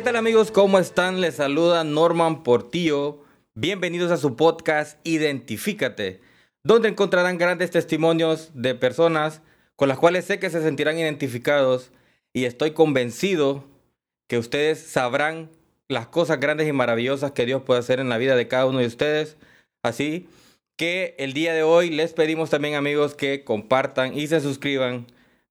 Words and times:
¿Qué 0.00 0.04
tal 0.04 0.16
amigos? 0.16 0.50
¿Cómo 0.50 0.78
están? 0.78 1.20
Les 1.20 1.34
saluda 1.34 1.84
Norman 1.84 2.42
Portillo. 2.42 3.22
Bienvenidos 3.54 4.10
a 4.10 4.16
su 4.16 4.34
podcast 4.34 4.98
Identifícate, 5.04 6.22
donde 6.64 6.88
encontrarán 6.88 7.36
grandes 7.36 7.70
testimonios 7.70 8.50
de 8.54 8.74
personas 8.74 9.42
con 9.76 9.90
las 9.90 9.98
cuales 9.98 10.24
sé 10.24 10.38
que 10.38 10.48
se 10.48 10.62
sentirán 10.62 10.98
identificados 10.98 11.92
y 12.32 12.46
estoy 12.46 12.70
convencido 12.70 13.66
que 14.26 14.38
ustedes 14.38 14.80
sabrán 14.80 15.50
las 15.86 16.06
cosas 16.06 16.40
grandes 16.40 16.66
y 16.66 16.72
maravillosas 16.72 17.32
que 17.32 17.44
Dios 17.44 17.60
puede 17.60 17.80
hacer 17.80 18.00
en 18.00 18.08
la 18.08 18.16
vida 18.16 18.36
de 18.36 18.48
cada 18.48 18.64
uno 18.64 18.78
de 18.78 18.86
ustedes. 18.86 19.36
Así 19.82 20.30
que 20.78 21.14
el 21.18 21.34
día 21.34 21.52
de 21.52 21.62
hoy 21.62 21.90
les 21.90 22.14
pedimos 22.14 22.48
también 22.48 22.74
amigos 22.74 23.14
que 23.14 23.44
compartan 23.44 24.16
y 24.16 24.28
se 24.28 24.40
suscriban 24.40 25.08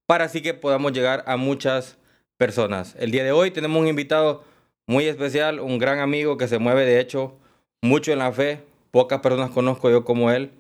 para 0.08 0.26
así 0.26 0.42
que 0.42 0.56
podamos 0.56 0.92
llegar 0.92 1.24
a 1.28 1.38
muchas 1.38 1.99
personas. 2.40 2.96
El 2.98 3.12
día 3.12 3.26
de 3.26 3.34
hoy 3.34 3.52
tenemos 3.52 3.82
un 3.82 3.88
invitado 3.88 4.46
muy 4.88 5.06
especial, 5.06 5.60
un 5.60 5.78
gran 5.78 6.00
amigo 6.00 6.38
que 6.38 6.48
se 6.48 6.58
mueve 6.58 6.86
de 6.86 7.02
hecho 7.02 7.38
mucho 7.82 8.14
en 8.14 8.20
la 8.20 8.32
fe. 8.32 8.62
Pocas 8.92 9.20
personas 9.20 9.52
conozco 9.52 9.92
yo 9.92 10.06
como 10.06 10.32
él. 10.32 10.52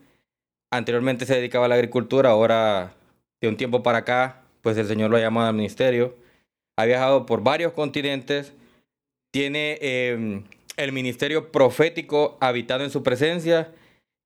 Anteriormente 0.71 1.25
se 1.25 1.35
dedicaba 1.35 1.65
a 1.65 1.69
la 1.69 1.75
agricultura, 1.75 2.31
ahora 2.31 2.93
de 3.41 3.47
un 3.47 3.55
tiempo 3.55 3.81
para 3.81 3.99
acá, 3.99 4.41
pues 4.61 4.77
el 4.77 4.87
Señor 4.87 5.09
lo 5.09 5.15
ha 5.15 5.21
llamado 5.21 5.47
al 5.47 5.55
ministerio. 5.55 6.15
Ha 6.77 6.85
viajado 6.85 7.25
por 7.25 7.43
varios 7.43 7.71
continentes. 7.71 8.53
Tiene 9.31 9.77
em, 9.81 10.43
el 10.75 10.91
ministerio 10.91 11.49
profético 11.49 12.37
habitado 12.41 12.83
en 12.83 12.89
su 12.89 13.03
presencia. 13.03 13.71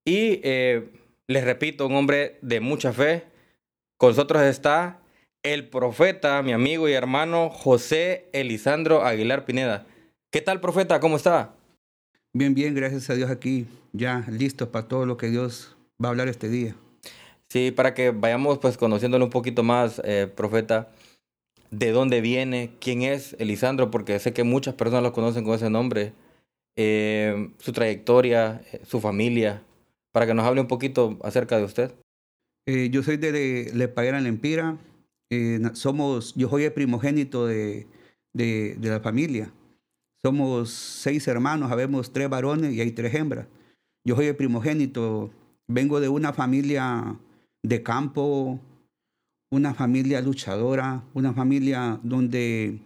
Y 0.05 0.41
eh, 0.43 0.89
les 1.27 1.43
repito, 1.43 1.85
un 1.85 1.95
hombre 1.95 2.39
de 2.41 2.59
mucha 2.59 2.93
fe. 2.93 3.25
Con 3.97 4.09
nosotros 4.09 4.41
está 4.41 5.02
el 5.43 5.67
profeta, 5.67 6.41
mi 6.41 6.53
amigo 6.53 6.87
y 6.87 6.93
hermano 6.93 7.49
José 7.49 8.29
Elisandro 8.31 9.03
Aguilar 9.03 9.43
Pineda. 9.45 9.85
¿Qué 10.31 10.41
tal, 10.41 10.61
profeta? 10.61 11.01
¿Cómo 11.01 11.17
está? 11.17 11.53
Bien, 12.31 12.55
bien, 12.55 12.73
gracias 12.73 13.09
a 13.09 13.15
Dios 13.15 13.29
aquí, 13.29 13.67
ya 13.91 14.25
listos 14.29 14.69
para 14.69 14.87
todo 14.87 15.05
lo 15.05 15.17
que 15.17 15.29
Dios 15.29 15.75
va 16.01 16.07
a 16.07 16.11
hablar 16.11 16.29
este 16.29 16.49
día. 16.49 16.75
Sí, 17.49 17.71
para 17.71 17.93
que 17.93 18.11
vayamos 18.11 18.57
pues 18.57 18.77
conociéndolo 18.77 19.25
un 19.25 19.31
poquito 19.31 19.63
más, 19.63 20.01
eh, 20.05 20.31
profeta, 20.33 20.89
de 21.69 21.91
dónde 21.91 22.21
viene, 22.21 22.71
quién 22.79 23.01
es 23.01 23.35
Elisandro, 23.37 23.91
porque 23.91 24.17
sé 24.19 24.31
que 24.31 24.43
muchas 24.43 24.75
personas 24.75 25.03
lo 25.03 25.11
conocen 25.13 25.43
con 25.43 25.55
ese 25.55 25.69
nombre, 25.69 26.13
eh, 26.77 27.51
su 27.59 27.73
trayectoria, 27.73 28.61
eh, 28.71 28.81
su 28.87 29.01
familia, 29.01 29.61
para 30.13 30.25
que 30.25 30.33
nos 30.33 30.45
hable 30.45 30.61
un 30.61 30.67
poquito 30.67 31.19
acerca 31.21 31.57
de 31.57 31.65
usted. 31.65 31.91
yo 32.65 33.03
soy 33.03 33.17
de 33.17 33.71
Lepaera 33.73 34.17
en 34.17 34.23
Lempira, 34.23 34.77
eh, 35.29 35.59
somos, 35.73 36.33
yo 36.35 36.49
soy 36.49 36.63
el 36.63 36.73
primogénito 36.73 37.47
de, 37.47 37.87
de, 38.33 38.77
la 38.81 38.99
familia. 38.99 39.51
Somos 40.21 40.69
seis 40.69 41.27
hermanos, 41.27 41.71
habemos 41.71 42.11
tres 42.13 42.29
varones 42.29 42.73
y 42.73 42.81
hay 42.81 42.91
tres 42.91 43.13
hembras. 43.13 43.47
Yo 44.05 44.15
soy 44.15 44.27
el 44.27 44.35
primogénito, 44.35 45.31
vengo 45.67 45.99
de 45.99 46.09
una 46.09 46.33
familia 46.33 47.17
de 47.61 47.83
campo, 47.83 48.59
una 49.51 49.73
familia 49.73 50.21
luchadora, 50.21 51.03
una 51.13 51.33
familia 51.33 51.99
donde 52.03 52.79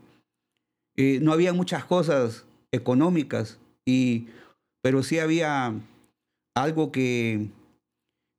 eh, 0.95 1.19
no 1.21 1.31
había 1.31 1.53
muchas 1.53 1.85
cosas 1.85 2.45
económicas, 2.71 3.59
y, 3.85 4.27
pero 4.81 5.01
sí 5.01 5.19
había 5.19 5.73
algo 6.55 6.91
que, 6.91 7.49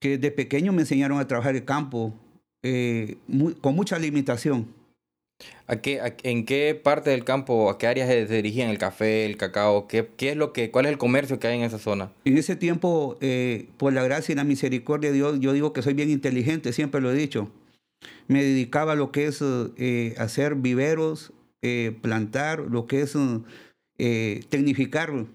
que 0.00 0.18
de 0.18 0.30
pequeño 0.30 0.72
me 0.72 0.82
enseñaron 0.82 1.18
a 1.18 1.26
trabajar 1.26 1.56
el 1.56 1.64
campo, 1.64 2.14
eh, 2.62 3.16
con 3.60 3.74
mucha 3.74 3.98
limitación. 3.98 4.74
¿A 5.68 5.76
qué, 5.76 6.00
¿En 6.24 6.44
qué 6.44 6.74
parte 6.74 7.10
del 7.10 7.24
campo, 7.24 7.70
a 7.70 7.78
qué 7.78 7.86
áreas 7.86 8.08
se 8.08 8.26
dirigían 8.26 8.70
el 8.70 8.78
café, 8.78 9.24
el 9.24 9.36
cacao? 9.36 9.86
¿Qué, 9.86 10.08
qué 10.16 10.30
es 10.30 10.36
lo 10.36 10.52
que, 10.52 10.70
¿Cuál 10.72 10.86
es 10.86 10.92
el 10.92 10.98
comercio 10.98 11.38
que 11.38 11.46
hay 11.46 11.58
en 11.58 11.64
esa 11.64 11.78
zona? 11.78 12.10
En 12.24 12.36
ese 12.36 12.56
tiempo, 12.56 13.16
eh, 13.20 13.68
por 13.76 13.92
la 13.92 14.02
gracia 14.02 14.32
y 14.32 14.36
la 14.36 14.42
misericordia 14.42 15.10
de 15.10 15.16
Dios, 15.16 15.38
yo 15.38 15.52
digo 15.52 15.72
que 15.72 15.82
soy 15.82 15.94
bien 15.94 16.10
inteligente, 16.10 16.72
siempre 16.72 17.00
lo 17.00 17.12
he 17.12 17.14
dicho. 17.14 17.50
Me 18.26 18.42
dedicaba 18.42 18.92
a 18.92 18.96
lo 18.96 19.12
que 19.12 19.26
es 19.26 19.40
eh, 19.42 20.14
hacer 20.18 20.56
viveros, 20.56 21.32
plantar, 22.00 22.60
lo 22.60 22.86
que 22.86 23.02
es 23.02 23.16
tecnificar 24.48 25.26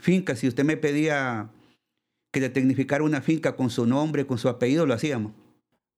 fincas. 0.00 0.40
Si 0.40 0.48
usted 0.48 0.64
me 0.64 0.76
pedía 0.76 1.50
que 2.32 2.40
le 2.40 2.50
tecnificara 2.50 3.04
una 3.04 3.22
finca 3.22 3.56
con 3.56 3.70
su 3.70 3.86
nombre, 3.86 4.26
con 4.26 4.38
su 4.38 4.48
apellido, 4.48 4.86
lo 4.86 4.94
hacíamos. 4.94 5.32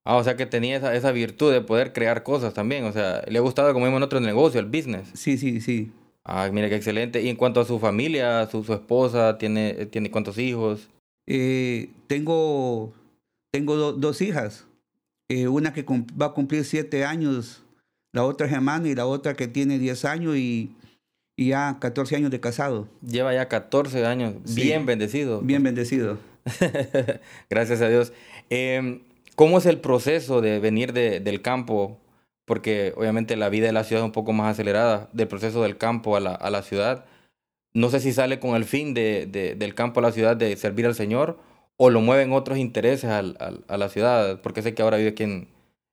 Ah, 0.04 0.16
o 0.16 0.24
sea 0.24 0.36
que 0.36 0.46
tenía 0.46 0.76
esa, 0.76 0.94
esa 0.94 1.12
virtud 1.12 1.52
de 1.52 1.60
poder 1.60 1.92
crear 1.92 2.22
cosas 2.22 2.54
también. 2.54 2.84
O 2.84 2.92
sea, 2.92 3.22
le 3.28 3.38
ha 3.38 3.42
gustado 3.42 3.72
como 3.72 3.86
en 3.86 4.02
otro 4.02 4.20
negocio, 4.20 4.60
el 4.60 4.66
business. 4.66 5.08
Sí, 5.14 5.36
sí, 5.36 5.60
sí. 5.60 5.92
Ah, 6.24 6.48
mire 6.52 6.68
qué 6.68 6.76
excelente. 6.76 7.22
Y 7.22 7.28
en 7.28 7.36
cuanto 7.36 7.60
a 7.60 7.64
su 7.64 7.78
familia, 7.78 8.46
su, 8.46 8.64
su 8.64 8.72
esposa, 8.72 9.36
¿tiene, 9.38 9.86
¿tiene 9.86 10.10
cuántos 10.10 10.38
hijos? 10.38 10.88
Eh, 11.26 11.90
tengo 12.06 12.92
tengo 13.50 13.92
dos 13.92 14.20
hijas. 14.20 14.66
Eh, 15.28 15.48
una 15.48 15.72
que 15.72 15.84
va 16.20 16.26
a 16.26 16.32
cumplir 16.32 16.64
siete 16.64 17.04
años, 17.04 17.62
la 18.12 18.24
otra 18.24 18.46
es 18.46 18.52
hermana 18.52 18.88
y 18.88 18.94
la 18.94 19.06
otra 19.06 19.34
que 19.34 19.48
tiene 19.48 19.78
diez 19.78 20.04
años 20.04 20.36
y, 20.36 20.74
y, 21.36 21.48
ya 21.48 21.78
14 21.80 22.16
años 22.16 22.30
de 22.30 22.40
casado. 22.40 22.88
Lleva 23.06 23.32
ya 23.34 23.48
14 23.48 24.06
años. 24.06 24.34
bien 24.54 24.86
bendecido. 24.86 25.40
Bien 25.40 25.62
bendecido. 25.62 26.18
Gracias 27.50 27.80
a 27.80 27.88
Dios. 27.88 28.12
Eh, 28.48 29.00
¿Cómo 29.40 29.56
es 29.56 29.64
el 29.64 29.80
proceso 29.80 30.42
de 30.42 30.60
venir 30.60 30.92
del 30.92 31.40
campo? 31.40 31.98
Porque 32.44 32.92
obviamente 32.94 33.36
la 33.36 33.48
vida 33.48 33.64
de 33.68 33.72
la 33.72 33.84
ciudad 33.84 34.02
es 34.02 34.06
un 34.06 34.12
poco 34.12 34.34
más 34.34 34.52
acelerada, 34.52 35.08
del 35.14 35.28
proceso 35.28 35.62
del 35.62 35.78
campo 35.78 36.14
a 36.14 36.20
la, 36.20 36.62
ciudad. 36.62 37.06
No 37.72 37.88
sé 37.88 38.00
si 38.00 38.12
sale 38.12 38.38
con 38.38 38.54
el 38.54 38.66
fin 38.66 38.92
de, 38.92 39.56
del 39.58 39.74
campo 39.74 40.00
a 40.00 40.02
la 40.02 40.12
ciudad 40.12 40.36
de 40.36 40.54
servir 40.58 40.84
al 40.84 40.94
Señor 40.94 41.38
o 41.78 41.88
lo 41.88 42.02
mueven 42.02 42.34
otros 42.34 42.58
intereses 42.58 43.08
a 43.08 43.22
la 43.22 43.88
ciudad, 43.88 44.42
porque 44.42 44.60
sé 44.60 44.74
que 44.74 44.82
ahora 44.82 44.98
vive 44.98 45.08
aquí 45.08 45.22
en, 45.22 45.48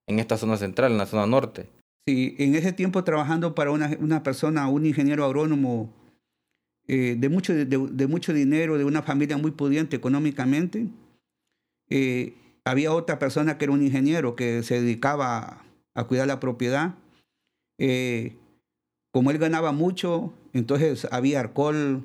esta 0.07 0.35
zona 0.35 0.57
central, 0.57 0.91
en 0.91 0.97
la 0.97 1.05
zona 1.05 1.25
norte. 1.25 1.69
Sí, 2.05 2.35
en 2.39 2.53
ese 2.53 2.73
tiempo 2.73 3.05
trabajando 3.05 3.55
para 3.55 3.71
una, 3.71 4.23
persona, 4.23 4.67
un 4.67 4.85
ingeniero 4.85 5.23
agrónomo 5.23 5.93
eh, 6.89 7.15
de, 7.17 7.29
mucho, 7.29 7.53
de, 7.53 8.07
mucho 8.07 8.33
dinero, 8.33 8.77
de 8.77 8.83
una 8.83 9.03
familia 9.03 9.37
muy 9.37 9.51
pudiente 9.51 9.95
económicamente, 9.95 10.87
eh, 11.89 12.33
había 12.67 12.93
otra 12.93 13.17
persona 13.17 13.57
que 13.57 13.65
era 13.65 13.73
un 13.73 13.81
ingeniero 13.81 14.35
que 14.35 14.61
se 14.61 14.81
dedicaba 14.81 15.63
a 15.95 16.03
cuidar 16.03 16.27
la 16.27 16.39
propiedad. 16.39 16.95
Eh, 17.79 18.35
como 19.13 19.31
él 19.31 19.37
ganaba 19.37 19.71
mucho, 19.71 20.33
entonces 20.53 21.07
había 21.11 21.39
alcohol, 21.39 22.03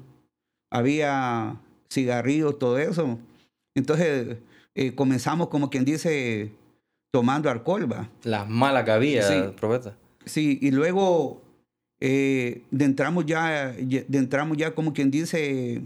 había 0.71 1.61
cigarrillos, 1.93 2.59
todo 2.59 2.79
eso. 2.79 3.19
Entonces 3.75 4.39
eh, 4.77 4.95
comenzamos 4.95 5.49
como 5.49 5.69
quien 5.69 5.85
dice 5.85 6.53
tomando 7.13 7.51
alcohol, 7.51 7.91
va. 7.91 8.09
Las 8.23 8.49
malas 8.49 8.85
que 8.85 8.93
había, 8.93 9.23
sí, 9.25 9.43
profeta. 9.57 9.97
Sí, 10.25 10.59
y 10.63 10.71
luego 10.71 11.43
eh, 12.01 12.63
de 12.71 12.85
entramos 12.85 13.27
ya, 13.27 13.73
de 13.73 14.19
entramos 14.19 14.57
ya 14.57 14.75
como 14.75 14.93
quien 14.93 15.11
dice 15.11 15.83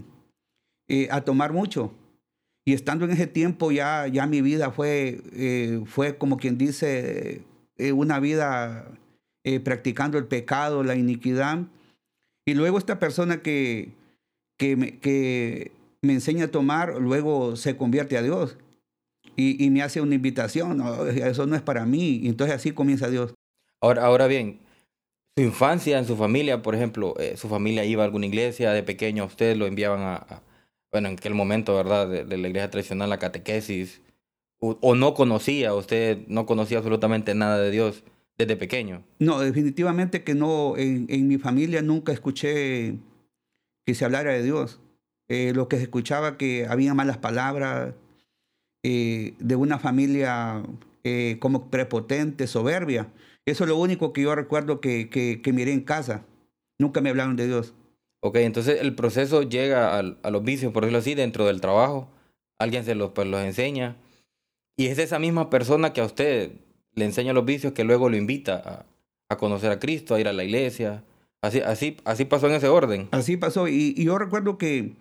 a 1.09 1.21
tomar 1.21 1.51
mucho. 1.51 1.91
Y 2.67 2.73
estando 2.73 3.05
en 3.05 3.11
ese 3.11 3.27
tiempo 3.27 3.71
ya, 3.71 4.07
ya 4.07 4.27
mi 4.27 4.41
vida 4.41 4.71
fue, 4.71 5.21
eh, 5.31 5.83
fue 5.85 6.17
como 6.17 6.35
quien 6.35 6.57
dice, 6.57 7.43
eh, 7.77 7.93
una 7.93 8.19
vida 8.19 8.91
eh, 9.45 9.61
practicando 9.61 10.17
el 10.17 10.25
pecado, 10.25 10.83
la 10.83 10.95
iniquidad. 10.95 11.59
Y 12.45 12.55
luego 12.55 12.77
esta 12.77 12.99
persona 12.99 13.41
que, 13.41 13.93
que, 14.57 14.75
me, 14.75 14.99
que 14.99 15.71
me 16.01 16.11
enseña 16.11 16.43
a 16.43 16.51
tomar, 16.51 16.97
luego 16.99 17.55
se 17.55 17.77
convierte 17.77 18.17
a 18.17 18.21
Dios. 18.21 18.57
Y, 19.37 19.63
y 19.63 19.69
me 19.69 19.81
hace 19.81 20.01
una 20.01 20.15
invitación, 20.15 20.83
eso 21.23 21.47
no 21.47 21.55
es 21.55 21.61
para 21.61 21.85
mí. 21.85 22.17
Y 22.17 22.27
entonces 22.27 22.53
así 22.53 22.71
comienza 22.71 23.09
Dios. 23.09 23.33
Ahora, 23.79 24.03
ahora 24.03 24.27
bien, 24.27 24.59
su 25.37 25.43
infancia 25.45 25.99
en 25.99 26.05
su 26.05 26.17
familia, 26.17 26.61
por 26.61 26.75
ejemplo, 26.75 27.15
su 27.37 27.47
familia 27.47 27.85
iba 27.85 28.03
a 28.03 28.07
alguna 28.07 28.25
iglesia 28.25 28.71
de 28.71 28.83
pequeño, 28.83 29.23
ustedes 29.23 29.57
lo 29.57 29.67
enviaban 29.67 30.01
a 30.01 30.41
bueno, 30.91 31.09
en 31.09 31.15
aquel 31.15 31.33
momento, 31.33 31.75
¿verdad? 31.75 32.07
De, 32.07 32.37
la 32.37 32.47
iglesia 32.47 32.69
tradicional, 32.69 33.09
la 33.09 33.19
catequesis, 33.19 34.01
o, 34.59 34.95
no 34.95 35.13
conocía, 35.13 35.73
usted 35.75 36.25
no 36.27 36.45
conocía 36.47 36.79
absolutamente 36.79 37.35
nada 37.35 37.59
de 37.59 37.69
Dios 37.69 38.03
desde 38.37 38.55
pequeño. 38.55 39.03
No, 39.19 39.39
definitivamente 39.39 40.23
que 40.23 40.33
no, 40.33 40.75
en, 40.77 41.27
mi 41.27 41.37
familia 41.37 41.81
nunca 41.81 42.11
escuché 42.11 42.95
que 43.85 43.93
se 43.93 44.05
hablara 44.05 44.31
de 44.31 44.43
Dios. 44.43 44.79
Eh, 45.29 45.51
lo 45.53 45.67
que 45.67 45.77
se 45.77 45.83
escuchaba 45.83 46.37
que 46.37 46.65
había 46.67 46.93
malas 46.93 47.17
palabras, 47.17 47.93
eh, 48.83 49.33
de 49.39 49.55
una 49.55 49.77
familia 49.77 50.63
eh, 51.03 51.37
como 51.39 51.69
prepotente, 51.69 52.47
soberbia. 52.47 53.07
Eso 53.45 53.63
es 53.63 53.69
lo 53.69 53.77
único 53.77 54.13
que 54.13 54.21
yo 54.21 54.33
recuerdo 54.33 54.81
que, 54.81 55.09
que, 55.09 55.41
que 55.41 55.53
miré 55.53 55.73
en 55.73 55.81
casa. 55.81 56.25
Nunca 56.79 57.01
me 57.01 57.09
hablaron 57.09 57.35
de 57.35 57.47
Dios. 57.47 57.73
Ok, 58.27 58.35
entonces 58.39 58.81
el 58.81 58.93
proceso 58.93 59.43
llega 59.43 59.97
a, 59.97 60.01
los 60.01 60.43
vicios, 60.43 60.73
por 60.73 60.83
decirlo 60.83 60.99
así, 60.99 61.15
dentro 61.15 61.45
del 61.45 61.61
trabajo. 61.61 62.09
Alguien 62.59 62.83
se 62.83 62.93
los, 62.93 63.11
pues, 63.11 63.25
los 63.25 63.39
enseña. 63.39 63.95
Y 64.75 64.87
es 64.87 64.99
esa 64.99 65.17
misma 65.17 65.49
persona 65.49 65.93
que 65.93 66.01
a 66.01 66.05
usted 66.05 66.51
le 66.93 67.05
enseña 67.05 67.31
los 67.31 67.45
vicios 67.45 67.71
que 67.71 67.85
luego 67.85 68.09
lo 68.09 68.17
invita 68.17 68.85
a, 69.29 69.37
conocer 69.37 69.71
a 69.71 69.79
Cristo, 69.79 70.13
a 70.13 70.19
ir 70.19 70.27
a 70.27 70.33
la 70.33 70.43
iglesia, 70.43 71.05
Así, 71.41 71.61
así, 71.61 71.95
así 72.03 72.25
pasó 72.25 72.47
en 72.47 72.55
ese 72.55 72.67
orden. 72.67 73.07
Así 73.11 73.37
pasó. 73.37 73.69
Y, 73.69 73.93
y 73.95 74.05
yo 74.05 74.17
recuerdo 74.17 74.57
que 74.57 74.95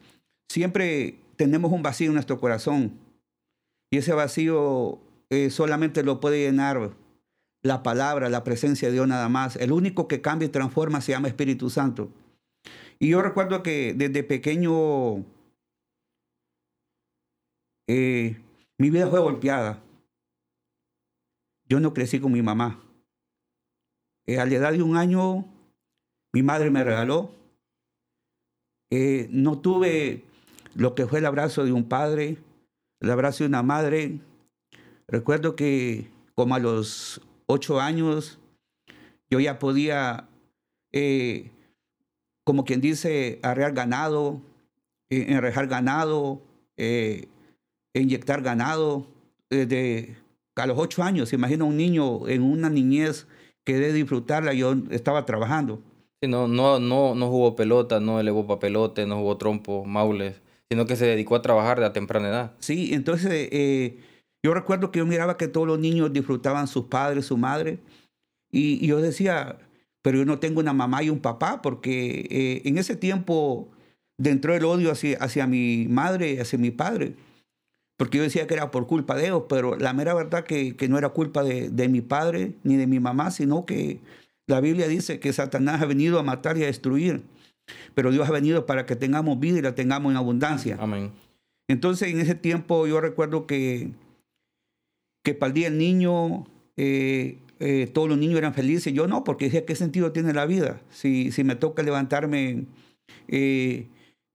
siempre 0.49 1.19
tenemos 1.35 1.73
un 1.73 1.83
vacío 1.83 2.09
en 2.09 2.15
nuestro 2.15 2.39
corazón. 2.39 2.93
Y 3.91 3.97
ese 3.97 4.13
vacío 4.13 5.01
eh, 5.31 5.51
solamente 5.51 6.05
lo 6.05 6.21
puede 6.21 6.45
llenar 6.45 6.93
la 7.63 7.83
palabra, 7.83 8.29
la 8.29 8.45
presencia 8.45 8.87
de 8.87 8.95
Dios 8.95 9.09
nada 9.09 9.29
más. 9.29 9.57
El 9.57 9.73
único 9.73 10.07
que 10.07 10.21
cambia 10.21 10.47
y 10.47 10.51
transforma 10.51 11.01
se 11.01 11.13
llama 11.13 11.27
Espíritu 11.27 11.71
Santo. 11.71 12.11
Y 12.99 13.11
yo 13.11 13.23
recuerdo 13.23 13.63
que 13.63 13.95
desde 13.95 14.23
pequeño 14.23 15.25
eh, 17.89 18.37
mi 18.79 18.91
vida 18.91 19.09
fue 19.09 19.21
golpeada. 19.21 19.83
Yo 21.69 21.81
no 21.81 21.93
crecí 21.93 22.21
con 22.21 22.33
mi 22.33 22.43
mamá. 22.43 22.83
Eh, 24.27 24.39
a 24.39 24.47
la 24.47 24.55
edad 24.55 24.73
de 24.73 24.83
un 24.83 24.97
año, 24.97 25.45
mi 26.33 26.43
madre 26.43 26.71
me 26.71 26.85
regaló. 26.85 27.31
Eh, 28.91 29.29
no 29.31 29.59
tuve 29.59 30.25
lo 30.75 30.95
que 30.95 31.07
fue 31.07 31.19
el 31.19 31.27
abrazo 31.27 31.65
de 31.65 31.73
un 31.73 31.89
padre, 31.89 32.39
el 33.01 33.11
abrazo 33.11 33.45
de 33.45 33.49
una 33.49 33.63
madre. 33.63 34.21
Recuerdo 35.09 35.57
que 35.57 36.09
como 36.35 36.55
a 36.55 36.59
los 36.59 37.21
ocho 37.47 37.81
años, 37.81 38.39
yo 39.31 39.41
ya 39.41 39.59
podía, 39.59 40.29
como 42.47 42.65
quien 42.65 42.81
dice, 42.81 43.41
arrear 43.43 43.73
ganado, 43.73 44.41
eh, 45.11 45.27
enrejar 45.31 45.67
ganado, 45.67 46.41
eh, 46.77 47.27
inyectar 47.93 48.41
ganado. 48.41 49.09
Desde 49.51 50.17
a 50.55 50.67
los 50.67 50.79
ocho 50.79 51.03
años, 51.03 51.33
imagina 51.33 51.65
un 51.65 51.77
niño 51.77 52.29
en 52.29 52.43
una 52.43 52.71
niñez 52.71 53.27
que 53.65 53.79
de 53.79 53.93
disfrutarla, 53.93 54.55
yo 54.55 54.77
estaba 54.91 55.27
trabajando. 55.27 55.83
Sí, 56.23 56.29
no, 56.29 56.47
no, 56.47 56.79
no, 56.79 57.17
no 57.17 57.29
jugó 57.29 57.57
pelota, 57.57 57.99
no 57.99 58.21
elevó 58.21 58.47
papelote, 58.47 59.07
no 59.07 59.17
jugó 59.17 59.37
trompo, 59.39 59.85
maules, 59.85 60.41
sino 60.71 60.87
que 60.87 60.95
se 60.95 61.07
dedicó 61.07 61.35
a 61.35 61.43
trabajar 61.43 61.81
de 61.81 61.87
a 61.87 61.93
temprana 61.93 62.29
edad. 62.29 62.53
Sí, 62.61 62.95
entonces 62.95 63.51
yo 64.45 64.55
recuerdo 64.55 64.93
que 64.93 65.01
yo 65.01 65.07
miraba 65.07 65.37
que 65.37 65.49
todos 65.49 65.67
los 65.67 65.81
niños 65.81 66.13
disfrutaban 66.13 66.69
sus 66.69 66.85
padres, 66.85 67.27
su 67.27 67.37
madre, 67.37 67.81
y, 68.53 68.85
y 68.85 68.87
yo 68.87 69.01
decía, 69.01 69.59
pero 70.07 70.19
yo 70.19 70.25
no 70.25 70.39
tengo 70.39 70.61
una 70.61 70.73
mamá 70.73 71.03
y 71.03 71.11
un 71.11 71.19
papá, 71.19 71.61
porque 71.61 72.29
eh, 72.31 72.63
en 72.65 72.79
ese 72.79 72.95
tiempo 72.95 73.69
dentro 74.17 74.53
del 74.53 74.65
odio 74.65 74.93
hacia, 74.93 75.19
hacia 75.19 75.49
mi 75.49 75.89
madre 75.89 76.35
y 76.35 76.39
hacia 76.39 76.61
mi 76.61 76.71
padre, 76.71 77.15
porque 77.97 78.19
yo 78.19 78.23
decía 78.23 78.47
que 78.47 78.55
era 78.55 78.71
por 78.71 78.87
culpa 78.87 79.17
de 79.17 79.25
ellos, 79.25 79.43
pero 79.49 79.75
la 79.75 79.93
mera 79.95 80.15
verdad 80.15 80.45
que, 80.45 80.77
que 80.77 80.89
no 80.89 80.97
era 80.97 81.09
culpa 81.09 81.43
de, 81.43 81.71
de 81.71 81.89
mi 81.89 82.03
padre 82.03 82.53
ni 82.63 82.77
de 82.77 82.87
mi 82.87 83.01
mamá, 83.01 83.33
sino 83.33 83.67
que 83.67 83.99
la 84.47 84.61
Biblia 84.61 84.87
dice 84.87 85.19
que 85.19 85.33
Satanás 85.33 85.83
ha 85.83 85.87
venido 85.87 86.21
a 86.21 86.23
matar 86.23 86.57
y 86.57 86.63
a 86.63 86.67
destruir, 86.67 87.25
pero 87.97 88.13
Dios 88.13 88.29
ha 88.29 88.31
venido 88.31 88.65
para 88.65 88.87
que 88.87 88.95
tengamos 88.95 89.41
vida 89.41 89.59
y 89.59 89.63
la 89.63 89.75
tengamos 89.75 90.13
en 90.13 90.19
abundancia. 90.19 90.77
Amén. 90.79 91.11
Entonces 91.67 92.13
en 92.13 92.21
ese 92.21 92.37
tiempo 92.37 92.87
yo 92.87 93.01
recuerdo 93.01 93.49
que, 93.49 93.91
que 95.25 95.35
para 95.35 95.49
el 95.49 95.55
día 95.55 95.69
del 95.69 95.79
niño 95.79 96.47
eh, 96.77 97.39
eh, 97.59 97.87
todos 97.93 98.09
los 98.09 98.19
niños 98.19 98.39
eran 98.39 98.55
felices. 98.55 98.93
Yo 98.93 99.07
no, 99.07 99.25
porque 99.25 99.47
decía, 99.47 99.65
¿qué 99.65 99.75
sentido 99.75 100.13
tiene 100.13 100.33
la 100.33 100.47
vida? 100.47 100.81
Si, 100.91 101.33
si 101.33 101.45
me 101.45 101.57
toca 101.57 101.83
levantarme, 101.83 102.67
eh, 103.29 103.87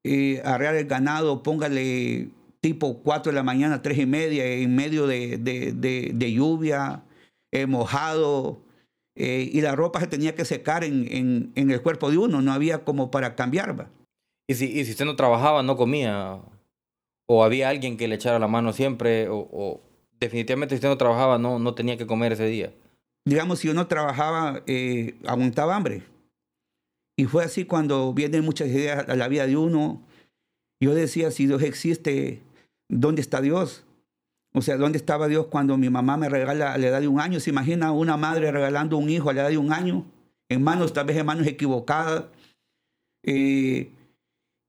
eh, 0.04 0.42
arrear 0.44 0.76
el 0.76 0.88
ganado, 0.88 1.44
póngale 1.44 2.30
tipo 2.62 3.02
4 3.04 3.32
de 3.32 3.36
la 3.36 3.44
mañana, 3.44 3.82
3 3.82 4.00
y 4.00 4.06
media, 4.06 4.46
en 4.46 4.76
medio 4.76 5.08
de, 5.08 5.38
de, 5.38 6.34
lluvia, 6.34 7.04
mojado, 7.68 8.62
y 9.16 9.62
la 9.62 9.76
ropa 9.76 10.00
se 10.00 10.08
tenía 10.08 10.36
que 10.36 10.46
secar 10.46 10.84
en, 10.84 11.08
en, 11.12 11.52
en, 11.56 11.72
el 11.72 11.82
cuerpo 11.82 12.12
de 12.12 12.20
uno, 12.20 12.42
no 12.42 12.54
había 12.54 12.84
como 12.84 13.10
para 13.10 13.36
cambiar. 13.36 13.80
¿va? 13.80 13.90
¿Y 14.48 14.54
si, 14.54 14.66
y 14.66 14.86
si 14.86 14.92
usted 14.92 15.06
no 15.06 15.16
trabajaba, 15.16 15.64
no 15.64 15.76
comía, 15.76 16.40
o 17.28 17.44
había 17.44 17.70
alguien 17.70 17.98
que 17.98 18.08
le 18.08 18.16
echara 18.16 18.38
la 18.38 18.48
mano 18.48 18.74
siempre, 18.74 19.28
o, 19.28 19.40
o 19.52 19.82
definitivamente 20.20 20.76
si 20.76 20.78
usted 20.78 20.90
no 20.90 20.98
trabajaba, 20.98 21.40
no, 21.40 21.58
no 21.58 21.74
tenía 21.74 21.98
que 21.98 22.06
comer 22.06 22.34
ese 22.34 22.46
día. 22.46 22.74
Digamos, 23.26 23.60
si 23.60 23.70
uno 23.70 23.88
trabajaba, 23.88 24.64
eh, 24.66 25.16
aguantaba 25.28 25.76
hambre. 25.76 26.04
Y 27.18 27.26
fue 27.26 27.44
así 27.44 27.66
cuando 27.66 28.14
vienen 28.14 28.44
muchas 28.44 28.70
ideas 28.70 29.08
a 29.08 29.16
la 29.16 29.28
vida 29.28 29.46
de 29.46 29.58
uno. 29.58 30.02
Yo 30.80 30.96
decía, 30.96 31.30
si 31.30 31.46
Dios 31.46 31.62
existe, 31.62 32.42
¿dónde 32.90 33.22
está 33.22 33.42
Dios? 33.42 33.84
O 34.54 34.62
sea, 34.62 34.78
¿dónde 34.78 34.98
estaba 34.98 35.28
Dios 35.28 35.48
cuando 35.48 35.78
mi 35.78 35.90
mamá 35.90 36.18
me 36.18 36.30
regala 36.30 36.74
a 36.74 36.78
la 36.78 36.88
edad 36.88 37.02
de 37.02 37.08
un 37.08 37.20
año? 37.20 37.40
¿Se 37.40 37.52
imagina 37.52 37.92
una 37.92 38.18
madre 38.18 38.52
regalando 38.52 38.98
un 38.98 39.10
hijo 39.10 39.30
a 39.30 39.34
la 39.34 39.42
edad 39.42 39.50
de 39.50 39.58
un 39.58 39.72
año? 39.72 40.06
En 40.50 40.64
manos, 40.64 40.92
tal 40.94 41.06
vez 41.06 41.18
en 41.18 41.26
manos 41.26 41.48
equivocadas. 41.48 42.26
Eh, 43.24 43.92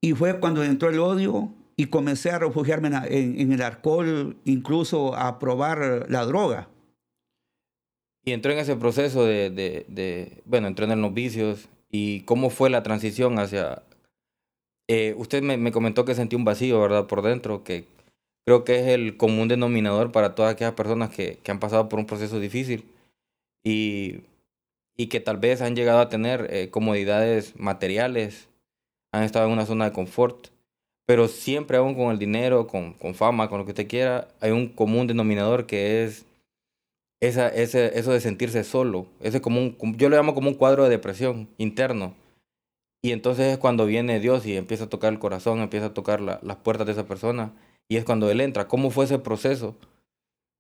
y 0.01 0.13
fue 0.13 0.39
cuando 0.39 0.63
entró 0.63 0.91
el 0.91 0.99
odio 0.99 1.53
y 1.77 1.87
comencé 1.87 2.31
a 2.31 2.39
refugiarme 2.39 2.91
en, 3.09 3.53
el 3.53 3.63
alcohol, 3.63 4.37
incluso 4.45 5.17
a 5.17 5.39
probar 5.39 6.07
la 6.09 6.25
droga. 6.27 6.69
Y 8.25 8.33
entró 8.33 8.53
en 8.53 8.59
ese 8.59 8.77
proceso 8.77 9.25
de, 9.25 9.51
de, 9.51 9.85
de 9.89 10.43
bueno, 10.45 10.69
entró 10.69 10.91
en 10.91 11.01
los 11.01 11.15
vicios. 11.15 11.69
¿Y 11.91 12.21
cómo 12.21 12.51
fue 12.51 12.71
la 12.71 12.83
transición 12.83 13.39
hacia... 13.39 13.83
Eh, 14.89 15.15
usted 15.17 15.43
me, 15.43 15.57
me, 15.57 15.73
comentó 15.73 16.05
que 16.05 16.15
sentí 16.15 16.37
un 16.37 16.45
vacío, 16.45 16.81
¿verdad? 16.81 17.07
Por 17.07 17.23
dentro, 17.23 17.65
que 17.65 17.85
creo 18.45 18.65
que 18.65 18.81
es 18.81 18.89
el 18.89 19.17
común 19.17 19.49
denominador 19.49 20.13
para 20.13 20.35
todas 20.35 20.53
aquellas 20.53 20.75
personas 20.75 21.11
que, 21.11 21.39
que 21.43 21.51
han 21.51 21.61
pasado 21.61 21.89
por 21.89 21.99
un 21.99 22.07
proceso 22.07 22.41
difícil 22.41 22.85
y, 23.65 24.21
y 24.97 25.07
que 25.07 25.21
tal 25.21 25.39
vez 25.39 25.63
han 25.63 25.77
llegado 25.77 26.01
a 26.01 26.09
tener 26.09 26.49
eh, 26.51 26.71
comodidades 26.71 27.59
materiales, 27.59 28.49
han 29.13 29.23
estado 29.23 29.47
en 29.47 29.53
una 29.53 29.67
zona 29.67 29.87
de 29.87 29.93
confort, 29.93 30.49
pero 31.07 31.29
siempre 31.29 31.77
aún 31.77 31.95
con 31.95 32.11
el 32.11 32.19
dinero, 32.19 32.67
con, 32.67 32.95
con 32.95 33.15
fama, 33.15 33.49
con 33.49 33.59
lo 33.59 33.65
que 33.65 33.73
usted 33.73 33.89
quiera, 33.89 34.29
hay 34.41 34.51
un 34.51 34.69
común 34.69 35.07
denominador 35.07 35.67
que 35.67 36.05
es 36.05 36.27
esa, 37.23 37.49
ese, 37.49 37.97
eso 37.99 38.13
de 38.13 38.21
sentirse 38.21 38.65
solo. 38.65 39.07
Ese 39.21 39.41
como 39.41 39.61
un, 39.61 39.97
yo 39.97 40.09
lo 40.09 40.17
llamo 40.17 40.35
como 40.35 40.49
un 40.49 40.57
cuadro 40.57 40.83
de 40.83 40.91
depresión 40.91 41.49
interno. 41.57 42.17
Y 43.01 43.13
entonces 43.13 43.53
es 43.53 43.59
cuando 43.59 43.87
viene 43.87 44.19
Dios 44.19 44.45
y 44.45 44.57
empieza 44.57 44.85
a 44.85 44.89
tocar 44.89 45.13
el 45.13 45.21
corazón, 45.21 45.61
empieza 45.61 45.87
a 45.87 45.95
tocar 45.95 46.21
la, 46.21 46.41
las 46.43 46.57
puertas 46.57 46.85
de 46.85 46.93
esa 46.93 47.07
persona. 47.07 47.53
Y 47.89 47.97
es 47.97 48.05
cuando 48.05 48.29
Él 48.29 48.41
entra. 48.41 48.67
¿Cómo 48.67 48.91
fue 48.91 49.05
ese 49.05 49.21
proceso 49.21 49.77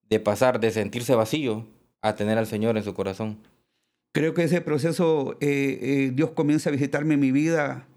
de 0.09 0.21
pasar 0.21 0.61
de 0.61 0.71
sentirse 0.71 1.16
vacío 1.16 1.66
a 2.00 2.14
tener 2.14 2.38
al 2.38 2.47
Señor 2.47 2.76
en 2.76 2.85
su 2.85 2.95
corazón? 2.95 3.38
Creo 4.12 4.33
que 4.33 4.45
ese 4.45 4.61
proceso, 4.61 5.37
eh, 5.40 5.78
eh, 5.83 6.12
Dios 6.14 6.31
comienza 6.31 6.71
a 6.71 6.73
visitarme 6.73 7.14
en 7.14 7.21
mi 7.21 7.33
vida 7.33 7.88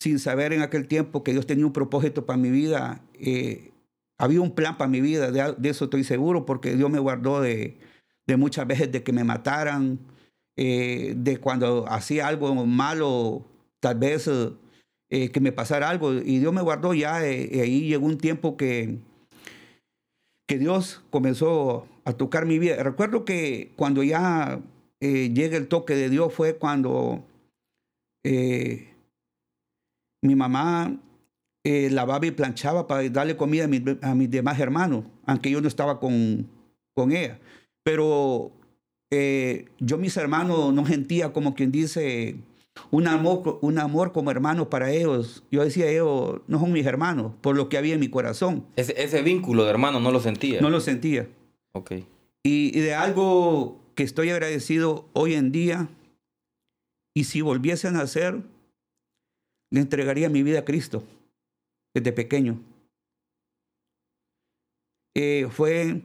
sin 0.00 0.18
saber 0.18 0.54
en 0.54 0.62
aquel 0.62 0.88
tiempo 0.88 1.22
que 1.22 1.32
Dios 1.32 1.46
tenía 1.46 1.66
un 1.66 1.74
propósito 1.74 2.24
para 2.24 2.38
mi 2.38 2.50
vida. 2.50 3.02
Eh, 3.14 3.71
había 4.22 4.40
un 4.40 4.54
plan 4.54 4.78
para 4.78 4.88
mi 4.88 5.00
vida, 5.00 5.32
de, 5.32 5.68
eso 5.68 5.86
estoy 5.86 6.04
seguro, 6.04 6.46
porque 6.46 6.76
Dios 6.76 6.88
me 6.88 7.00
guardó 7.00 7.40
de, 7.40 7.76
de 8.24 8.36
muchas 8.36 8.68
veces 8.68 8.92
de 8.92 9.02
que 9.02 9.12
me 9.12 9.24
mataran, 9.24 9.98
eh, 10.56 11.14
de 11.16 11.38
cuando 11.38 11.88
hacía 11.88 12.28
algo 12.28 12.54
malo, 12.64 13.44
tal 13.80 13.98
vez 13.98 14.30
eh, 15.10 15.30
que 15.32 15.40
me 15.40 15.50
pasara 15.50 15.90
algo, 15.90 16.12
y 16.12 16.38
Dios 16.38 16.52
me 16.52 16.62
guardó 16.62 16.94
ya, 16.94 17.26
eh, 17.26 17.50
y 17.52 17.58
ahí 17.58 17.88
llegó 17.88 18.06
un 18.06 18.16
tiempo 18.16 18.56
que, 18.56 19.00
que 20.46 20.56
Dios 20.56 21.02
comenzó 21.10 21.88
a 22.04 22.12
tocar 22.12 22.46
mi 22.46 22.60
vida. 22.60 22.80
Recuerdo 22.80 23.24
que 23.24 23.72
cuando 23.74 24.04
ya 24.04 24.60
llega 25.00 25.56
el 25.56 25.66
toque 25.66 25.96
de 25.96 26.08
Dios 26.08 26.32
fue 26.32 26.54
cuando 26.58 27.24
mi 30.22 30.36
mamá 30.36 30.96
eh, 31.64 31.90
lavaba 31.90 32.26
y 32.26 32.32
planchaba 32.32 32.86
para 32.86 33.08
darle 33.08 33.36
comida 33.36 33.64
a, 33.64 33.68
mi, 33.68 33.82
a, 34.02 34.14
mis 34.14 34.30
demás 34.30 34.58
hermanos, 34.58 35.04
aunque 35.26 35.50
yo 35.50 35.60
no 35.60 35.68
estaba 35.68 36.00
con, 36.00 36.48
con 36.94 37.12
ella. 37.12 37.38
Pero 37.84 38.52
eh, 39.10 39.66
yo 39.78 39.98
mis 39.98 40.16
hermanos 40.16 40.72
no 40.74 40.86
sentía 40.86 41.32
como 41.32 41.54
quien 41.54 41.70
dice 41.70 42.36
un 42.90 43.06
amor, 43.06 43.58
un 43.62 43.78
amor 43.78 44.12
como 44.12 44.30
hermano 44.30 44.70
para 44.70 44.90
ellos. 44.90 45.44
Yo 45.50 45.62
decía, 45.62 45.88
ellos 45.88 46.40
no 46.48 46.58
son 46.58 46.72
mis 46.72 46.86
hermanos, 46.86 47.32
por 47.40 47.56
lo 47.56 47.68
que 47.68 47.78
había 47.78 47.94
en 47.94 48.00
mi 48.00 48.08
corazón. 48.08 48.66
Ese, 48.76 49.00
ese 49.00 49.22
vínculo 49.22 49.64
de 49.64 49.70
hermano 49.70 50.00
no 50.00 50.10
lo 50.10 50.20
sentía. 50.20 50.60
No 50.60 50.70
lo 50.70 50.80
sentía. 50.80 51.28
Ok. 51.72 51.92
Y, 52.42 52.76
y 52.76 52.80
de 52.80 52.94
algo 52.94 53.80
que 53.94 54.02
estoy 54.02 54.30
agradecido 54.30 55.08
hoy 55.12 55.34
en 55.34 55.52
día, 55.52 55.88
y 57.14 57.24
si 57.24 57.40
volviese 57.40 57.86
a 57.88 57.92
nacer, 57.92 58.42
le 59.70 59.80
entregaría 59.80 60.28
mi 60.28 60.42
vida 60.42 60.60
a 60.60 60.64
Cristo 60.64 61.04
desde 61.94 62.12
pequeño. 62.12 62.60
Eh, 65.14 65.48
fue 65.50 66.02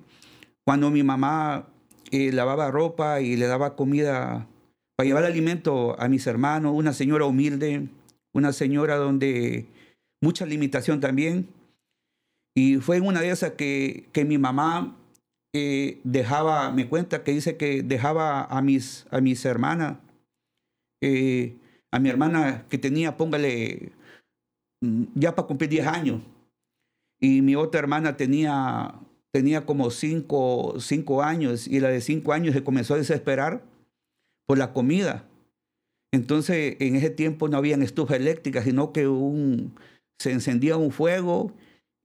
cuando 0.65 0.89
mi 0.89 1.03
mamá 1.03 1.67
eh, 2.11 2.31
lavaba 2.31 2.71
ropa 2.71 3.21
y 3.21 3.37
le 3.37 3.47
daba 3.47 3.75
comida 3.75 4.47
para 4.95 5.07
llevar 5.07 5.23
alimento 5.23 5.99
a 5.99 6.09
mis 6.09 6.27
hermanos, 6.27 6.73
una 6.75 6.93
señora 6.93 7.25
humilde, 7.25 7.87
una 8.33 8.51
señora 8.51 8.97
donde 8.97 9.67
mucha 10.21 10.45
limitación 10.45 10.99
también. 10.99 11.47
Y 12.55 12.77
fue 12.77 12.97
en 12.97 13.05
una 13.05 13.21
de 13.21 13.29
esas 13.29 13.51
que, 13.51 14.09
que 14.11 14.25
mi 14.25 14.37
mamá 14.37 14.97
eh, 15.53 16.01
dejaba, 16.03 16.71
me 16.71 16.89
cuenta 16.89 17.23
que 17.23 17.31
dice 17.31 17.55
que 17.55 17.83
dejaba 17.83 18.43
a 18.43 18.61
mis, 18.61 19.05
a 19.11 19.21
mis 19.21 19.45
hermanas 19.45 19.97
a 21.91 21.99
mi 21.99 22.09
hermana 22.09 22.65
que 22.69 22.77
tenía, 22.77 23.17
póngale, 23.17 23.91
ya 24.81 25.35
para 25.35 25.47
cumplir 25.47 25.69
10 25.69 25.87
años. 25.87 26.21
Y 27.19 27.41
mi 27.41 27.55
otra 27.55 27.79
hermana 27.79 28.15
tenía, 28.17 28.95
tenía 29.31 29.65
como 29.65 29.89
5 29.89 30.75
cinco, 30.79 31.23
años 31.23 31.67
y 31.67 31.79
la 31.79 31.89
de 31.89 32.01
5 32.01 32.31
años 32.33 32.53
se 32.53 32.63
comenzó 32.63 32.93
a 32.93 32.97
desesperar 32.97 33.63
por 34.45 34.57
la 34.57 34.73
comida. 34.73 35.25
Entonces, 36.11 36.77
en 36.79 36.95
ese 36.95 37.09
tiempo 37.09 37.49
no 37.49 37.57
habían 37.57 37.81
estufas 37.81 38.17
eléctricas, 38.17 38.63
sino 38.63 38.93
que 38.93 39.07
un, 39.07 39.73
se 40.19 40.31
encendía 40.31 40.77
un 40.77 40.91
fuego 40.91 41.51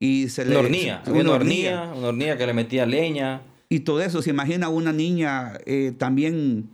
y 0.01 0.29
se 0.29 0.45
le... 0.45 0.53
Una 0.53 0.61
hornilla, 0.61 1.03
una, 1.07 1.33
hornilla, 1.33 1.93
una 1.95 2.09
hornilla 2.09 2.37
que 2.37 2.47
le 2.47 2.55
metía 2.55 2.87
leña. 2.87 3.43
Y 3.69 3.81
todo 3.81 4.03
eso, 4.03 4.21
se 4.21 4.31
imagina 4.31 4.69
una 4.69 4.93
niña 4.93 5.59
eh, 5.67 5.93
también 5.97 6.69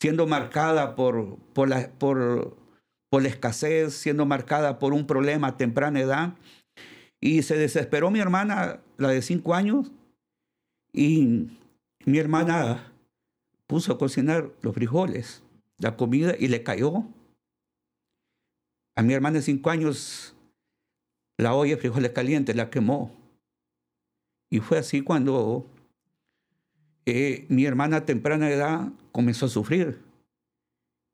siendo 0.00 0.26
marcada 0.26 0.94
por, 0.96 1.36
por, 1.54 1.68
la, 1.68 1.90
por, 1.98 2.56
por 3.14 3.22
la 3.22 3.28
escasez, 3.28 3.94
siendo 3.94 4.26
marcada 4.26 4.80
por 4.80 4.92
un 4.92 5.06
problema 5.06 5.46
a 5.46 5.56
temprana 5.56 6.00
edad. 6.00 6.34
Y 7.20 7.44
se 7.44 7.56
desesperó 7.56 8.10
mi 8.10 8.18
hermana, 8.18 8.80
la 8.96 9.06
de 9.06 9.22
cinco 9.22 9.54
años, 9.54 9.92
y 10.92 11.46
mi 12.06 12.18
hermana 12.18 12.92
puso 13.68 13.92
a 13.92 13.98
cocinar 13.98 14.50
los 14.62 14.74
frijoles, 14.74 15.44
la 15.78 15.96
comida, 15.96 16.34
y 16.36 16.48
le 16.48 16.64
cayó. 16.64 17.04
A 18.96 19.02
mi 19.04 19.12
hermana 19.12 19.36
de 19.36 19.42
cinco 19.42 19.70
años, 19.70 20.34
la 21.38 21.54
olla 21.54 21.76
de 21.76 21.80
frijoles 21.80 22.10
calientes 22.10 22.56
la 22.56 22.68
quemó. 22.68 23.12
Y 24.50 24.58
fue 24.58 24.78
así 24.78 25.02
cuando 25.02 25.68
eh, 27.06 27.46
mi 27.48 27.64
hermana 27.64 27.98
a 27.98 28.06
temprana 28.06 28.50
edad 28.50 28.90
comenzó 29.12 29.46
a 29.46 29.50
sufrir. 29.50 30.00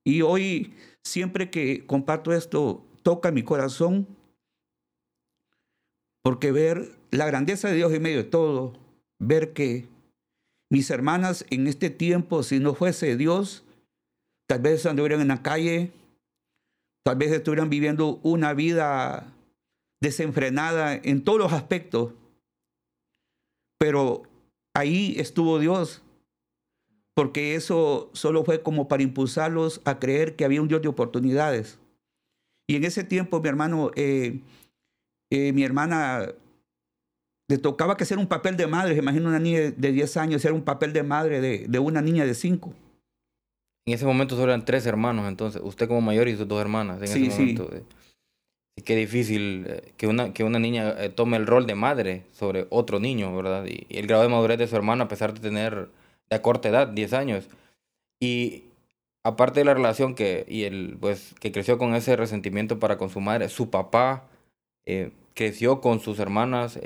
Y 0.02 0.23
hoy, 0.23 0.73
siempre 1.04 1.50
que 1.50 1.87
comparto 1.87 2.33
esto, 2.33 2.85
toca 3.02 3.30
mi 3.30 3.42
corazón, 3.42 4.07
porque 6.23 6.52
ver 6.52 6.99
la 7.11 7.26
grandeza 7.26 7.69
de 7.69 7.75
Dios 7.75 7.92
en 7.92 8.02
medio 8.02 8.19
de 8.19 8.25
todo, 8.25 8.75
ver 9.19 9.52
que 9.52 9.88
mis 10.71 10.90
hermanas 10.90 11.45
en 11.50 11.66
este 11.66 11.90
tiempo, 11.90 12.42
si 12.42 12.61
no 12.61 12.75
fuese 12.75 13.16
Dios, 13.16 13.64
tal 14.49 14.61
vez 14.61 14.87
anduvieran 14.87 15.21
en 15.21 15.28
la 15.28 15.42
calle, 15.42 15.92
tal 17.04 17.16
vez 17.16 17.33
estuvieran 17.33 17.71
viviendo 17.71 18.21
una 18.23 18.54
vida 18.54 19.33
desenfrenada 20.00 20.95
en 20.95 21.25
todos 21.25 21.38
los 21.38 21.52
aspectos, 21.52 22.12
pero 23.78 24.23
ahí 24.75 25.14
estuvo 25.19 25.59
Dios, 25.59 26.02
porque 27.14 27.55
eso 27.55 28.11
solo 28.12 28.45
fue 28.45 28.62
como 28.62 28.88
para 28.88 29.02
impulsarlos 29.02 29.81
a 29.85 29.99
creer 29.99 30.37
que 30.37 30.45
había 30.45 30.62
un 30.62 30.69
Dios 30.69 30.83
de 30.83 30.88
oportunidades. 30.88 31.79
Y 32.69 32.76
en 32.76 32.85
ese 32.85 33.05
tiempo, 33.05 33.40
mi 33.40 33.49
hermano, 33.49 33.90
eh, 33.97 34.40
eh, 35.31 35.52
mi 35.52 35.64
hermana 35.64 36.33
le 37.49 37.59
tocaba 37.59 37.97
que 37.97 38.05
hacer 38.05 38.19
un 38.19 38.29
papel 38.29 38.57
de 38.57 38.67
madre. 38.67 38.97
Imagina 38.97 39.29
una 39.29 39.40
niña 39.40 39.73
de 39.73 39.93
10 39.93 40.17
años 40.17 40.37
hacer 40.37 40.52
un 40.52 40.62
papel 40.62 40.93
de 40.93 41.02
madre 41.02 41.40
de, 41.40 41.79
una 41.79 42.00
niña 42.00 42.25
de 42.25 42.35
5. 42.35 42.73
En 43.87 43.95
ese 43.95 44.07
momento 44.07 44.37
solo 44.37 44.52
eran 44.52 44.64
tres 44.64 44.87
hermanos, 44.87 45.26
entonces, 45.26 45.61
usted 45.64 45.88
como 45.88 46.00
mayor 46.00 46.29
y 46.29 46.37
sus 46.37 46.47
dos 46.47 46.61
hermanas. 46.61 47.00
En 47.00 47.09
sí, 47.09 47.26
ese 47.26 47.40
momento, 47.40 47.71
sí. 47.73 47.83
Y 48.76 48.83
qué 48.83 48.97
difícil 48.97 49.67
eh, 49.69 49.93
que 49.97 50.07
una, 50.07 50.33
que 50.33 50.45
una 50.45 50.59
niña 50.59 50.95
eh, 50.99 51.09
tome 51.09 51.37
el 51.37 51.47
rol 51.47 51.67
de 51.67 51.75
madre 51.75 52.25
sobre 52.33 52.67
otro 52.71 53.00
niño, 53.00 53.35
¿verdad? 53.35 53.67
Y, 53.67 53.87
el 53.90 54.07
grado 54.07 54.23
de 54.23 54.29
madurez 54.29 54.59
de 54.59 54.69
su 54.69 54.76
hermano, 54.76 55.05
a 55.05 55.09
pesar 55.09 55.35
de 55.35 55.40
tener 55.40 55.88
de 56.30 56.42
corta 56.42 56.68
edad, 56.68 56.88
10 56.88 57.12
años. 57.12 57.49
Y 58.20 58.64
aparte 59.25 59.60
de 59.60 59.64
la 59.64 59.75
relación 59.75 60.14
que, 60.14 60.44
y 60.49 60.64
el, 60.64 60.96
pues, 61.00 61.34
que 61.40 61.52
creció 61.52 61.78
con 61.78 61.94
ese 61.94 62.16
resentimiento 62.16 62.78
para 62.78 62.99
con 62.99 63.10
su 63.10 63.20
madre, 63.20 63.49
su 63.49 63.70
papá 63.70 64.28
eh, 64.87 65.12
creció 65.34 65.80
con 65.80 66.00
sus 66.00 66.18
hermanas. 66.18 66.78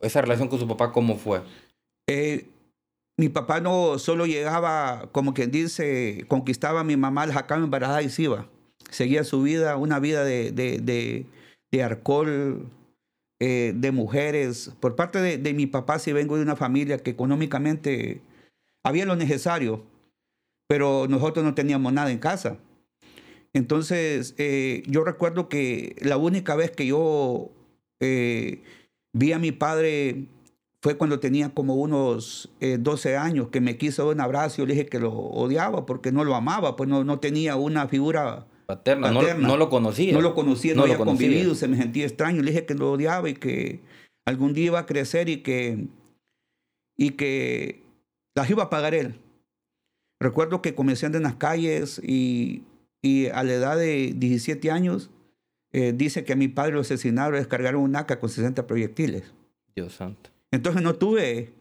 esa 0.00 0.20
relación 0.20 0.48
con 0.48 0.58
su 0.58 0.68
papá, 0.68 0.92
¿cómo 0.92 1.16
fue? 1.16 1.42
mi 3.18 3.30
papá 3.30 3.60
no 3.60 3.98
solo 3.98 4.26
llegaba, 4.26 5.08
como 5.10 5.32
quien 5.34 5.50
dice, 5.50 6.24
conquistaba 6.28 6.80
a 6.80 6.84
mi 6.84 6.96
mamá, 6.96 7.26
la 7.26 7.34
sacaba 7.34 7.64
embarazada 7.64 8.02
y 8.02 8.10
se 8.10 8.22
iba 8.22 8.46
seguía 8.90 9.24
su 9.24 9.42
vida, 9.42 9.76
una 9.76 9.98
vida 9.98 10.24
de, 10.24 10.52
de, 10.52 11.26
de, 11.70 11.82
alcohol, 11.82 12.66
eh, 13.40 13.72
de 13.74 13.92
mujeres. 13.92 14.72
Por 14.80 14.96
parte 14.96 15.20
de, 15.20 15.54
mi 15.54 15.66
papá, 15.66 15.98
si 15.98 16.12
vengo 16.12 16.36
de 16.36 16.42
una 16.42 16.56
familia 16.56 16.98
que 16.98 17.10
económicamente 17.10 18.20
había 18.86 19.04
lo 19.04 19.16
necesario, 19.16 19.84
pero 20.68 21.06
nosotros 21.08 21.44
no 21.44 21.54
teníamos 21.54 21.92
nada 21.92 22.12
en 22.12 22.18
casa. 22.18 22.58
Entonces, 23.52 24.34
eh, 24.38 24.82
yo 24.86 25.02
recuerdo 25.02 25.48
que 25.48 25.96
la 26.00 26.16
única 26.16 26.54
vez 26.54 26.70
que 26.70 26.86
yo 26.86 27.50
eh, 28.00 28.62
vi 29.12 29.32
a 29.32 29.38
mi 29.38 29.50
padre 29.50 30.26
fue 30.82 30.96
cuando 30.96 31.18
tenía 31.18 31.50
como 31.50 31.74
unos 31.74 32.50
12 32.60 33.16
años, 33.16 33.48
que 33.48 33.60
me 33.60 33.76
quiso 33.76 34.04
dar 34.04 34.14
un 34.14 34.20
abrazo. 34.20 34.58
Yo 34.58 34.66
le 34.66 34.74
dije 34.74 34.86
que 34.86 35.00
lo 35.00 35.12
odiaba 35.12 35.84
porque 35.84 36.12
no 36.12 36.22
lo 36.22 36.36
amaba, 36.36 36.76
pues 36.76 36.88
no, 36.88 37.02
no 37.02 37.18
tenía 37.18 37.56
una 37.56 37.88
figura 37.88 38.46
paterna, 38.66 39.10
No, 39.10 39.56
lo 39.56 39.68
conocía. 39.68 40.12
No 40.12 40.20
lo 40.20 40.34
conocía, 40.34 40.74
no, 40.74 40.82
había 40.82 40.98
convivido, 40.98 41.54
se 41.54 41.66
me 41.66 41.76
sentía 41.76 42.04
extraño. 42.04 42.42
Le 42.42 42.52
dije 42.52 42.66
que 42.66 42.74
lo 42.74 42.92
odiaba 42.92 43.28
y 43.28 43.34
que 43.34 43.80
algún 44.26 44.52
día 44.52 44.66
iba 44.66 44.78
a 44.80 44.86
crecer 44.86 45.28
y 45.28 45.38
que, 45.38 45.86
y 46.96 47.10
que 47.10 47.85
las 48.36 48.48
iba 48.50 48.64
a 48.64 48.70
pagar 48.70 48.94
él. 48.94 49.18
Recuerdo 50.20 50.62
que 50.62 50.74
comencé 50.74 51.06
en 51.06 51.22
las 51.22 51.36
calles 51.36 52.00
y, 52.02 52.62
y, 53.02 53.26
a 53.26 53.42
la 53.42 53.52
edad 53.52 53.76
de 53.76 54.12
17 54.14 54.70
años 54.70 55.10
eh, 55.72 55.92
dice 55.94 56.24
que 56.24 56.32
a 56.32 56.36
mi 56.36 56.48
padre 56.48 56.72
lo 56.72 56.80
asesinaron, 56.80 57.38
descargaron 57.38 57.82
un 57.82 57.96
AK 57.96 58.18
con 58.20 58.30
60 58.30 58.66
proyectiles. 58.66 59.34
Dios 59.74 59.94
santo. 59.94 60.30
Entonces 60.50 60.82
no 60.82 60.94
tuve, 60.94 61.52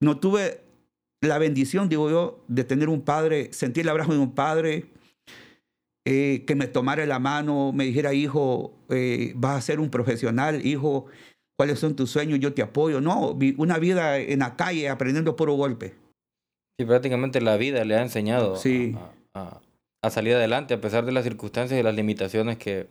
no 0.00 0.18
tuve 0.18 0.62
la 1.20 1.38
bendición, 1.38 1.88
digo 1.88 2.08
yo, 2.10 2.44
de 2.48 2.64
tener 2.64 2.88
un 2.88 3.02
padre, 3.02 3.52
sentir 3.52 3.82
el 3.82 3.90
abrazo 3.90 4.12
de 4.12 4.18
un 4.18 4.34
padre, 4.34 4.86
eh, 6.06 6.44
que 6.46 6.54
me 6.54 6.68
tomara 6.68 7.04
la 7.04 7.18
mano, 7.18 7.72
me 7.72 7.84
dijera, 7.84 8.14
hijo, 8.14 8.72
eh, 8.88 9.32
vas 9.36 9.58
a 9.58 9.60
ser 9.60 9.80
un 9.80 9.90
profesional, 9.90 10.64
hijo, 10.64 11.06
¿cuáles 11.58 11.78
son 11.78 11.96
tus 11.96 12.10
sueños? 12.10 12.38
Yo 12.40 12.54
te 12.54 12.62
apoyo. 12.62 13.00
No, 13.00 13.36
una 13.56 13.78
vida 13.78 14.18
en 14.18 14.38
la 14.38 14.56
calle 14.56 14.88
aprendiendo 14.88 15.36
un 15.38 15.56
golpe. 15.56 15.94
Sí, 16.78 16.86
prácticamente 16.86 17.40
la 17.40 17.56
vida 17.56 17.84
le 17.84 17.96
ha 17.96 18.02
enseñado 18.02 18.54
a, 19.34 20.10
salir 20.10 20.34
adelante 20.34 20.74
a 20.74 20.80
pesar 20.80 21.04
de 21.04 21.12
las 21.12 21.24
circunstancias 21.24 21.78
y 21.78 21.82
las 21.82 21.94
limitaciones 21.94 22.56
que, 22.56 22.86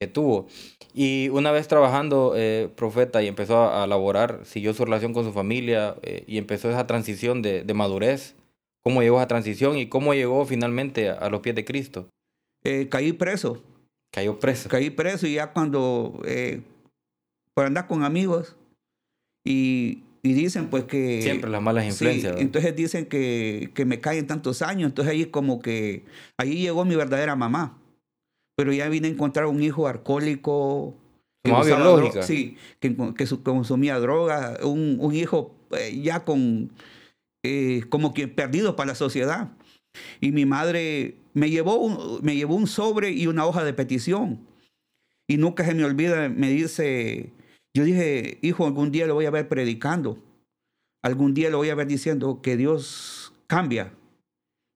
que 0.00 0.06
tuvo. 0.06 0.46
Y 0.94 1.28
una 1.30 1.50
vez 1.50 1.66
trabajando 1.66 2.34
eh, 2.36 2.70
profeta 2.76 3.22
y 3.22 3.26
empezó 3.26 3.68
a, 3.68 3.86
laborar, 3.86 4.40
siguió 4.44 4.72
su 4.74 4.84
relación 4.84 5.12
con 5.12 5.24
su 5.24 5.32
familia 5.32 5.96
y 6.26 6.38
empezó 6.38 6.70
esa 6.70 6.86
transición 6.86 7.42
de, 7.42 7.64
de, 7.64 7.74
madurez. 7.74 8.36
¿Cómo 8.84 9.02
llegó 9.02 9.18
a 9.18 9.22
esa 9.22 9.28
transición 9.28 9.76
y 9.76 9.88
cómo 9.88 10.14
llegó 10.14 10.46
finalmente 10.46 11.10
a 11.10 11.28
los 11.28 11.40
pies 11.40 11.56
de 11.56 11.64
Cristo? 11.64 12.08
Eh, 12.66 12.88
caí 12.88 13.12
preso. 13.12 13.62
Cayó 14.12 14.40
preso. 14.40 14.68
Caí 14.68 14.90
preso 14.90 15.26
y 15.28 15.34
ya 15.34 15.52
cuando, 15.52 16.20
eh, 16.26 16.62
por 17.56 17.64
andar 17.64 17.86
con 17.86 18.04
amigos 18.04 18.54
y, 19.42 20.02
y, 20.22 20.34
dicen 20.34 20.68
pues 20.68 20.84
que... 20.84 21.22
Siempre 21.22 21.48
las 21.48 21.62
malas 21.62 21.86
influencias. 21.86 22.36
entonces 22.38 22.76
dicen 22.76 23.06
que, 23.06 23.70
que 23.74 23.86
me 23.86 23.98
caen 23.98 24.26
tantos 24.26 24.60
años, 24.60 24.90
entonces 24.90 25.12
ahí 25.14 25.24
como 25.26 25.60
que, 25.60 26.04
ahí 26.36 26.58
llegó 26.58 26.84
mi 26.84 26.96
verdadera 26.96 27.34
mamá. 27.34 27.78
Pero 28.56 28.74
ya 28.74 28.88
vine 28.90 29.08
a 29.08 29.10
encontrar 29.10 29.46
un 29.46 29.62
hijo 29.62 29.88
alcohólico. 29.88 30.94
Mamá 31.46 31.64
biológica. 31.64 32.22
sí, 32.22 32.56
que, 32.78 32.94
que 33.14 33.26
consumía 33.42 33.98
droga, 34.00 34.58
un, 34.62 34.98
un 35.00 35.14
hijo 35.14 35.54
eh, 35.70 35.98
ya 36.02 36.24
con, 36.24 36.70
como 37.88 38.12
que 38.12 38.28
perdido 38.28 38.76
para 38.76 38.88
la 38.88 38.94
sociedad. 38.94 39.52
Y 40.20 40.32
mi 40.32 40.44
madre 40.44 41.16
me 41.32 41.48
llevó, 41.48 41.76
un, 41.76 42.20
me 42.22 42.36
llevó 42.36 42.54
un 42.54 42.66
sobre 42.66 43.12
y 43.12 43.28
una 43.28 43.46
hoja 43.46 43.64
de 43.64 43.72
petición. 43.72 44.40
Y 45.28 45.38
nunca 45.38 45.64
se 45.64 45.74
me 45.74 45.84
olvida, 45.84 46.28
me 46.28 46.50
dice, 46.50 47.32
yo 47.76 47.84
dije, 47.84 48.38
hijo, 48.40 48.66
algún 48.66 48.90
día 48.90 49.06
lo 49.06 49.12
voy 49.12 49.26
a 49.26 49.30
ver 49.30 49.48
predicando. 49.48 50.16
Algún 51.04 51.34
día 51.34 51.50
lo 51.50 51.58
voy 51.58 51.68
a 51.68 51.74
ver 51.74 51.86
diciendo 51.86 52.40
que 52.40 52.56
Dios 52.56 53.34
cambia, 53.46 53.92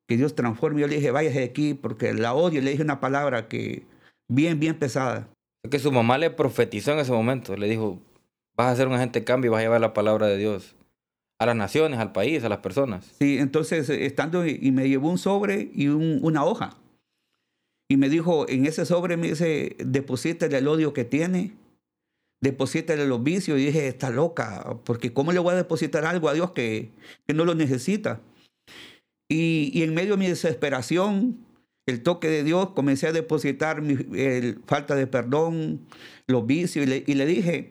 que 0.07 0.19
Dios 0.19 0.35
transforma. 0.35 0.81
Yo 0.81 0.87
le 0.87 0.97
dije, 0.97 1.11
váyase 1.11 1.39
de 1.39 1.45
aquí 1.47 1.73
porque 1.73 2.13
la 2.13 2.35
odio. 2.35 2.61
Le 2.61 2.73
dije 2.73 2.83
una 2.83 3.01
palabra 3.01 3.49
que 3.49 3.85
bien, 4.29 4.61
bien 4.61 4.79
pesada. 4.79 5.31
Que 5.71 5.79
su 5.79 5.91
mamá 5.91 6.19
le 6.19 6.31
profetizó 6.31 6.93
en 6.93 6.99
ese 6.99 7.11
momento. 7.13 7.57
Le 7.57 7.71
dijo, 7.71 7.99
vas 8.55 8.67
a 8.67 8.73
hacer 8.73 8.87
un 8.87 8.93
agente 8.93 9.25
cambio 9.25 9.49
y 9.49 9.53
vas 9.53 9.61
a 9.61 9.63
llevar 9.63 9.81
la 9.81 9.95
palabra 9.95 10.27
de 10.27 10.37
Dios 10.37 10.77
a 11.39 11.47
las 11.47 11.57
naciones, 11.57 11.99
al 11.99 12.13
país, 12.13 12.45
a 12.45 12.51
las 12.51 12.59
personas. 12.59 13.15
Sí, 13.19 13.39
entonces 13.39 13.89
eh, 13.89 14.05
estando 14.05 14.47
y 14.47 14.73
me 14.73 14.91
llevó 14.91 15.09
un 15.09 15.17
sobre 15.17 15.71
y 15.75 15.89
una 15.89 16.45
hoja. 16.45 16.77
Y 17.89 17.97
me 17.97 18.11
dijo, 18.11 18.47
en 18.47 18.67
ese 18.67 18.85
sobre 18.85 19.17
me 19.17 19.29
dice, 19.29 19.75
deposítale 19.79 20.59
el 20.59 20.69
odio 20.69 20.93
que 20.93 21.07
tiene, 21.07 21.55
deposítale 22.41 23.07
los 23.07 23.23
vicios. 23.23 23.59
Y 23.59 23.67
dije, 23.67 23.89
está 23.89 24.11
loca, 24.11 24.79
porque 24.85 25.13
¿cómo 25.13 25.33
le 25.33 25.39
voy 25.39 25.53
a 25.53 25.57
depositar 25.57 26.05
algo 26.05 26.29
a 26.29 26.35
Dios 26.35 26.53
que, 26.53 26.91
que 27.27 27.35
no 27.35 27.45
lo 27.45 27.55
necesita? 27.55 28.21
Y, 29.29 29.71
y, 29.73 29.83
en 29.83 29.95
medio 29.95 30.13
de 30.13 30.19
mi 30.19 30.27
desesperación, 30.29 31.47
el 31.87 32.03
toque 32.03 32.29
de 32.29 32.45
Dios, 32.45 32.71
comencé 32.71 33.07
a 33.07 33.13
depositar 33.13 33.83
mi 33.83 33.97
falta 34.67 34.95
de 34.95 35.07
perdón, 35.07 35.87
los 36.27 36.47
vicios, 36.47 36.87
y 36.87 37.15
le, 37.15 37.27
dije, 37.27 37.71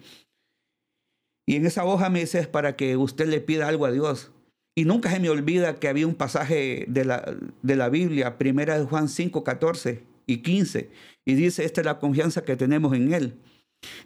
y 1.48 1.56
en 1.56 1.66
esa 1.66 1.86
hoja 1.86 2.10
me 2.10 2.22
dice, 2.22 2.40
es 2.40 2.48
para 2.48 2.76
que 2.76 2.96
usted 2.98 3.28
le 3.28 3.42
pida 3.42 3.68
algo 3.68 3.86
a 3.86 3.92
Dios. 3.92 4.32
Y 4.76 4.86
nunca 4.86 5.12
se 5.12 5.20
me 5.20 5.30
olvida 5.30 5.76
que 5.80 5.90
había 5.90 6.08
un 6.08 6.16
pasaje 6.16 6.86
de 6.88 7.04
la, 7.04 7.36
de 7.62 7.76
la 7.76 7.90
Biblia, 7.90 8.38
primera 8.38 8.78
de 8.78 8.86
Juan 8.86 9.10
5, 9.10 9.44
14 9.44 10.04
y 10.28 10.38
15, 10.38 10.90
y 11.26 11.34
dice, 11.34 11.66
esta 11.66 11.82
es 11.82 11.86
la 11.86 12.00
confianza 12.00 12.44
que 12.44 12.56
tenemos 12.56 12.96
en 12.96 13.14
Él, 13.14 13.40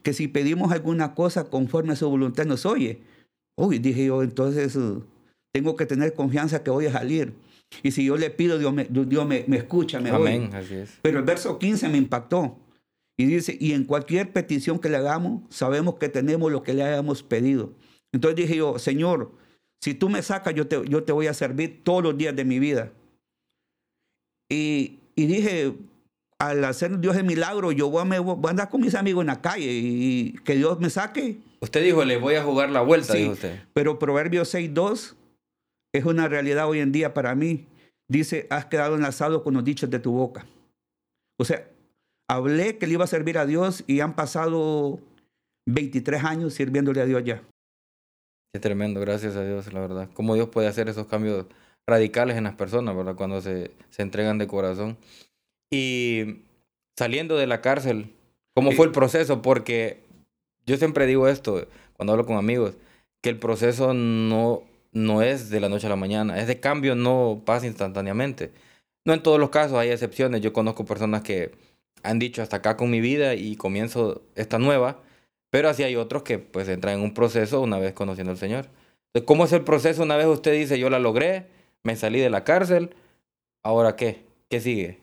que 0.01 0.13
si 0.13 0.27
pedimos 0.27 0.72
alguna 0.72 1.15
cosa 1.15 1.46
conforme 1.50 1.94
a 1.94 1.96
su 1.96 2.10
voluntad 2.10 2.46
nos 2.46 2.65
oye. 2.65 3.01
Uy, 3.56 3.80
dije 3.80 4.06
yo, 4.06 4.24
entonces 4.24 4.75
uh, 4.75 5.03
tengo 5.51 5.75
que 5.75 5.86
tener 5.86 6.13
confianza 6.13 6.63
que 6.63 6.72
voy 6.72 6.88
a 6.88 6.92
salir. 6.92 7.34
Y 7.82 7.92
si 7.92 8.06
yo 8.06 8.18
le 8.18 8.30
pido, 8.30 8.60
Dios 8.60 8.74
me, 8.74 8.86
Dios 8.86 9.27
me, 9.27 9.46
me 9.48 9.58
escucha, 9.58 10.00
me 10.00 10.10
Amén, 10.10 10.50
oye. 10.50 10.58
así 10.58 10.75
es. 10.75 11.00
Pero 11.01 11.20
el 11.20 11.25
verso 11.25 11.58
15 11.58 11.89
me 11.89 11.98
impactó. 11.98 12.58
Y 13.18 13.25
dice, 13.25 13.56
y 13.60 13.74
en 13.74 13.84
cualquier 13.84 14.32
petición 14.32 14.80
que 14.80 14.89
le 14.89 14.98
hagamos, 14.98 15.44
sabemos 15.50 15.96
que 15.96 16.10
tenemos 16.10 16.51
lo 16.51 16.63
que 16.63 16.74
le 16.74 16.84
hayamos 16.84 17.22
pedido. 17.22 17.74
Entonces 18.12 18.36
dije 18.36 18.58
yo, 18.58 18.80
Señor, 18.80 19.32
si 19.82 19.94
tú 19.94 20.10
me 20.10 20.22
sacas, 20.22 20.56
yo 20.56 20.68
te, 20.68 20.88
yo 20.88 21.03
te 21.03 21.12
voy 21.12 21.27
a 21.27 21.34
servir 21.34 21.82
todos 21.84 22.03
los 22.03 22.18
días 22.18 22.36
de 22.36 22.46
mi 22.46 22.58
vida. 22.60 22.92
Y, 24.50 25.00
y 25.15 25.25
dije, 25.25 25.74
al 26.40 26.63
hacer 26.66 27.00
Dios 27.00 27.16
el 27.16 27.24
milagro, 27.24 27.72
yo 27.72 27.90
voy 27.90 28.02
a, 28.02 28.06
me, 28.06 28.20
voy 28.20 28.38
a 28.46 28.50
andar 28.50 28.70
con 28.70 28.82
mis 28.82 28.96
amigos 28.96 29.22
en 29.22 29.28
la 29.28 29.42
calle 29.42 29.72
y 29.72 30.34
que 30.44 30.56
Dios 30.56 30.80
me 30.80 30.90
saque. 30.90 31.38
Usted 31.62 31.84
dijo, 31.84 32.04
le 32.04 32.18
voy 32.18 32.36
a 32.36 32.44
jugar 32.44 32.70
la 32.70 32.82
vuelta, 32.82 33.13
Sí, 33.13 33.20
dijo 33.20 33.34
usted. 33.34 33.62
Pero 33.74 34.00
Proverbios 34.00 34.54
6.2 34.54 35.16
es 35.94 36.06
una 36.06 36.28
realidad 36.28 36.68
hoy 36.68 36.80
en 36.80 36.92
día 36.92 37.13
para 37.13 37.36
mí. 37.36 37.68
Dice, 38.10 38.48
has 38.50 38.66
quedado 38.66 38.96
enlazado 38.96 39.44
con 39.44 39.54
los 39.54 39.63
dichos 39.63 39.90
de 39.90 40.00
tu 40.00 40.12
boca. 40.12 40.46
O 41.40 41.46
sea, 41.46 41.68
hablé 42.30 42.78
que 42.78 42.88
le 42.88 42.94
iba 42.94 43.04
a 43.04 43.08
servir 43.08 43.38
a 43.38 43.46
Dios 43.46 43.84
y 43.88 44.02
han 44.02 44.16
pasado 44.16 45.00
23 45.68 46.24
años 46.24 46.54
sirviéndole 46.54 47.02
a 47.02 47.06
Dios 47.06 47.24
ya. 47.24 47.42
Qué 48.54 48.60
tremendo, 48.60 49.00
gracias 49.00 49.36
a 49.36 49.44
Dios, 49.44 49.72
la 49.74 49.80
verdad. 49.80 50.10
Cómo 50.13 50.36
Dios 50.36 50.50
puede 50.50 50.68
hacer 50.68 50.90
esos 50.90 51.08
cambios 51.08 51.48
radicales 51.88 52.38
en 52.38 52.44
las 52.44 52.56
personas, 52.56 52.96
¿verdad? 52.96 53.16
Cuando 53.16 53.42
se, 53.42 53.72
se 53.90 54.02
entregan 54.02 54.38
de 54.38 54.48
corazón. 54.48 54.98
Y 55.74 56.44
saliendo 56.96 57.36
de 57.36 57.48
la 57.48 57.60
cárcel, 57.62 58.13
¿cómo 58.53 58.74
fue 58.74 58.86
el 58.86 58.92
proceso? 58.92 59.42
Porque 59.42 60.03
yo 60.68 60.77
siempre 60.77 61.08
digo 61.08 61.27
esto 61.27 61.68
cuando 61.94 62.13
hablo 62.13 62.27
con 62.27 62.38
amigos, 62.38 62.75
que 63.24 63.30
el 63.30 63.39
proceso 63.39 63.96
no, 63.96 64.62
no 64.92 65.24
es 65.24 65.50
de 65.50 65.60
la 65.60 65.70
noche 65.70 65.88
a 65.88 65.89
la 65.89 65.96
mañana. 65.96 66.39
Ese 66.39 66.60
cambio 66.60 66.94
no 66.94 67.42
pasa 67.44 67.65
instantáneamente. 67.65 68.51
No 69.03 69.15
en 69.15 69.24
todos 69.24 69.39
los 69.39 69.50
casos, 69.50 69.80
hay 69.80 69.89
excepciones. 69.89 70.42
Yo 70.42 70.53
conozco 70.53 70.86
personas 70.86 71.24
que 71.24 71.50
han 72.03 72.20
dicho 72.20 72.44
hasta 72.44 72.58
acá 72.58 72.77
con 72.77 72.92
mi 72.92 73.01
vida 73.01 73.34
y 73.34 73.56
comienzo 73.56 74.22
esta 74.36 74.60
nueva, 74.60 75.00
pero 75.50 75.70
así 75.70 75.82
hay 75.82 75.96
otros 75.96 76.22
que 76.22 76.38
pues 76.38 76.68
entran 76.70 77.00
en 77.00 77.01
un 77.01 77.15
proceso 77.15 77.62
una 77.62 77.80
vez 77.80 77.94
conociendo 77.94 78.32
al 78.32 78.38
Señor. 78.38 78.68
Entonces, 79.08 79.25
¿cómo 79.25 79.46
es 79.46 79.53
el 79.53 79.63
proceso 79.63 80.03
una 80.03 80.18
vez 80.18 80.27
usted 80.27 80.53
dice, 80.53 80.77
yo 80.77 80.92
la 80.92 81.00
logré, 81.00 81.48
me 81.82 81.96
salí 81.96 82.20
de 82.20 82.30
la 82.30 82.44
cárcel, 82.44 82.92
ahora 83.63 83.96
qué? 83.96 84.22
¿Qué 84.50 84.60
sigue? 84.60 85.03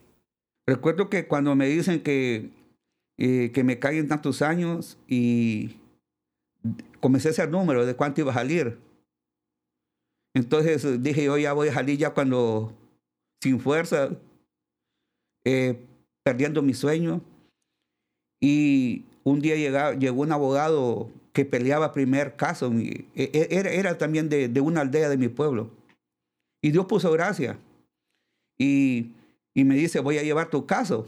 Recuerdo 0.67 1.09
que 1.09 1.27
cuando 1.27 1.55
me 1.55 1.67
dicen 1.67 2.01
que, 2.03 2.49
eh, 3.17 3.51
que 3.53 3.63
me 3.63 3.79
caen 3.79 4.07
tantos 4.07 4.41
años 4.41 4.97
y 5.07 5.77
comencé 6.99 7.29
a 7.29 7.31
hacer 7.31 7.49
número 7.49 7.85
de 7.85 7.95
cuánto 7.95 8.21
iba 8.21 8.31
a 8.31 8.35
salir. 8.35 8.77
Entonces 10.35 11.01
dije, 11.03 11.25
yo 11.25 11.37
ya 11.37 11.53
voy 11.53 11.67
a 11.69 11.73
salir 11.73 11.97
ya 11.97 12.13
cuando 12.13 12.73
sin 13.41 13.59
fuerza, 13.59 14.11
eh, 15.45 15.79
perdiendo 16.23 16.61
mi 16.61 16.73
sueño. 16.73 17.21
Y 18.39 19.05
un 19.23 19.39
día 19.41 19.55
llega- 19.55 19.93
llegó 19.93 20.21
un 20.21 20.31
abogado 20.31 21.09
que 21.33 21.45
peleaba 21.45 21.91
primer 21.91 22.35
caso. 22.35 22.71
e- 22.73 23.05
e- 23.15 23.47
Era, 23.51 23.71
era 23.71 23.97
también 23.97 24.29
de, 24.29 24.47
de 24.47 24.61
una 24.61 24.81
aldea 24.81 25.09
de 25.09 25.17
mi 25.17 25.27
pueblo. 25.27 25.69
Y 26.63 26.71
Dios 26.71 26.85
puso 26.85 27.11
gracia. 27.11 27.57
Y, 28.59 29.11
y 29.53 29.63
me 29.63 29.75
dice, 29.75 29.99
voy 29.99 30.17
a 30.17 30.23
llevar 30.23 30.49
tu 30.49 30.65
caso. 30.65 31.07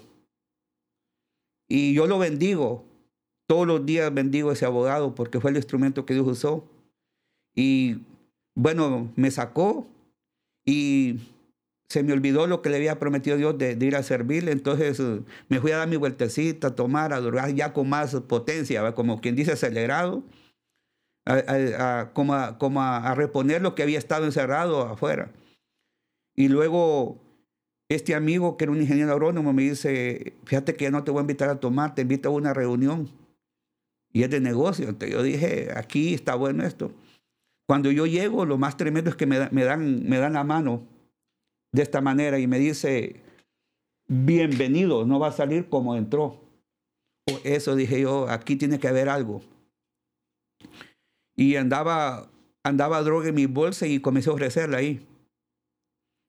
Y 1.67 1.93
yo 1.93 2.07
lo 2.07 2.19
bendigo. 2.19 2.85
Todos 3.47 3.67
los 3.67 3.85
días 3.85 4.13
bendigo 4.13 4.49
a 4.49 4.53
ese 4.53 4.65
abogado 4.65 5.15
porque 5.15 5.39
fue 5.39 5.51
el 5.51 5.57
instrumento 5.57 6.05
que 6.05 6.13
Dios 6.13 6.27
usó. 6.27 6.67
Y 7.55 8.01
bueno, 8.55 9.11
me 9.15 9.31
sacó 9.31 9.87
y 10.65 11.19
se 11.89 12.03
me 12.03 12.13
olvidó 12.13 12.47
lo 12.47 12.61
que 12.61 12.69
le 12.69 12.77
había 12.77 12.99
prometido 12.99 13.37
Dios 13.37 13.57
de, 13.57 13.75
de 13.75 13.85
ir 13.85 13.95
a 13.95 14.03
servirle. 14.03 14.51
Entonces 14.51 14.99
eh, 14.99 15.21
me 15.49 15.59
fui 15.59 15.71
a 15.71 15.77
dar 15.77 15.87
mi 15.87 15.97
vueltecita, 15.97 16.67
a 16.67 16.75
tomar, 16.75 17.13
a 17.13 17.17
adorar 17.17 17.53
ya 17.53 17.73
con 17.73 17.89
más 17.89 18.15
potencia, 18.21 18.93
como 18.95 19.21
quien 19.21 19.35
dice 19.35 19.53
acelerado, 19.53 20.23
como, 22.13 22.57
como 22.57 22.81
a 22.81 23.15
reponer 23.15 23.61
lo 23.61 23.75
que 23.75 23.83
había 23.83 23.99
estado 23.99 24.25
encerrado 24.25 24.81
afuera. 24.81 25.31
Y 26.35 26.47
luego 26.47 27.21
este 27.89 28.15
amigo, 28.15 28.57
que 28.57 28.65
era 28.65 28.71
un 28.71 28.81
ingeniero 28.81 29.11
agrónomo, 29.11 29.53
me 29.53 29.63
dice, 29.63 30.33
fíjate 30.45 30.75
que 30.75 30.85
ya 30.85 30.91
no 30.91 31.03
te 31.03 31.11
voy 31.11 31.19
a 31.19 31.21
invitar 31.21 31.49
a 31.49 31.59
tomar, 31.59 31.95
te 31.95 32.03
invito 32.03 32.29
a 32.29 32.31
una 32.31 32.53
reunión. 32.53 33.09
Y 34.11 34.23
es 34.23 34.29
de 34.29 34.39
negocio. 34.39 34.89
Entonces 34.89 35.15
yo 35.15 35.23
dije, 35.23 35.69
aquí 35.75 36.13
está 36.13 36.35
bueno 36.35 36.63
esto. 36.63 36.91
Cuando 37.67 37.91
yo 37.91 38.05
llego, 38.05 38.45
lo 38.45 38.57
más 38.57 38.77
tremendo 38.77 39.09
es 39.09 39.15
que 39.15 39.25
me, 39.25 39.49
me 39.51 39.63
dan, 39.63 40.07
me 40.07 40.17
dan 40.17 40.33
la 40.33 40.43
mano 40.43 40.83
de 41.71 41.81
esta 41.81 42.01
manera 42.01 42.39
y 42.39 42.47
me 42.47 42.59
dice, 42.59 43.21
bienvenido, 44.07 45.05
no 45.05 45.19
va 45.19 45.29
a 45.29 45.31
salir 45.31 45.69
como 45.69 45.95
entró. 45.95 46.39
Eso 47.43 47.75
dije 47.75 48.01
yo, 48.01 48.29
aquí 48.29 48.55
tiene 48.55 48.79
que 48.79 48.87
haber 48.87 49.09
algo. 49.09 49.41
Y 51.35 51.55
andaba, 51.55 52.29
andaba 52.63 53.01
droga 53.01 53.29
en 53.29 53.35
mi 53.35 53.45
bolsa 53.45 53.87
y 53.87 53.99
comencé 53.99 54.29
a 54.29 54.33
ofrecerla 54.33 54.77
ahí. 54.77 55.05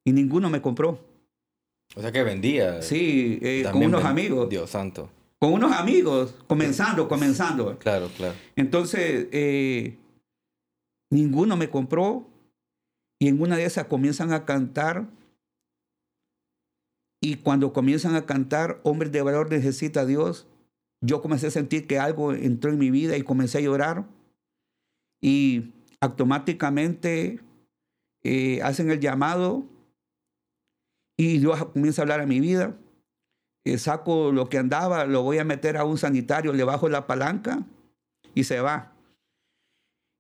Y 0.05 0.13
ninguno 0.13 0.51
me 0.51 0.63
compró. 0.63 1.14
O 1.95 2.01
sea 2.01 2.13
que 2.13 2.23
vendía. 2.23 2.83
Sí, 2.83 3.39
eh, 3.43 3.67
con 3.71 3.85
unos 3.85 4.05
amigos. 4.05 4.49
Dios 4.49 4.71
santo. 4.71 5.11
Con 5.39 5.53
unos 5.53 5.73
amigos, 5.73 6.35
comenzando, 6.47 7.09
comenzando. 7.09 7.79
Claro, 7.79 8.09
claro. 8.17 8.35
Entonces, 8.57 9.29
eh, 9.31 9.99
ninguno 11.11 11.57
me 11.57 11.69
compró 11.69 12.27
y 13.19 13.29
en 13.29 13.41
una 13.41 13.57
de 13.57 13.65
esas 13.65 13.87
comienzan 13.87 14.33
a 14.33 14.45
cantar. 14.45 15.09
Y 17.21 17.37
cuando 17.37 17.73
comienzan 17.73 18.17
a 18.17 18.27
cantar, 18.27 18.81
hombres 18.83 19.13
de 19.13 19.23
valor 19.23 19.51
necesita 19.51 20.01
a 20.01 20.07
Dios, 20.07 20.47
yo 21.01 21.23
comencé 21.23 21.47
a 21.47 21.51
sentir 21.51 21.87
que 21.87 21.99
algo 21.99 22.33
entró 22.33 22.71
en 22.71 22.79
mi 22.79 22.91
vida 22.91 23.17
y 23.17 23.23
comencé 23.23 23.59
a 23.59 23.63
llorar. 23.63 24.07
Y 25.21 25.73
automáticamente 26.01 27.41
eh, 28.23 28.61
hacen 28.63 28.91
el 28.91 29.01
llamado 29.01 29.65
y 31.17 31.39
Dios 31.39 31.65
comienza 31.67 32.03
a 32.03 32.05
hablar 32.05 32.21
a 32.21 32.27
mi 32.27 32.41
vida. 32.41 32.77
Eh, 33.65 33.79
saco 33.79 34.31
lo 34.33 34.49
que 34.49 34.59
andaba, 34.59 35.07
lo 35.07 35.23
voy 35.23 35.39
a 35.39 35.45
meter 35.45 35.77
a 35.77 35.85
un 35.85 35.97
sanitario, 35.97 36.53
le 36.53 36.65
bajo 36.65 36.89
la 36.89 37.07
palanca 37.07 37.65
y 38.35 38.45
se 38.45 38.61
va. 38.61 38.93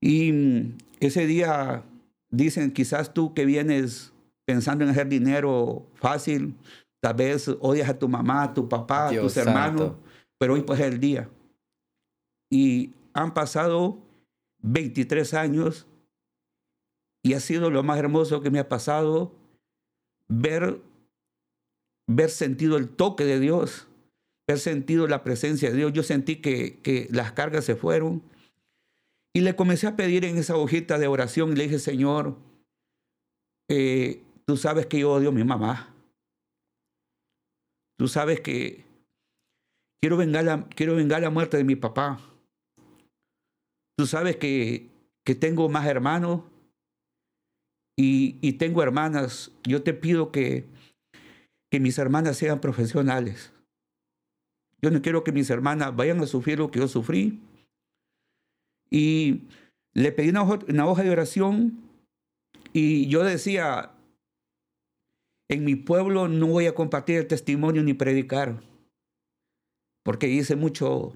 Y 0.00 0.32
mm, 0.32 0.78
ese 1.00 1.26
día 1.26 1.82
dicen, 2.30 2.72
quizás 2.72 3.12
tú 3.12 3.34
que 3.34 3.44
vienes 3.44 4.12
pensando 4.46 4.84
en 4.84 4.90
hacer 4.90 5.08
dinero 5.08 5.86
fácil, 5.94 6.54
tal 7.00 7.14
vez 7.14 7.48
odias 7.60 7.88
a 7.88 7.98
tu 7.98 8.08
mamá, 8.08 8.44
a 8.44 8.54
tu 8.54 8.68
papá, 8.68 9.08
a 9.08 9.20
tus 9.20 9.36
hermanos, 9.36 9.92
pero 10.38 10.54
hoy 10.54 10.62
pues 10.62 10.80
es 10.80 10.86
el 10.86 11.00
día. 11.00 11.28
Y 12.50 12.94
han 13.12 13.34
pasado 13.34 13.98
23 14.62 15.34
años 15.34 15.86
y 17.22 17.34
ha 17.34 17.40
sido 17.40 17.70
lo 17.70 17.82
más 17.82 17.98
hermoso 17.98 18.40
que 18.40 18.50
me 18.50 18.58
ha 18.58 18.68
pasado 18.68 19.34
ver, 20.28 20.80
ver 22.08 22.30
sentido 22.30 22.76
el 22.76 22.88
toque 22.88 23.24
de 23.24 23.40
Dios, 23.40 23.88
ver 24.48 24.58
sentido 24.58 25.06
la 25.06 25.24
presencia 25.24 25.70
de 25.70 25.76
Dios. 25.76 25.92
Yo 25.92 26.02
sentí 26.02 26.36
que, 26.36 26.80
que 26.80 27.08
las 27.10 27.32
cargas 27.32 27.64
se 27.64 27.76
fueron. 27.76 28.22
Y 29.36 29.40
le 29.40 29.56
comencé 29.56 29.86
a 29.88 29.96
pedir 29.96 30.24
en 30.24 30.38
esa 30.38 30.56
hojita 30.56 30.98
de 30.98 31.08
oración 31.08 31.52
y 31.52 31.56
le 31.56 31.64
dije, 31.64 31.78
Señor, 31.80 32.36
eh, 33.68 34.22
tú 34.46 34.56
sabes 34.56 34.86
que 34.86 35.00
yo 35.00 35.12
odio 35.12 35.30
a 35.30 35.32
mi 35.32 35.42
mamá. 35.42 35.92
Tú 37.98 38.06
sabes 38.08 38.40
que 38.40 38.84
quiero 40.00 40.16
vengar 40.16 40.44
la, 40.44 40.68
quiero 40.68 40.94
vengar 40.94 41.22
la 41.22 41.30
muerte 41.30 41.56
de 41.56 41.64
mi 41.64 41.74
papá. 41.74 42.20
Tú 43.96 44.06
sabes 44.06 44.36
que, 44.36 44.88
que 45.24 45.34
tengo 45.34 45.68
más 45.68 45.86
hermanos 45.86 46.42
y, 47.96 48.36
y 48.40 48.54
tengo 48.54 48.82
hermanas. 48.82 49.50
Yo 49.64 49.82
te 49.82 49.94
pido 49.94 50.32
que, 50.32 50.66
que 51.70 51.80
mis 51.80 51.98
hermanas 51.98 52.36
sean 52.36 52.60
profesionales. 52.60 53.52
Yo 54.82 54.90
no 54.90 55.00
quiero 55.00 55.24
que 55.24 55.32
mis 55.32 55.48
hermanas 55.50 55.96
vayan 55.96 56.20
a 56.20 56.26
sufrir 56.26 56.58
lo 56.58 56.70
que 56.70 56.80
yo 56.80 56.88
sufrí. 56.88 57.40
Y 58.90 59.42
le 59.94 60.12
pedí 60.12 60.28
una 60.28 60.42
hoja, 60.42 60.58
una 60.68 60.86
hoja 60.86 61.02
de 61.02 61.10
oración 61.10 61.84
y 62.76 63.06
yo 63.08 63.22
decía, 63.22 63.92
en 65.48 65.64
mi 65.64 65.76
pueblo 65.76 66.26
no 66.26 66.48
voy 66.48 66.66
a 66.66 66.74
compartir 66.74 67.18
el 67.18 67.28
testimonio 67.28 67.84
ni 67.84 67.94
predicar, 67.94 68.60
porque 70.02 70.28
hice 70.28 70.56
mucho, 70.56 71.14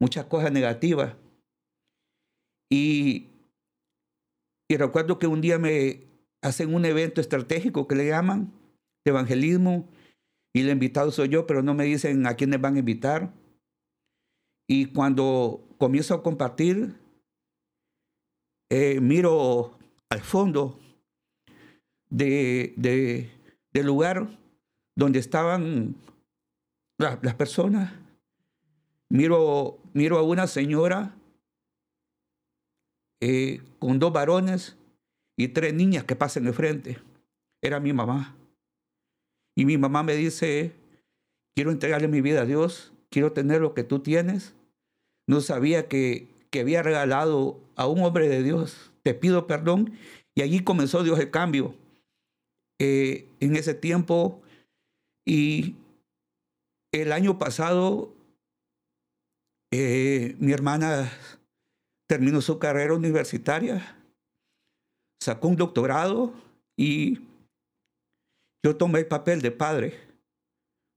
muchas 0.00 0.26
cosas 0.26 0.52
negativas. 0.52 1.16
Y, 2.70 3.31
y 4.68 4.76
recuerdo 4.76 5.18
que 5.18 5.26
un 5.26 5.40
día 5.40 5.58
me 5.58 6.04
hacen 6.42 6.74
un 6.74 6.84
evento 6.84 7.20
estratégico 7.20 7.86
que 7.86 7.94
le 7.94 8.08
llaman 8.08 8.52
de 9.04 9.10
evangelismo 9.10 9.88
y 10.54 10.60
el 10.60 10.70
invitado 10.70 11.10
soy 11.10 11.28
yo, 11.28 11.46
pero 11.46 11.62
no 11.62 11.74
me 11.74 11.84
dicen 11.84 12.26
a 12.26 12.34
quiénes 12.34 12.60
van 12.60 12.76
a 12.76 12.80
invitar. 12.80 13.32
Y 14.68 14.86
cuando 14.86 15.66
comienzo 15.78 16.14
a 16.14 16.22
compartir, 16.22 16.94
eh, 18.70 19.00
miro 19.00 19.78
al 20.10 20.20
fondo 20.20 20.78
de, 22.10 22.74
de, 22.76 23.30
del 23.72 23.86
lugar 23.86 24.28
donde 24.96 25.18
estaban 25.18 25.96
las 26.98 27.34
personas. 27.34 27.92
Miro, 29.08 29.78
miro 29.92 30.18
a 30.18 30.22
una 30.22 30.46
señora 30.46 31.14
eh, 33.22 33.60
con 33.78 34.00
dos 34.00 34.12
varones 34.12 34.76
y 35.38 35.46
tres 35.48 35.72
niñas 35.72 36.02
que 36.02 36.16
pasan 36.16 36.42
de 36.44 36.52
frente. 36.52 36.98
Era 37.62 37.78
mi 37.78 37.92
mamá. 37.92 38.34
Y 39.56 39.64
mi 39.64 39.78
mamá 39.78 40.02
me 40.02 40.16
dice, 40.16 40.72
quiero 41.54 41.70
entregarle 41.70 42.08
mi 42.08 42.20
vida 42.20 42.42
a 42.42 42.46
Dios, 42.46 42.92
quiero 43.10 43.32
tener 43.32 43.60
lo 43.60 43.74
que 43.74 43.84
tú 43.84 44.00
tienes. 44.00 44.54
No 45.28 45.40
sabía 45.40 45.86
que, 45.86 46.26
que 46.50 46.60
había 46.60 46.82
regalado 46.82 47.60
a 47.76 47.86
un 47.86 48.02
hombre 48.02 48.28
de 48.28 48.42
Dios. 48.42 48.90
Te 49.04 49.14
pido 49.14 49.46
perdón. 49.46 49.92
Y 50.34 50.42
allí 50.42 50.64
comenzó 50.64 51.04
Dios 51.04 51.20
el 51.20 51.30
cambio. 51.30 51.76
Eh, 52.80 53.28
en 53.38 53.54
ese 53.54 53.74
tiempo 53.74 54.42
y 55.24 55.76
el 56.90 57.12
año 57.12 57.38
pasado 57.38 58.12
eh, 59.70 60.34
mi 60.40 60.50
hermana 60.50 61.12
terminó 62.12 62.42
su 62.42 62.58
carrera 62.58 62.92
universitaria, 62.92 63.96
sacó 65.18 65.48
un 65.48 65.56
doctorado 65.56 66.34
y 66.76 67.20
yo 68.62 68.76
tomé 68.76 68.98
el 68.98 69.06
papel 69.06 69.40
de 69.40 69.50
padre. 69.50 69.98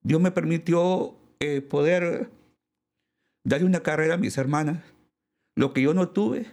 Dios 0.04 0.20
me 0.20 0.32
permitió 0.32 1.16
eh, 1.40 1.62
poder 1.62 2.30
darle 3.46 3.66
una 3.66 3.80
carrera 3.80 4.16
a 4.16 4.18
mis 4.18 4.38
hermanas. 4.38 4.84
Lo 5.56 5.72
que 5.72 5.82
yo 5.82 5.94
no 5.94 6.10
tuve, 6.10 6.48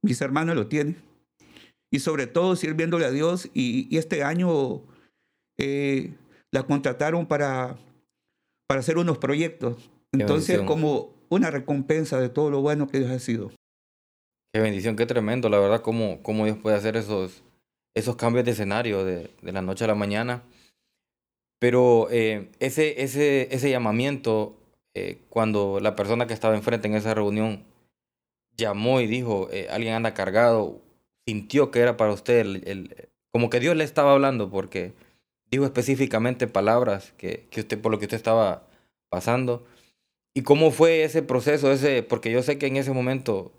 mis 0.00 0.20
hermanas 0.20 0.54
lo 0.54 0.68
tienen 0.68 1.02
y 1.90 1.98
sobre 1.98 2.28
todo 2.28 2.54
sirviéndole 2.54 3.04
a 3.04 3.10
Dios. 3.10 3.50
Y, 3.52 3.96
este 3.98 4.22
año 4.22 4.84
eh, 5.58 6.14
la 6.52 6.62
contrataron 6.62 7.26
para, 7.26 7.76
para 8.68 8.78
hacer 8.78 8.96
unos 8.96 9.18
proyectos. 9.18 9.90
Entonces, 10.12 10.60
como 10.60 11.16
una 11.30 11.50
recompensa 11.50 12.20
de 12.20 12.28
todo 12.28 12.48
lo 12.48 12.60
bueno 12.60 12.86
que 12.86 13.00
Dios 13.00 13.10
ha 13.10 13.18
sido. 13.18 13.50
Qué 14.52 14.60
bendición, 14.60 14.96
qué 14.96 15.06
tremendo, 15.06 15.48
la 15.48 15.58
verdad, 15.58 15.80
cómo, 15.80 16.22
cómo 16.22 16.44
Dios 16.44 16.58
puede 16.58 16.76
hacer 16.76 16.96
esos, 16.98 17.42
esos 17.94 18.16
cambios 18.16 18.44
de 18.44 18.50
escenario 18.50 19.02
de, 19.02 19.30
de 19.40 19.52
la 19.52 19.62
noche 19.62 19.84
a 19.84 19.88
la 19.88 19.94
mañana. 19.94 20.42
Pero 21.58 22.08
eh, 22.10 22.50
ese, 22.60 23.02
ese, 23.02 23.48
ese 23.54 23.70
llamamiento, 23.70 24.54
eh, 24.94 25.20
cuando 25.30 25.80
la 25.80 25.96
persona 25.96 26.26
que 26.26 26.34
estaba 26.34 26.54
enfrente 26.54 26.86
en 26.86 26.94
esa 26.96 27.14
reunión 27.14 27.64
llamó 28.54 29.00
y 29.00 29.06
dijo, 29.06 29.48
alguien 29.70 29.94
anda 29.94 30.12
cargado, 30.12 30.82
sintió 31.26 31.70
que 31.70 31.80
era 31.80 31.96
para 31.96 32.12
usted, 32.12 32.40
el, 32.40 33.08
como 33.30 33.48
que 33.48 33.58
Dios 33.60 33.74
le 33.74 33.84
estaba 33.84 34.12
hablando, 34.12 34.50
porque 34.50 34.92
dijo 35.50 35.64
específicamente 35.64 36.46
palabras 36.46 37.14
que, 37.16 37.46
que 37.50 37.60
usted, 37.60 37.80
por 37.80 37.90
lo 37.90 37.98
que 37.98 38.04
usted 38.04 38.18
estaba 38.18 38.68
pasando. 39.08 39.64
¿Y 40.34 40.42
cómo 40.42 40.70
fue 40.72 41.04
ese 41.04 41.22
proceso? 41.22 41.72
Ese, 41.72 42.02
porque 42.02 42.30
yo 42.30 42.42
sé 42.42 42.58
que 42.58 42.66
en 42.66 42.76
ese 42.76 42.92
momento 42.92 43.52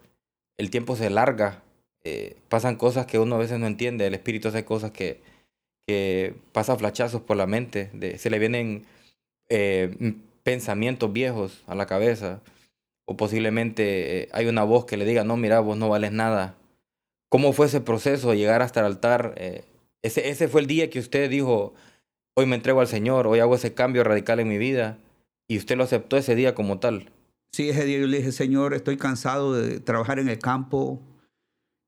el 0.58 0.70
tiempo 0.70 0.96
se 0.96 1.10
larga, 1.10 1.64
eh, 2.04 2.38
pasan 2.50 2.76
cosas 2.76 3.06
que 3.06 3.20
uno 3.20 3.36
a 3.36 3.40
veces 3.40 3.60
no 3.60 3.68
entiende, 3.68 4.08
el 4.08 4.14
espíritu 4.14 4.50
hace 4.50 4.66
cosas 4.66 4.92
que, 4.92 5.22
que 5.88 6.36
pasa 6.52 6.76
flachazos 6.76 7.22
por 7.22 7.38
la 7.38 7.48
mente, 7.48 8.18
se 8.18 8.30
le 8.30 8.40
vienen 8.40 8.86
eh, 9.50 10.16
pensamientos 10.44 11.12
viejos 11.12 11.64
a 11.68 11.76
la 11.76 11.86
cabeza, 11.86 12.42
o 13.06 13.18
posiblemente 13.18 14.24
eh, 14.24 14.30
hay 14.32 14.48
una 14.48 14.64
voz 14.64 14.86
que 14.86 14.98
le 14.98 15.06
diga, 15.06 15.24
no, 15.24 15.38
mira, 15.38 15.60
vos 15.60 15.78
no 15.78 15.90
vales 15.90 16.12
nada, 16.12 16.56
¿Cómo 17.30 17.52
fue 17.52 17.66
ese 17.66 17.82
proceso 17.82 18.30
de 18.30 18.38
llegar 18.38 18.62
hasta 18.62 18.82
el 18.82 18.86
altar? 18.86 19.34
Ese, 20.04 20.30
ese 20.30 20.48
fue 20.48 20.62
el 20.62 20.68
día 20.68 20.92
que 20.92 21.00
usted 21.00 21.32
dijo, 21.32 21.74
hoy 22.36 22.46
me 22.46 22.56
entrego 22.56 22.80
al 22.80 22.88
Señor, 22.88 23.26
hoy 23.26 23.40
hago 23.40 23.56
ese 23.56 23.74
cambio 23.74 24.04
radical 24.04 24.40
en 24.40 24.50
mi 24.50 24.60
vida, 24.60 25.00
y 25.48 25.58
usted 25.58 25.76
lo 25.76 25.84
aceptó 25.84 26.16
ese 26.16 26.36
día 26.36 26.54
como 26.54 26.78
tal. 26.78 27.10
Sí, 27.54 27.70
ese 27.70 27.86
día 27.86 28.00
yo 28.00 28.08
le 28.08 28.18
dije, 28.18 28.32
Señor, 28.32 28.74
estoy 28.74 28.98
cansado 28.98 29.54
de 29.54 29.80
trabajar 29.80 30.18
en 30.18 30.28
el 30.28 30.40
campo, 30.40 31.00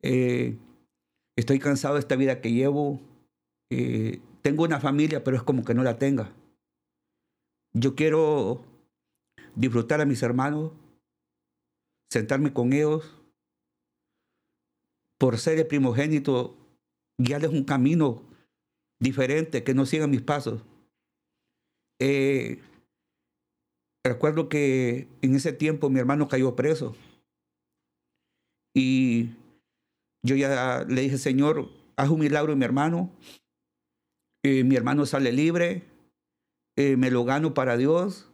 eh, 0.04 0.60
estoy 1.36 1.58
cansado 1.58 1.96
de 1.96 2.02
esta 2.02 2.16
vida 2.16 2.40
que 2.40 2.52
llevo, 2.52 3.02
eh, 3.72 4.22
tengo 4.44 4.64
una 4.64 4.80
familia, 4.80 5.24
pero 5.24 5.38
es 5.38 5.42
como 5.42 5.66
que 5.66 5.74
no 5.74 5.82
la 5.82 5.98
tenga. 5.98 6.32
Yo 7.74 7.96
quiero 7.96 8.64
disfrutar 9.56 10.02
a 10.02 10.06
mis 10.06 10.22
hermanos, 10.22 10.72
sentarme 12.12 12.54
con 12.54 12.72
ellos, 12.72 13.20
por 15.18 15.40
ser 15.40 15.58
el 15.58 15.66
primogénito, 15.66 16.56
guiarles 17.18 17.50
un 17.50 17.64
camino 17.64 18.22
diferente, 19.00 19.64
que 19.64 19.74
no 19.74 19.88
sigan 19.88 20.12
mis 20.12 20.22
pasos. 20.22 20.62
Eh, 22.00 22.62
recuerdo 24.10 24.50
que 24.50 25.08
en 25.22 25.36
ese 25.36 25.54
tiempo 25.54 25.90
mi 25.90 26.00
hermano 26.00 26.28
cayó 26.28 26.56
preso 26.56 26.96
y 28.76 29.30
yo 30.24 30.36
ya 30.36 30.86
le 30.88 31.02
dije, 31.02 31.18
Señor, 31.18 31.70
haz 31.96 32.10
un 32.10 32.20
milagro 32.20 32.52
en 32.52 32.60
mi 32.60 32.66
hermano. 32.66 33.10
Eh, 34.44 34.64
mi 34.64 34.76
hermano 34.76 35.06
sale 35.06 35.32
libre, 35.32 35.84
eh, 36.78 36.98
me 36.98 37.10
lo 37.10 37.24
gano 37.24 37.54
para 37.54 37.78
Dios. 37.78 38.30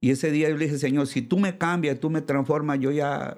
Y 0.00 0.10
ese 0.10 0.30
día 0.30 0.48
yo 0.48 0.56
le 0.56 0.64
dije, 0.64 0.78
Señor, 0.78 1.06
si 1.06 1.22
tú 1.22 1.38
me 1.38 1.58
cambias, 1.58 2.00
tú 2.00 2.08
me 2.08 2.22
transformas, 2.22 2.80
yo 2.80 2.90
ya 2.92 3.36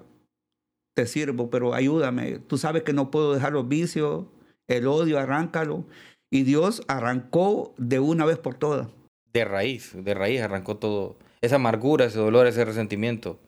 te 0.95 1.07
sirvo, 1.07 1.51
pero 1.51 1.75
ayúdame. 1.75 2.39
Tú 2.39 2.59
sabes 2.59 2.85
que 2.85 2.93
no 2.93 3.11
puedo 3.11 3.35
dejar 3.35 3.53
los 3.53 3.67
vicios, 3.67 4.27
el 4.69 4.87
odio, 4.87 5.19
arráncalo. 5.19 5.85
Y 6.31 6.45
Dios 6.45 6.83
arrancó 6.87 7.75
de 7.77 7.99
una 7.99 8.25
vez 8.25 8.39
por 8.39 8.55
todas. 8.55 8.89
De 9.33 9.45
raíz, 9.45 9.93
de 9.95 10.15
raíz 10.15 10.43
arrancó 10.43 10.77
todo. 10.77 11.17
Esa 11.43 11.57
amargura, 11.57 12.05
ese 12.05 12.19
dolor, 12.19 12.47
ese 12.47 12.65
resentimiento. 12.65 13.39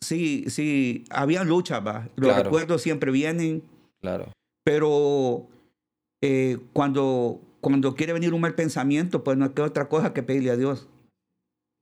Sí, 0.00 0.44
sí, 0.48 1.04
había 1.10 1.44
lucha, 1.44 1.80
va. 1.80 2.08
Los 2.16 2.36
recuerdos 2.36 2.82
siempre 2.82 3.10
vienen. 3.10 3.62
Claro. 4.00 4.32
Pero 4.64 5.46
eh, 6.22 6.58
cuando, 6.72 7.40
cuando 7.60 7.94
quiere 7.94 8.12
venir 8.12 8.32
un 8.32 8.40
mal 8.40 8.54
pensamiento, 8.54 9.24
pues 9.24 9.36
no 9.36 9.52
queda 9.54 9.66
otra 9.66 9.88
cosa 9.88 10.12
que 10.14 10.22
pedirle 10.22 10.50
a 10.50 10.56
Dios. 10.56 10.88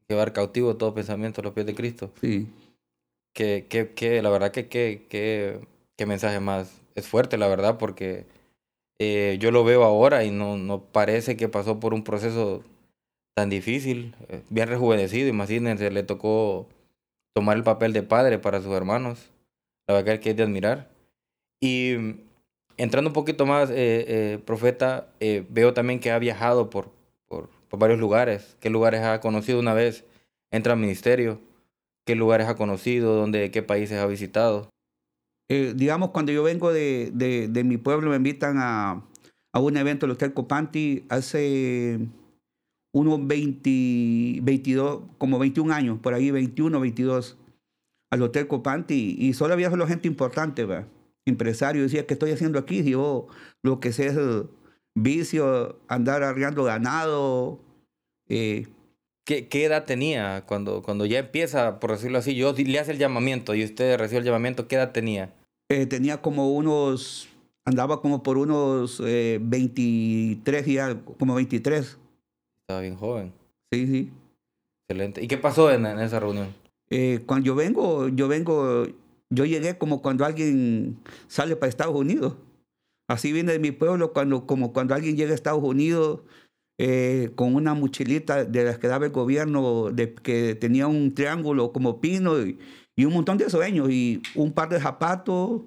Llevar 0.09 0.32
cautivo 0.32 0.76
todo 0.76 0.94
pensamiento 0.94 1.40
a 1.40 1.44
los 1.44 1.52
pies 1.52 1.66
de 1.66 1.74
Cristo. 1.74 2.11
Sí 2.20 2.48
que, 3.37 3.66
que, 3.68 3.90
que 3.92 4.22
la 4.22 4.30
verdad 4.30 4.50
que, 4.50 4.66
que, 4.66 5.06
que, 5.96 6.06
mensaje 6.06 6.40
más 6.40 6.80
es 6.94 7.06
fuerte, 7.06 7.37
la 7.37 7.48
verdad, 7.48 7.76
porque 7.76 8.24
eh, 8.98 9.37
yo 9.38 9.50
lo 9.50 9.62
veo 9.62 9.85
ahora 9.85 10.24
y 10.24 10.30
no, 10.30 10.56
no 10.56 10.80
parece 10.80 11.37
que 11.37 11.46
pasó 11.46 11.78
por 11.78 11.92
un 11.92 12.02
proceso 12.02 12.64
tan 13.37 13.51
difícil, 13.51 14.14
eh, 14.29 14.42
bien 14.51 14.68
rejuvenecido, 14.68 15.29
imagínense, 15.29 15.90
le 15.90 16.03
tocó 16.03 16.68
tomar 17.35 17.57
el 17.57 17.62
papel 17.62 17.92
de 17.92 18.03
padre 18.03 18.38
para 18.38 18.62
sus 18.62 18.72
hermanos, 18.72 19.31
la 19.87 19.94
verdad 19.94 20.18
que 20.18 20.31
es 20.31 20.37
de 20.37 20.42
admirar. 20.42 20.88
Y 21.61 21.94
entrando 22.77 23.11
un 23.11 23.14
poquito 23.14 23.46
más, 23.46 23.70
eh, 23.72 24.40
profeta, 24.44 25.09
veo 25.51 25.75
también 25.75 26.01
que 26.01 26.11
ha 26.11 26.18
viajado 26.18 26.70
por, 26.70 26.90
por, 27.29 27.49
por, 27.68 27.79
varios 27.79 28.01
lugares, 28.01 28.57
qué 28.61 28.70
lugares 28.70 29.03
ha 29.03 29.20
conocido 29.20 29.61
una 29.61 29.75
vez, 29.75 30.05
entra 30.51 30.72
al 30.72 30.79
ministerio 30.79 31.40
¿Qué 32.07 32.14
lugares 32.14 32.46
ha 32.46 32.55
conocido? 32.55 33.16
¿Dónde, 33.16 33.51
¿Qué 33.51 33.62
países 33.62 33.99
ha 33.99 34.07
visitado? 34.07 34.70
Eh, 35.49 35.75
digamos, 35.75 36.11
cuando 36.11 36.31
yo 36.31 36.44
vengo 36.44 36.72
de, 36.72 37.11
de, 37.12 37.64
mi 37.64 37.79
pueblo, 37.79 38.11
me 38.11 38.16
invitan 38.16 38.59
a, 38.59 39.03
a 39.53 39.59
un 39.59 39.77
evento 39.77 40.07
del 40.07 40.14
Hotel 40.14 40.33
Copanti 40.33 41.05
hace 41.09 41.99
unos 42.98 43.26
20, 43.26 44.40
22, 44.42 45.02
como 45.18 45.38
21 45.38 45.72
años, 45.72 45.98
por 46.00 46.14
ahí 46.14 46.30
21, 46.30 46.80
22, 46.80 47.37
al 48.11 48.22
Hotel 48.22 48.46
Copanti, 48.46 49.16
y 49.18 49.35
solo 49.35 49.54
había 49.54 49.70
solo 49.70 49.87
gente 49.87 50.09
importante, 50.09 50.64
¿verdad? 50.64 50.88
empresario, 51.26 51.82
decía, 51.82 52.06
¿qué 52.06 52.14
estoy 52.14 52.30
haciendo 52.30 52.59
aquí? 52.59 52.85
Yo 52.88 53.26
lo 53.62 53.80
que 53.80 53.92
sé 53.92 54.06
es 54.06 54.16
vicio, 54.94 55.80
andar 55.88 56.22
arriando 56.22 56.62
ganado, 56.62 57.61
eh, 58.28 58.66
¿Qué, 59.26 59.48
edad 59.64 59.87
tenía 59.87 60.44
cuando, 60.46 60.82
cuando 60.82 61.04
ya 61.04 61.18
empieza, 61.18 61.80
por 61.80 61.90
decirlo 61.90 62.18
así, 62.18 62.37
yo 62.37 62.52
le 62.52 62.78
hace 62.78 62.92
el 62.92 62.98
llamamiento 62.98 63.56
y 63.56 63.64
usted 63.64 63.98
recibe 63.98 64.20
el 64.20 64.24
llamamiento, 64.24 64.68
¿qué 64.68 64.76
edad 64.76 64.92
tenía? 64.92 65.35
Eh, 65.68 65.87
tenía 65.87 66.22
como 66.22 66.52
unos, 66.52 67.28
andaba 67.64 68.00
como 68.00 68.22
por 68.22 68.38
unos 68.38 69.02
eh, 69.04 69.40
23 69.42 70.68
y 70.68 70.78
algo, 70.78 71.16
como 71.16 71.35
23. 71.35 71.98
Estaba 72.66 72.81
bien 72.81 72.96
joven. 72.96 73.33
Sí, 73.72 73.87
sí. 73.87 74.11
Excelente. 74.88 75.22
¿Y 75.22 75.29
qué 75.29 75.38
pasó 75.38 75.70
en, 75.70 75.87
en 75.87 76.00
esa 76.00 76.18
reunión? 76.18 76.48
Eh, 76.90 77.22
cuando 77.24 77.46
yo 77.46 77.55
vengo, 77.55 78.09
yo 78.09 78.26
vengo, 78.26 78.87
yo 79.31 79.44
llegué 79.44 79.79
como 79.79 80.02
cuando 80.02 80.24
alguien 80.24 80.98
sale 81.29 81.55
para 81.55 81.68
Estados 81.68 81.94
Unidos. 81.94 82.35
Así 83.09 83.33
viene 83.33 83.52
de 83.52 83.61
mi 83.61 83.70
pueblo, 83.70 84.12
cuando, 84.12 84.48
como 84.48 84.72
cuando 84.72 84.96
alguien 84.96 85.16
llega 85.16 85.31
a 85.31 85.37
Estados 85.37 85.62
Unidos 85.62 86.22
eh, 86.76 87.31
con 87.37 87.55
una 87.55 87.74
mochilita 87.74 88.44
de 88.44 88.64
las 88.64 88.79
que 88.79 88.88
daba 88.88 89.07
el 89.07 89.12
gobierno, 89.12 89.92
de, 89.92 90.12
que 90.12 90.57
tenía 90.57 90.88
un 90.88 91.14
triángulo 91.14 91.72
como 91.72 92.00
pino 92.00 92.44
y, 92.44 92.59
y 92.96 93.05
un 93.05 93.12
montón 93.12 93.38
de 93.38 93.48
sueños, 93.48 93.90
y 93.90 94.22
un 94.35 94.50
par 94.50 94.70
de 94.70 94.81
zapatos 94.81 95.62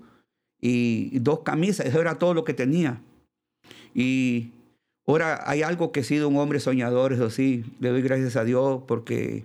y, 0.60 1.12
y 1.14 1.20
dos 1.20 1.40
camisas, 1.44 1.86
eso 1.86 2.02
era 2.02 2.20
todo 2.20 2.34
lo 2.34 2.44
que 2.44 2.54
tenía. 2.54 3.02
Y 3.96 4.52
ahora 5.12 5.44
hay 5.50 5.62
algo 5.64 5.92
que 5.92 6.02
he 6.02 6.04
sido 6.04 6.28
un 6.30 6.38
hombre 6.38 6.60
soñador, 6.60 7.14
eso 7.14 7.30
sí, 7.30 7.66
le 7.80 7.90
doy 7.90 8.02
gracias 8.02 8.36
a 8.36 8.44
Dios 8.44 8.84
porque 8.88 9.44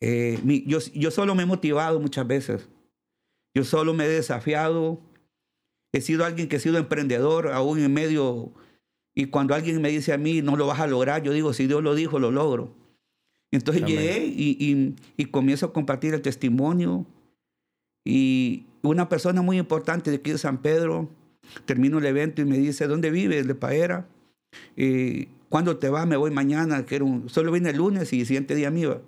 eh, 0.00 0.38
mi- 0.44 0.64
yo, 0.66 0.78
yo 0.94 1.10
solo 1.10 1.34
me 1.34 1.42
he 1.42 1.46
motivado 1.46 1.98
muchas 2.00 2.26
veces. 2.26 2.68
Yo 3.54 3.64
solo 3.64 3.94
me 3.94 4.04
he 4.04 4.08
desafiado. 4.08 5.00
He 5.92 6.00
sido 6.00 6.24
alguien 6.24 6.48
que 6.48 6.56
he 6.56 6.60
sido 6.60 6.78
emprendedor, 6.78 7.48
aún 7.52 7.78
en 7.80 7.92
medio. 7.92 8.52
Y 9.16 9.26
cuando 9.26 9.54
alguien 9.54 9.80
me 9.82 9.88
dice 9.90 10.12
a 10.12 10.18
mí, 10.18 10.42
no 10.42 10.56
lo 10.56 10.66
vas 10.66 10.78
a 10.80 10.86
lograr, 10.86 11.22
yo 11.22 11.32
digo, 11.32 11.52
si 11.52 11.66
Dios 11.66 11.82
lo 11.82 11.94
dijo, 11.94 12.18
lo 12.18 12.30
logro. 12.30 12.72
Entonces 13.50 13.82
Amén. 13.82 13.96
llegué 13.96 14.26
y, 14.26 14.56
y- 14.60 14.94
y 15.16 15.24
comienzo 15.26 15.66
a 15.66 15.72
compartir 15.72 16.14
el 16.14 16.22
testimonio. 16.22 17.06
Y 18.04 18.66
una 18.82 19.08
persona 19.08 19.42
muy 19.42 19.58
importante 19.58 20.10
de 20.10 20.16
aquí 20.18 20.30
de 20.30 20.38
San 20.38 20.58
Pedro, 20.62 21.08
termino 21.64 21.98
el 21.98 22.06
evento 22.06 22.42
y 22.42 22.44
me 22.44 22.58
dice, 22.58 22.86
¿dónde 22.86 23.10
vives? 23.10 23.46
De 23.46 23.54
Paera. 23.54 24.06
Eh, 24.76 25.28
¿Cuándo 25.48 25.78
te 25.78 25.88
vas? 25.88 26.06
Me 26.06 26.16
voy 26.16 26.30
mañana. 26.30 26.84
Que 26.84 26.96
era 26.96 27.04
un- 27.04 27.28
solo 27.28 27.52
vine 27.52 27.70
el 27.70 27.76
lunes 27.78 28.12
y 28.12 28.20
el 28.20 28.26
siguiente 28.26 28.54
día 28.54 28.70
me 28.70 28.80
iba. 28.80 29.00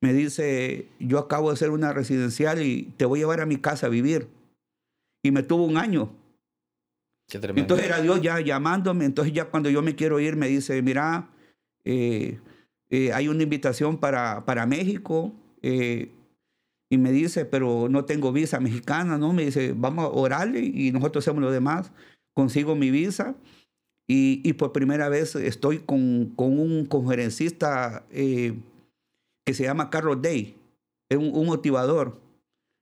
Me 0.00 0.12
dice, 0.12 0.88
yo 1.00 1.18
acabo 1.18 1.48
de 1.48 1.54
hacer 1.54 1.70
una 1.70 1.92
residencial 1.92 2.62
y 2.62 2.92
te 2.96 3.04
voy 3.04 3.18
a 3.18 3.22
llevar 3.22 3.40
a 3.40 3.46
mi 3.46 3.56
casa 3.56 3.86
a 3.86 3.90
vivir. 3.90 4.28
Y 5.22 5.30
me 5.30 5.42
tuvo 5.42 5.64
un 5.64 5.76
año. 5.76 6.10
Qué 7.28 7.38
tremendo. 7.38 7.60
Entonces 7.62 7.86
era 7.86 8.00
Dios 8.00 8.22
ya 8.22 8.40
llamándome. 8.40 9.04
Entonces 9.04 9.34
ya 9.34 9.46
cuando 9.46 9.68
yo 9.70 9.82
me 9.82 9.94
quiero 9.96 10.20
ir 10.20 10.36
me 10.36 10.48
dice, 10.48 10.80
mira, 10.82 11.28
eh, 11.84 12.38
eh, 12.90 13.12
hay 13.12 13.28
una 13.28 13.42
invitación 13.42 13.98
para, 13.98 14.44
para 14.44 14.66
México. 14.66 15.32
eh, 15.62 16.12
y 16.90 16.96
me 16.96 17.12
dice, 17.12 17.44
pero 17.44 17.88
no 17.90 18.06
tengo 18.06 18.32
visa 18.32 18.60
mexicana, 18.60 19.18
¿no? 19.18 19.34
Me 19.34 19.44
dice, 19.44 19.74
vamos 19.76 20.06
a 20.06 20.08
orarle 20.08 20.60
y 20.60 20.90
nosotros 20.90 21.22
hacemos 21.22 21.42
lo 21.42 21.50
demás. 21.50 21.92
Consigo 22.34 22.74
mi 22.76 22.90
visa 22.90 23.34
y, 24.08 24.40
y 24.42 24.54
por 24.54 24.72
primera 24.72 25.08
vez 25.08 25.36
estoy 25.36 25.78
con, 25.80 26.32
con 26.34 26.58
un 26.58 26.86
conferencista 26.86 28.04
eh, 28.10 28.54
que 29.46 29.54
se 29.54 29.64
llama 29.64 29.90
Carlos 29.90 30.20
Day. 30.22 30.56
Es 31.10 31.18
un, 31.18 31.30
un 31.34 31.46
motivador. 31.46 32.18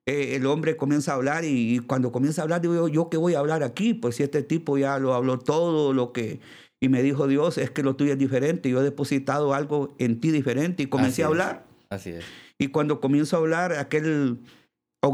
Eh, 0.09 0.37
el 0.37 0.47
hombre 0.47 0.77
comienza 0.77 1.13
a 1.13 1.17
hablar 1.17 1.45
y, 1.45 1.75
y 1.77 1.79
cuando 1.81 2.13
comienza 2.13 2.41
a 2.41 2.45
hablar 2.45 2.61
digo 2.61 2.75
yo, 2.75 2.89
¿yo 2.89 3.11
qué 3.11 3.17
voy 3.17 3.35
a 3.35 3.41
hablar 3.41 3.65
aquí? 3.65 3.93
Pues 3.93 4.15
si 4.17 4.23
este 4.23 4.43
tipo 4.45 4.79
ya 4.79 4.99
lo 4.99 5.15
habló 5.15 5.39
todo, 5.39 5.93
lo 5.93 6.13
que... 6.13 6.39
Y 6.79 6.89
me 6.91 7.03
dijo 7.03 7.27
Dios, 7.27 7.59
es 7.59 7.71
que 7.71 7.83
lo 7.83 7.97
tuyo 7.97 8.13
es 8.13 8.19
diferente. 8.19 8.69
Yo 8.69 8.81
he 8.81 8.85
depositado 8.85 9.55
algo 9.55 9.95
en 9.99 10.21
ti 10.21 10.31
diferente 10.31 10.83
y 10.83 10.87
Así 10.87 10.91
comencé 10.91 11.23
a 11.23 11.25
es. 11.25 11.31
hablar. 11.31 11.67
Así 11.89 12.11
es. 12.11 12.25
Y 12.59 12.69
cuando 12.69 13.01
comienzo 13.01 13.37
a 13.37 13.41
hablar, 13.41 13.73
aquel 13.73 14.39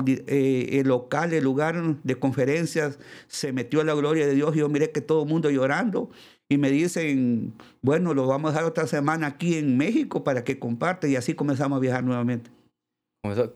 el 0.00 0.88
local, 0.88 1.32
el 1.32 1.44
lugar 1.44 1.96
de 2.02 2.14
conferencias, 2.16 2.98
se 3.28 3.52
metió 3.52 3.82
la 3.84 3.94
gloria 3.94 4.26
de 4.26 4.34
Dios. 4.34 4.54
Y 4.54 4.60
yo 4.60 4.68
miré 4.68 4.90
que 4.90 5.00
todo 5.00 5.22
el 5.22 5.28
mundo 5.28 5.50
llorando. 5.50 6.10
Y 6.48 6.58
me 6.58 6.70
dicen, 6.70 7.54
bueno, 7.80 8.12
lo 8.12 8.26
vamos 8.26 8.50
a 8.50 8.52
dejar 8.52 8.68
otra 8.68 8.86
semana 8.86 9.26
aquí 9.26 9.56
en 9.56 9.76
México 9.78 10.22
para 10.22 10.44
que 10.44 10.58
comparte. 10.58 11.08
Y 11.08 11.16
así 11.16 11.34
comenzamos 11.34 11.76
a 11.78 11.80
viajar 11.80 12.04
nuevamente. 12.04 12.50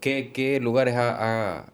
¿Qué, 0.01 0.31
qué 0.33 0.61
lugares 0.61 0.95
ha, 0.95 1.11
ha- 1.59 1.73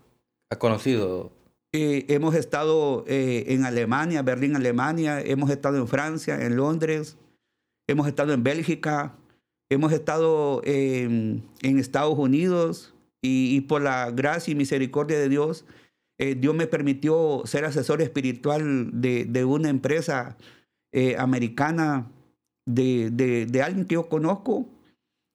ha 0.51 0.59
conocido? 0.59 1.31
Eh, 1.75 2.07
hemos 2.09 2.35
estado 2.35 3.05
eh, 3.07 3.45
en 3.49 3.65
Alemania, 3.65 4.23
Berlín, 4.23 4.57
Alemania. 4.57 5.21
Hemos 5.21 5.51
estado 5.51 5.77
en 5.79 5.87
Francia, 5.87 6.45
en 6.45 6.57
Londres. 6.57 7.17
Hemos 7.89 8.07
estado 8.09 8.33
en 8.33 8.43
Bélgica. 8.43 9.15
Hemos 9.71 9.93
estado 9.93 10.61
en, 10.65 11.43
en 11.63 11.79
Estados 11.79 12.19
Unidos. 12.19 12.92
Y, 13.23 13.57
y 13.57 13.61
por 13.63 13.83
la 13.83 14.11
gracia 14.11 14.53
y 14.53 14.55
misericordia 14.57 15.19
de 15.19 15.29
Dios, 15.29 15.65
eh, 16.19 16.35
Dios 16.35 16.55
me 16.55 16.67
permitió 16.67 17.43
ser 17.45 17.65
asesor 17.65 18.03
espiritual 18.03 18.91
de, 19.01 19.25
de 19.25 19.45
una 19.45 19.69
empresa 19.71 20.37
eh, 20.93 21.17
americana, 21.19 22.11
de, 22.67 23.11
de- 23.11 23.47
de 23.47 23.63
alguien 23.63 23.87
que 23.87 23.95
yo 23.95 24.09
conozco. 24.09 24.67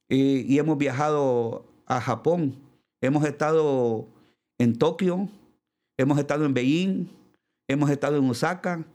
Eh, 0.09 0.45
y 0.47 0.57
hemos 0.59 0.77
viajado 0.77 1.65
a 1.85 1.99
Japón. 2.01 2.55
Hemos 3.01 3.25
estado 3.25 4.07
en 4.59 4.77
Tokio, 4.77 5.29
hemos 5.97 6.17
estado 6.19 6.45
en 6.45 6.53
Beijing, 6.53 7.05
hemos 7.69 7.89
estado 7.89 8.17
en 8.17 8.29
Osaka 8.29 8.85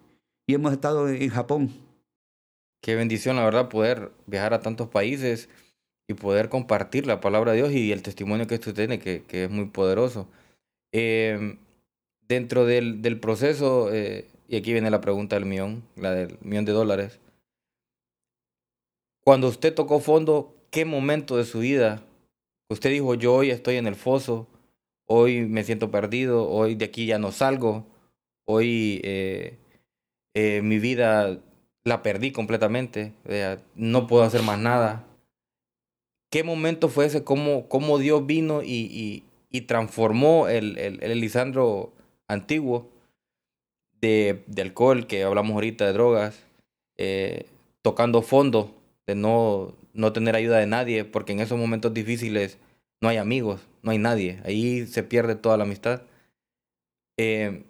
y 0.46 0.54
hemos 0.54 0.72
estado 0.72 1.08
en, 1.08 1.28
Japón. 1.30 1.70
Qué 2.82 2.94
bendición, 2.96 3.36
la 3.36 3.44
verdad, 3.44 3.68
poder 3.68 4.10
viajar 4.26 4.54
a 4.54 4.60
tantos 4.60 4.88
países 4.88 5.48
y 6.08 6.14
poder 6.14 6.48
compartir 6.48 7.06
la 7.06 7.20
palabra 7.20 7.52
de 7.52 7.58
Dios 7.58 7.72
y 7.72 7.92
el 7.92 8.02
testimonio 8.02 8.46
que 8.46 8.56
usted 8.56 8.74
tiene, 8.74 8.98
que, 8.98 9.22
que 9.22 9.44
es 9.44 9.50
muy 9.50 9.66
poderoso. 9.66 10.28
Eh, 10.92 11.56
dentro 12.28 12.64
del, 12.66 13.02
del 13.02 13.18
proceso, 13.20 13.92
eh, 13.92 14.26
y 14.48 14.56
aquí 14.56 14.72
viene 14.72 14.90
la 14.90 15.00
pregunta 15.00 15.36
del 15.36 15.46
millón, 15.46 15.82
la 15.96 16.12
del 16.12 16.38
millón 16.42 16.64
de 16.64 16.72
dólares. 16.72 17.20
Cuando 19.24 19.48
usted 19.48 19.74
tocó 19.74 20.00
fondo, 20.00 20.54
¿qué 20.70 20.84
momento 20.84 21.36
de 21.36 21.44
su 21.44 21.60
vida 21.60 22.02
usted 22.72 22.90
dijo, 22.90 23.14
yo 23.14 23.34
hoy 23.34 23.50
estoy 23.50 23.76
en 23.76 23.86
el 23.86 23.94
foso, 23.94 24.48
hoy 25.06 25.42
me 25.42 25.64
siento 25.64 25.90
perdido, 25.90 26.48
hoy 26.48 26.74
de 26.74 26.86
aquí 26.86 27.06
ya 27.06 27.18
no 27.18 27.30
salgo, 27.30 27.86
hoy 28.44 29.00
eh, 29.04 29.58
eh, 30.34 30.62
mi 30.62 30.78
vida 30.78 31.38
la 31.84 32.02
perdí 32.02 32.32
completamente, 32.32 33.12
no 33.74 34.06
puedo 34.06 34.22
hacer 34.22 34.42
más 34.42 34.58
nada. 34.58 35.04
¿Qué 36.32 36.44
momento 36.44 36.88
fue 36.88 37.04
ese? 37.04 37.24
¿Cómo, 37.24 37.68
cómo 37.68 37.98
Dios 37.98 38.24
vino 38.24 38.62
y, 38.62 39.22
y, 39.50 39.60
transformó 39.60 40.48
el, 40.48 40.78
el, 40.78 41.04
el 41.04 41.10
Elisandro 41.10 41.92
antiguo 42.26 42.88
de, 44.00 44.42
de 44.46 44.62
alcohol, 44.62 45.06
que 45.06 45.24
hablamos 45.24 45.52
ahorita 45.52 45.84
de 45.84 45.92
drogas, 45.92 46.42
eh, 46.96 47.44
tocando 47.82 48.22
fondo, 48.22 48.74
de 49.06 49.14
no, 49.14 49.76
no 49.92 50.14
tener 50.14 50.34
ayuda 50.34 50.56
de 50.56 50.66
nadie, 50.66 51.04
porque 51.04 51.32
en 51.32 51.40
esos 51.40 51.58
momentos 51.58 51.92
difíciles 51.92 52.56
no 53.02 53.10
hay 53.10 53.18
amigos, 53.18 53.68
no 53.82 53.90
hay 53.90 53.98
nadie, 53.98 54.40
ahí 54.46 54.86
se 54.86 55.02
pierde 55.02 55.34
toda 55.34 55.58
la 55.58 55.64
amistad. 55.64 56.00
Eh, 57.18 57.64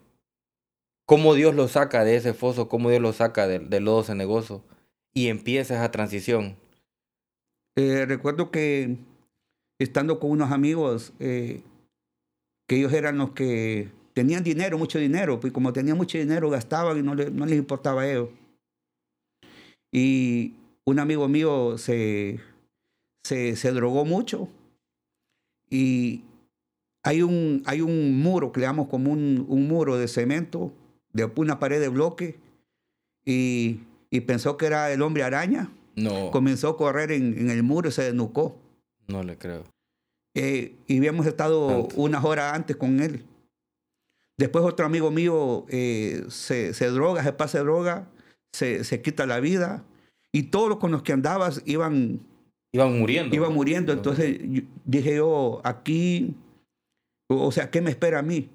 cómo 1.05 1.35
Dios 1.35 1.57
lo 1.57 1.66
saca 1.66 2.05
de 2.05 2.14
ese 2.14 2.33
foso, 2.33 2.68
cómo 2.68 2.90
Dios 2.90 3.03
lo 3.03 3.12
saca 3.12 3.48
del, 3.48 3.70
del 3.70 3.87
lodo 3.87 4.05
cenegoso 4.05 4.62
y 5.12 5.31
empieza 5.31 5.75
esa 5.75 5.90
transición. 5.90 6.62
Eh, 7.76 8.04
recuerdo 8.06 8.50
que 8.50 8.96
estando 9.78 10.20
con 10.20 10.30
unos 10.30 10.52
amigos, 10.52 11.12
eh, 11.20 11.62
que 12.68 12.76
ellos 12.76 12.92
eran 12.92 13.18
los 13.18 13.30
que 13.32 13.90
tenían 14.14 14.44
dinero, 14.44 14.78
mucho 14.78 14.98
dinero, 14.98 15.40
pues 15.40 15.52
como 15.52 15.72
tenían 15.72 15.96
mucho 15.96 16.18
dinero 16.18 16.50
gastaban 16.50 16.98
y 16.98 17.02
no, 17.02 17.14
le- 17.14 17.30
no 17.30 17.46
les 17.46 17.58
importaba 17.58 18.02
a 18.02 18.11
ellos. 18.11 18.28
Y 19.90 20.54
un 20.85 20.98
amigo 20.98 21.28
mío 21.28 21.76
se, 21.78 22.40
se, 23.24 23.56
drogó 23.72 24.04
mucho 24.04 24.48
y 25.70 26.22
hay 27.02 27.22
un, 27.22 27.62
hay 27.66 27.80
un 27.80 28.20
muro 28.20 28.52
llamamos 28.61 28.88
como 28.88 29.11
un, 29.12 29.44
un 29.48 29.68
muro 29.68 29.96
de 29.96 30.08
cemento, 30.08 30.72
de 31.12 31.24
una 31.37 31.58
pared 31.58 31.80
de 31.80 31.88
bloque, 31.88 32.38
y, 33.24 33.80
y 34.11 34.20
pensó 34.22 34.56
que 34.56 34.66
era 34.66 34.92
el 34.92 35.02
hombre 35.02 35.22
araña. 35.22 35.70
No, 35.94 36.31
Comenzó 36.31 36.68
a 36.70 36.76
correr 36.76 37.12
en, 37.12 37.38
en 37.38 37.50
el 37.50 37.62
muro 37.62 37.88
y 37.88 37.92
se 37.92 38.02
desnucó. 38.05 38.57
no 39.09 39.22
le 39.22 39.37
creo. 39.37 39.64
Eh, 40.35 40.74
y 40.87 40.96
habíamos 40.98 41.26
estado 41.26 41.68
Santo. 41.68 41.94
unas 41.96 42.24
horas 42.24 42.55
antes 42.55 42.76
con 42.76 43.00
él. 43.00 43.24
Después 44.38 44.64
otro 44.64 44.87
amigo 44.87 45.11
mío 45.11 45.66
eh, 45.68 46.24
se, 46.28 46.72
se 46.72 46.87
droga, 46.87 47.22
se 47.22 47.33
pasa 47.35 47.59
de 47.59 47.64
droga, 47.64 48.09
se, 48.55 48.85
se 48.85 49.02
quita 49.02 49.26
la 49.26 49.40
vida. 49.40 49.85
Y 50.33 50.44
todos 50.44 50.70
los 50.70 50.78
con 50.78 50.90
los 50.90 51.02
que 51.02 51.12
andabas 51.12 51.62
iban, 51.66 52.20
Iban 52.72 52.98
muriendo. 52.98 53.37
iban 53.37 53.52
muriendo. 53.52 53.92
Entonces 53.92 54.38
yo- 54.42 54.62
dije 54.87 55.16
yo, 55.16 55.61
aquí, 55.64 56.35
o 57.28 57.48
o 57.48 57.52
sea, 57.52 57.70
¿qué 57.70 57.83
me 57.83 57.90
espera 57.90 58.20
a 58.20 58.22
mí? 58.22 58.48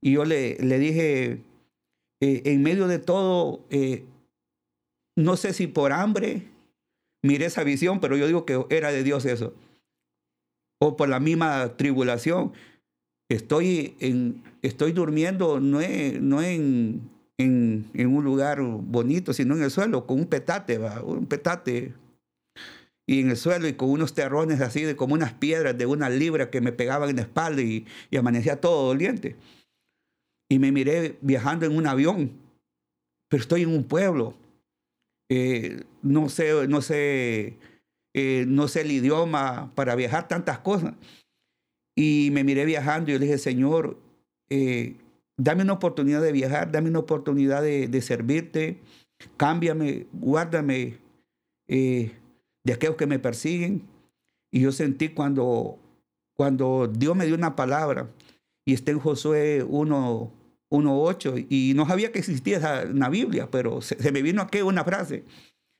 Y 0.00 0.12
yo 0.12 0.24
le, 0.24 0.56
le 0.60 0.78
dije, 0.78 1.40
eh, 2.22 2.42
en 2.44 2.62
medio 2.62 2.86
de 2.86 3.00
todo, 3.00 3.60
eh, 3.70 4.04
no 5.16 5.36
sé 5.36 5.52
si 5.52 5.66
por 5.66 5.92
hambre 5.92 6.46
miré 7.24 7.46
esa 7.46 7.64
visión, 7.64 8.00
pero 8.00 8.16
yo 8.16 8.26
digo 8.26 8.44
que 8.44 8.64
era 8.70 8.92
de 8.92 9.02
Dios 9.02 9.24
eso. 9.24 9.54
O 10.80 10.96
por 10.96 11.08
la 11.08 11.20
misma 11.20 11.76
tribulación. 11.76 12.52
Estoy, 13.30 13.96
en, 14.00 14.42
estoy 14.60 14.92
durmiendo 14.92 15.58
no, 15.58 15.80
en- 15.80 16.28
no 16.28 16.42
en, 16.42 17.08
en, 17.38 18.06
un 18.06 18.22
lugar 18.22 18.60
bonito, 18.60 19.32
sino 19.32 19.56
en 19.56 19.62
el 19.62 19.70
suelo, 19.70 20.06
con 20.06 20.20
un 20.20 20.26
petate, 20.26 20.76
¿va? 20.76 21.02
un 21.02 21.26
petate. 21.26 21.94
Y 23.06 23.20
en 23.20 23.30
el 23.30 23.36
suelo 23.36 23.66
y 23.66 23.72
con 23.74 23.88
unos 23.90 24.12
terrones 24.14 24.60
así, 24.60 24.82
de 24.82 24.94
como 24.96 25.14
unas 25.14 25.32
piedras 25.32 25.76
de 25.76 25.86
una 25.86 26.10
libra 26.10 26.50
que 26.50 26.60
me 26.60 26.72
pegaban 26.72 27.08
en 27.10 27.16
la 27.16 27.22
espalda 27.22 27.62
y, 27.62 27.86
y 28.10 28.16
amanecía 28.18 28.60
todo 28.60 28.86
doliente. 28.88 29.36
Y 30.50 30.58
me 30.58 30.72
miré 30.72 31.16
viajando 31.22 31.64
en 31.64 31.74
un 31.74 31.86
avión, 31.86 32.32
pero 33.30 33.40
estoy 33.42 33.62
en 33.62 33.70
un 33.70 33.84
pueblo. 33.84 34.34
Eh, 35.36 35.82
no 36.02 36.28
sé, 36.28 36.68
no 36.68 36.80
sé, 36.80 37.56
eh, 38.14 38.44
no 38.46 38.68
sé 38.68 38.82
el 38.82 38.92
idioma 38.92 39.72
para 39.74 39.96
viajar 39.96 40.28
tantas 40.28 40.60
cosas. 40.60 40.94
Y 41.96 42.28
me 42.32 42.44
miré 42.44 42.64
viajando 42.64 43.10
y 43.10 43.14
yo 43.14 43.18
le 43.18 43.26
dije, 43.26 43.38
Señor, 43.38 43.98
eh, 44.48 44.96
dame 45.36 45.64
una 45.64 45.72
oportunidad 45.72 46.22
de 46.22 46.30
viajar, 46.30 46.70
dame 46.70 46.88
una 46.88 47.00
oportunidad 47.00 47.62
de, 47.62 48.00
servirte, 48.00 48.78
cámbiame, 49.36 50.06
guárdame 50.12 50.98
de 51.66 52.72
aquellos 52.72 52.96
que 52.96 53.08
me 53.08 53.18
persiguen. 53.18 53.82
Y 54.52 54.60
yo 54.60 54.70
sentí 54.70 55.08
cuando, 55.08 55.80
cuando 56.36 56.86
Dios 56.86 57.16
me 57.16 57.26
dio 57.26 57.34
una 57.34 57.56
palabra, 57.56 58.08
y 58.64 58.72
está 58.72 58.92
en 58.92 59.00
Josué 59.00 59.64
1.8, 60.74 61.46
y 61.48 61.72
no 61.74 61.86
sabía 61.86 62.12
que 62.12 62.18
existía 62.18 62.58
esa, 62.58 62.82
en 62.82 62.98
la 62.98 63.08
Biblia, 63.08 63.48
pero 63.50 63.80
se, 63.80 64.00
se 64.02 64.12
me 64.12 64.22
vino 64.22 64.42
aquí 64.42 64.60
una 64.60 64.84
frase, 64.84 65.24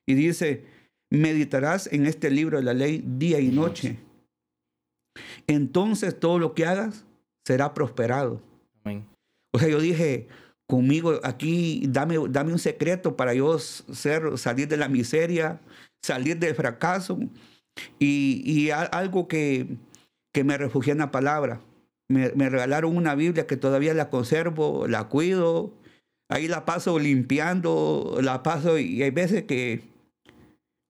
y 0.07 0.15
dice, 0.15 0.65
meditarás 1.11 1.93
en 1.93 2.07
este 2.07 2.31
libro 2.31 2.59
de 2.59 2.65
la 2.65 2.75
ley 2.75 3.03
día 3.07 3.41
y 3.41 3.49
noche. 3.49 3.99
Entonces 5.47 6.19
todo 6.19 6.39
lo 6.39 6.55
que 6.55 6.67
hagas 6.67 7.05
será 7.47 7.75
prosperado. 7.75 8.41
Amén. 8.83 9.07
O 9.53 9.59
sea, 9.59 9.69
yo 9.69 9.81
dije, 9.81 10.27
conmigo 10.69 11.21
aquí, 11.23 11.85
dame, 11.89 12.17
dame 12.29 12.53
un 12.53 12.59
secreto 12.59 13.17
para 13.17 13.35
yo 13.35 13.59
ser, 13.59 14.37
salir 14.39 14.69
de 14.69 14.77
la 14.77 14.89
miseria, 14.89 15.61
salir 16.03 16.39
del 16.39 16.55
fracaso. 16.55 17.19
Y, 17.99 18.43
y 18.45 18.71
algo 18.71 19.27
que, 19.27 19.77
que, 20.33 20.45
me 20.45 20.57
refugié 20.57 20.93
en 20.93 20.99
la 20.99 21.11
palabra. 21.11 21.61
Me, 22.09 22.29
regalaron 22.29 22.97
una 22.97 23.15
Biblia 23.15 23.47
que 23.47 23.57
todavía 23.57 23.95
la 23.95 24.11
conservo, 24.11 24.87
la 24.87 25.09
cuido. 25.09 25.73
Ahí 26.29 26.49
la 26.49 26.65
paso 26.65 26.99
limpiando, 26.99 28.19
la 28.21 28.43
paso 28.43 28.79
y 28.79 29.03
hay 29.03 29.11
veces 29.11 29.45
que 29.45 29.83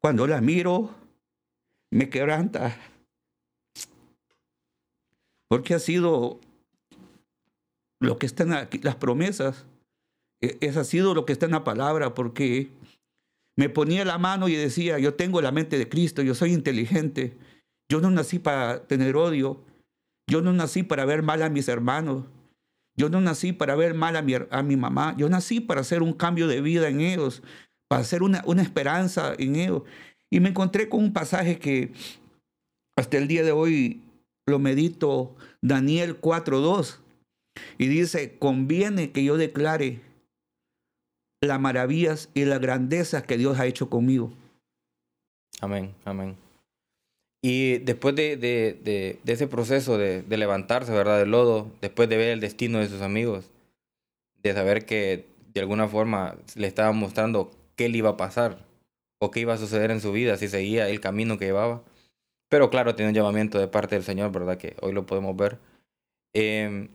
cuando 0.00 0.26
la 0.26 0.40
miro 0.40 0.94
me 1.90 2.08
quebranta. 2.10 2.76
Porque 5.48 5.74
ha 5.74 5.78
sido 5.78 6.40
lo 8.00 8.18
que 8.18 8.26
está 8.26 8.42
en 8.42 8.52
aquí, 8.52 8.78
las 8.78 8.96
promesas, 8.96 9.66
e, 10.40 10.58
es 10.60 10.76
ha 10.76 10.84
sido 10.84 11.14
lo 11.14 11.24
que 11.24 11.32
está 11.32 11.46
en 11.46 11.52
la 11.52 11.64
palabra, 11.64 12.14
porque 12.14 12.70
me 13.56 13.68
ponía 13.68 14.04
la 14.04 14.18
mano 14.18 14.48
y 14.48 14.56
decía, 14.56 14.98
yo 14.98 15.14
tengo 15.14 15.40
la 15.40 15.52
mente 15.52 15.78
de 15.78 15.88
Cristo, 15.88 16.22
yo 16.22 16.34
soy 16.34 16.52
inteligente, 16.52 17.36
yo 17.88 18.00
no 18.00 18.10
nací 18.10 18.38
para 18.38 18.86
tener 18.86 19.16
odio, 19.16 19.60
yo 20.28 20.42
no 20.42 20.52
nací 20.52 20.82
para 20.82 21.04
ver 21.04 21.22
mal 21.22 21.42
a 21.42 21.50
mis 21.50 21.68
hermanos, 21.68 22.24
yo 22.96 23.08
no 23.08 23.20
nací 23.20 23.52
para 23.52 23.74
ver 23.74 23.94
mal 23.94 24.16
a 24.16 24.22
mi, 24.22 24.34
a 24.34 24.62
mi 24.62 24.76
mamá, 24.76 25.14
yo 25.18 25.28
nací 25.28 25.60
para 25.60 25.80
hacer 25.80 26.02
un 26.02 26.12
cambio 26.12 26.46
de 26.46 26.60
vida 26.60 26.88
en 26.88 27.00
ellos, 27.00 27.42
para 27.88 28.02
hacer 28.02 28.22
una, 28.22 28.42
una 28.46 28.62
esperanza 28.62 29.34
en 29.38 29.56
ellos. 29.56 29.82
Y 30.30 30.40
me 30.40 30.50
encontré 30.50 30.88
con 30.88 31.00
un 31.02 31.12
pasaje 31.12 31.58
que 31.58 31.92
hasta 32.96 33.18
el 33.18 33.28
día 33.28 33.42
de 33.42 33.52
hoy 33.52 34.02
lo 34.46 34.58
medito, 34.58 35.34
Daniel 35.60 36.20
4.2. 36.20 36.98
Y 37.78 37.86
dice, 37.86 38.38
conviene 38.38 39.12
que 39.12 39.24
yo 39.24 39.36
declare 39.36 40.00
las 41.40 41.60
maravillas 41.60 42.30
y 42.34 42.44
las 42.44 42.60
grandezas 42.60 43.22
que 43.24 43.36
Dios 43.36 43.58
ha 43.58 43.66
hecho 43.66 43.90
conmigo. 43.90 44.32
Amén, 45.60 45.94
amén. 46.04 46.36
Y 47.46 47.76
después 47.76 48.16
de, 48.16 48.38
de, 48.38 49.18
de, 49.22 49.32
ese 49.32 49.46
proceso 49.46 49.98
de, 49.98 50.24
levantarse, 50.26 50.90
¿verdad? 50.92 51.18
Del 51.18 51.32
lodo, 51.32 51.70
después 51.82 52.08
de 52.08 52.16
ver 52.16 52.30
el 52.30 52.40
destino 52.40 52.78
de 52.78 52.88
sus 52.88 53.02
amigos, 53.02 53.50
de 54.42 54.54
saber 54.54 54.86
que 54.86 55.26
de 55.52 55.60
alguna 55.60 55.86
forma 55.86 56.36
le 56.56 56.66
estaban 56.66 56.96
mostrando 56.96 57.50
qué 57.76 57.90
le 57.90 57.98
iba 57.98 58.08
a 58.08 58.16
pasar 58.16 58.64
o 59.18 59.30
qué 59.30 59.40
iba 59.40 59.52
a 59.52 59.58
suceder 59.58 59.90
en 59.90 60.00
su 60.00 60.10
vida 60.10 60.38
si 60.38 60.48
seguía 60.48 60.88
el 60.88 61.00
camino 61.00 61.36
que 61.36 61.44
llevaba. 61.44 61.82
Pero 62.48 62.70
claro, 62.70 62.94
tiene 62.94 63.10
un 63.10 63.14
llamamiento 63.14 63.58
de 63.58 63.68
parte 63.68 63.94
del 63.94 64.04
Señor, 64.04 64.32
¿verdad? 64.32 64.56
Que 64.56 64.74
hoy 64.80 64.94
lo 64.94 65.04
podemos 65.04 65.36
ver. 65.36 65.58
Eh, 66.32 66.88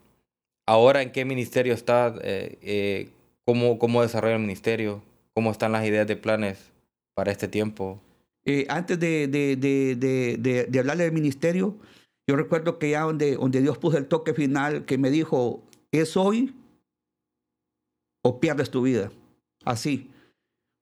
ahora 0.66 1.04
en 1.04 1.12
qué 1.12 1.26
ministerio 1.26 1.76
está, 1.76 2.16
eh, 2.24 2.58
eh, 2.64 3.10
¿cómo, 3.46 3.78
cómo 3.78 4.02
desarrolla 4.02 4.38
el 4.38 4.42
ministerio, 4.42 5.04
cómo 5.36 5.52
están 5.52 5.74
las 5.74 5.86
ideas 5.86 6.08
de 6.08 6.16
planes 6.16 6.72
para 7.14 7.32
este 7.32 7.48
tiempo. 7.48 8.02
Eh, 8.52 8.66
antes 8.68 9.00
de, 9.00 9.28
de, 9.28 9.56
de, 9.56 10.66
de, 10.68 10.80
hablarle 10.80 11.04
del 11.04 11.14
ministerio, 11.14 11.78
yo 12.28 12.36
recuerdo 12.36 12.80
que 12.80 12.90
ya 12.90 13.02
donde, 13.02 13.36
donde 13.36 13.62
Dios 13.62 13.78
puso 13.78 14.00
el 14.00 14.08
toque 14.08 14.34
final, 14.34 14.86
que 14.86 14.98
me 14.98 15.12
dijo, 15.12 15.62
es 15.92 16.18
hoy 16.18 16.56
o 18.26 18.40
pierdes 18.40 18.72
tu 18.72 18.82
vida. 18.82 19.12
Así. 19.66 20.10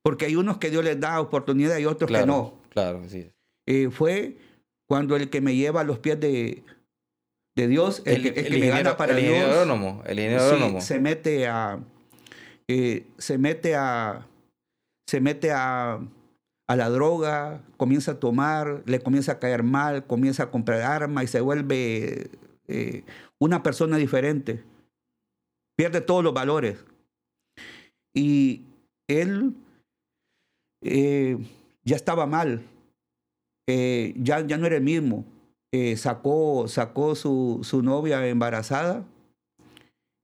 Porque 0.02 0.24
hay 0.24 0.38
unos 0.38 0.60
que 0.60 0.70
Dios 0.70 0.82
les 0.86 0.98
da 0.98 1.20
oportunidad 1.20 1.78
y 1.78 1.86
otros 1.86 2.10
que 2.10 2.26
no. 2.26 2.54
Claro, 2.70 3.02
sí. 3.10 3.32
fue 3.92 4.38
cuando 4.88 5.18
el 5.18 5.30
que 5.30 5.42
me 5.42 5.54
lleva 5.54 5.82
a 5.82 5.84
los 5.84 6.00
pies 6.00 6.18
de, 6.22 6.64
de 7.58 7.68
Dios, 7.68 8.02
el, 8.06 8.34
que, 8.34 8.50
me 8.50 8.68
gana 8.68 8.96
para 8.96 9.20
el 9.20 9.26
Dios. 9.26 9.68
el 10.06 10.20
se 10.80 11.00
mete 11.02 11.48
a, 11.48 11.82
eh, 12.70 13.08
se 13.18 13.38
mete 13.38 13.76
a, 13.76 14.26
se 15.06 15.20
mete 15.20 15.52
a, 15.52 16.00
a 16.68 16.76
la 16.76 16.90
droga, 16.90 17.62
comienza 17.78 18.14
a 18.14 18.20
tomar, 18.20 18.84
le 18.86 19.00
comienza 19.00 19.34
a 19.34 19.40
caer 19.40 19.64
mal, 19.64 20.06
comienza 20.06 20.44
a 20.44 20.52
comprar 20.52 20.82
armas 20.82 21.24
y 21.24 21.28
se 21.28 21.42
vuelve 21.42 22.30
eh, 22.68 23.04
una 23.40 23.64
persona 23.64 23.98
diferente. 23.98 24.64
Pierde 25.78 26.02
todos 26.02 26.24
los 26.24 26.34
valores. 26.34 26.84
Y 28.14 28.64
él 29.08 29.54
eh, 30.82 31.38
ya 31.84 31.96
estaba 31.96 32.26
mal, 32.26 32.64
ya, 33.68 34.40
ya 34.46 34.58
no 34.58 34.66
era 34.66 34.78
el 34.78 34.84
mismo 34.84 35.26
eh, 35.74 35.98
sacó, 35.98 36.68
sacó 36.68 37.14
su, 37.16 37.60
su, 37.64 37.82
novia 37.82 38.26
embarazada 38.28 39.06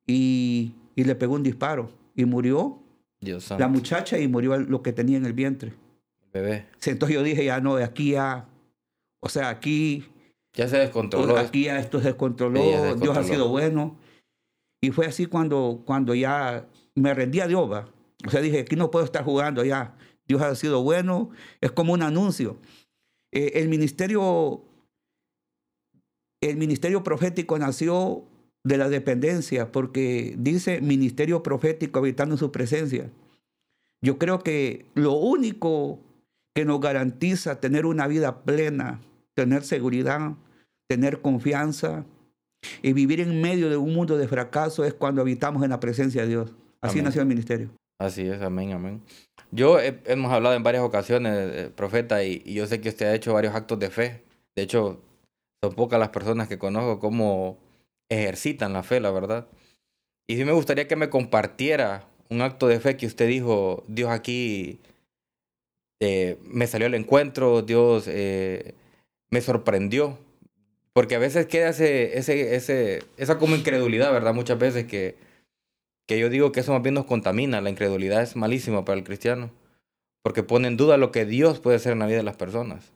y, 0.08 0.72
y, 0.96 1.04
le 1.04 1.16
pegó 1.16 1.36
un 1.36 1.44
disparo 1.44 1.92
y 2.16 2.24
murió 2.24 2.80
Dios 3.20 3.50
la 3.52 3.68
muchacha 3.68 4.18
y 4.20 4.30
murió 4.30 4.58
lo 4.58 4.82
que 4.82 4.94
tenía 4.94 5.18
en 5.18 5.26
el 5.26 5.34
vientre. 5.34 5.74
Bebé. 6.34 6.68
Entonces 6.86 7.16
yo 7.16 7.24
dije, 7.24 7.46
ya 7.46 7.62
no, 7.62 7.76
aquí 7.78 8.12
ya, 8.12 8.50
o 9.22 9.30
sea, 9.30 9.50
aquí... 9.50 10.06
Ya 10.56 10.68
se 10.68 10.78
descontroló. 10.78 11.38
Aquí 11.38 11.66
ya 11.66 11.80
esto 11.80 12.00
se 12.00 12.08
descontroló, 12.08 12.96
Dios 12.96 13.18
ha 13.18 13.24
sido 13.24 13.48
bueno. 13.48 13.98
Y 14.82 14.92
fue 14.92 15.06
así 15.06 15.26
cuando, 15.26 15.82
cuando 15.86 16.14
ya 16.14 16.68
me 16.96 17.14
rendí 17.14 17.40
a 17.40 17.48
Dios, 17.48 17.72
¿va? 17.72 17.90
O 18.28 18.30
sea, 18.30 18.42
dije, 18.42 18.60
aquí 18.60 18.76
no 18.76 18.92
puedo 18.92 19.06
estar 19.06 19.24
jugando 19.24 19.64
ya. 19.64 19.96
Dios 20.28 20.42
ha 20.42 20.54
sido 20.56 20.84
bueno. 20.84 21.30
Es 21.62 21.72
como 21.72 21.94
un 21.94 22.04
anuncio. 22.04 22.58
Eh, 23.32 23.54
el 23.56 23.70
ministerio 23.70 24.62
el 26.50 26.58
ministerio 26.58 27.04
profético 27.04 27.58
nació 27.58 28.24
de 28.64 28.78
la 28.78 28.90
dependencia, 28.90 29.72
porque 29.72 30.36
dice 30.38 30.82
ministerio 30.82 31.44
profético 31.44 32.00
habitando 32.00 32.36
en 32.36 32.40
su 32.40 32.52
presencia. 32.52 33.10
Yo 34.02 34.18
creo 34.18 34.40
que 34.40 34.86
lo 34.94 35.14
único 35.14 36.00
que 36.54 36.66
nos 36.66 36.80
garantiza 36.80 37.60
tener 37.60 37.86
una 37.86 38.08
vida 38.08 38.44
plena, 38.44 39.02
tener 39.36 39.64
seguridad, 39.64 40.34
tener 40.88 41.22
confianza 41.22 42.06
y 42.82 42.94
vivir 42.94 43.20
en 43.20 43.42
medio 43.42 43.70
de 43.70 43.78
un 43.78 43.94
mundo 43.94 44.18
de 44.18 44.28
fracaso 44.28 44.86
es 44.86 44.94
cuando 44.94 45.22
habitamos 45.22 45.64
en 45.64 45.72
la 45.72 45.80
presencia 45.80 46.22
de 46.22 46.28
Dios. 46.30 46.54
Así 46.82 47.02
nació 47.02 47.22
el 47.22 47.28
ministerio. 47.28 47.70
Así 48.00 48.28
es, 48.28 48.42
amén, 48.42 48.74
amén. 48.74 49.02
Yo 49.52 49.80
hemos 49.80 50.32
hablado 50.32 50.56
en 50.56 50.64
varias 50.64 50.84
ocasiones, 50.84 51.34
eh, 51.34 51.72
profeta, 51.74 52.24
y, 52.24 52.42
y, 52.44 52.56
yo 52.56 52.68
sé 52.68 52.82
que 52.82 52.90
usted 52.90 53.06
ha 53.06 53.16
hecho 53.16 53.34
varios 53.34 53.56
actos 53.56 53.80
de 53.80 53.90
fe. 53.90 54.24
De 54.56 54.64
hecho, 54.64 55.00
son 55.64 55.74
pocas 55.76 56.00
las 56.00 56.10
personas 56.10 56.48
que 56.48 56.58
conozco 56.58 57.00
cómo 57.00 57.58
ejercitan 58.10 58.74
la 58.74 58.84
fe, 58.84 59.00
la 59.00 59.12
verdad. 59.12 59.48
Y 60.28 60.36
sí 60.36 60.44
me 60.44 60.52
gustaría 60.52 60.88
que 60.88 60.96
me 60.96 61.10
compartiera 61.10 62.08
un 62.30 62.42
acto 62.42 62.68
de 62.68 62.80
fe 62.80 62.98
que 62.98 63.06
usted 63.06 63.28
dijo, 63.28 63.84
Dios 63.88 64.10
aquí 64.10 64.80
eh, 66.00 66.38
me 66.44 66.68
salió 66.68 66.88
al 66.88 66.96
encuentro, 66.96 67.62
Dios 67.62 68.06
eh, 68.08 68.76
me 69.30 69.42
sorprendió. 69.42 70.18
Porque 70.94 71.16
a 71.16 71.20
veces 71.20 71.48
queda 71.48 71.70
ese, 71.70 72.18
ese, 72.20 72.56
ese, 72.56 73.04
esa 73.18 73.40
como 73.40 73.56
incredulidad, 73.56 74.12
¿verdad? 74.12 74.34
Muchas 74.34 74.60
veces 74.60 74.86
que, 74.86 75.16
que 76.08 76.20
yo 76.20 76.30
digo 76.30 76.52
que 76.52 76.60
eso 76.60 76.72
más 76.72 76.84
bien 76.84 76.94
nos 76.94 77.06
contamina. 77.06 77.62
La 77.62 77.72
incredulidad 77.72 78.22
es 78.22 78.36
malísima 78.36 78.86
para 78.86 79.00
el 79.00 79.04
cristiano. 79.04 79.50
Porque 80.22 80.44
pone 80.44 80.68
en 80.68 80.78
duda 80.78 80.98
lo 80.98 81.12
que 81.12 81.26
Dios 81.26 81.60
puede 81.60 81.78
hacer 81.78 81.94
en 81.94 82.00
la 82.00 82.06
vida 82.06 82.18
de 82.18 82.24
las 82.24 82.38
personas. 82.38 82.92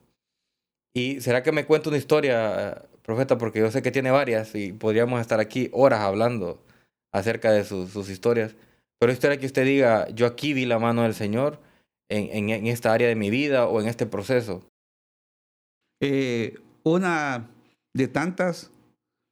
¿Y 0.94 1.22
será 1.22 1.44
que 1.44 1.52
me 1.52 1.66
cuenta 1.66 1.90
una 1.90 1.98
historia, 1.98 2.84
profeta? 3.02 3.38
Porque 3.38 3.60
yo 3.60 3.72
sé 3.72 3.82
que 3.82 3.92
tiene 3.92 4.12
varias 4.12 4.54
y 4.54 4.74
podríamos 4.74 5.20
estar 5.20 5.40
aquí 5.40 5.70
horas 5.74 6.02
hablando 6.02 6.64
acerca 7.12 7.52
de 7.52 7.64
sus, 7.64 7.90
sus 7.90 8.10
historias. 8.10 8.56
Pero 9.00 9.12
esto 9.12 9.28
era 9.28 9.38
que 9.38 9.46
usted 9.48 9.66
diga, 9.66 10.08
yo 10.10 10.28
aquí 10.28 10.54
vi 10.54 10.66
la 10.66 10.80
mano 10.80 11.04
del 11.04 11.14
Señor 11.16 11.60
en, 12.10 12.50
en, 12.50 12.68
esta 12.68 12.94
área 12.94 13.08
de 13.08 13.16
mi 13.16 13.30
vida 13.30 13.68
o 13.68 13.82
en 13.82 13.88
este 13.88 14.06
proceso. 14.06 14.64
Eh, 16.02 16.60
una 16.84 17.50
de 17.94 18.08
tantas, 18.08 18.72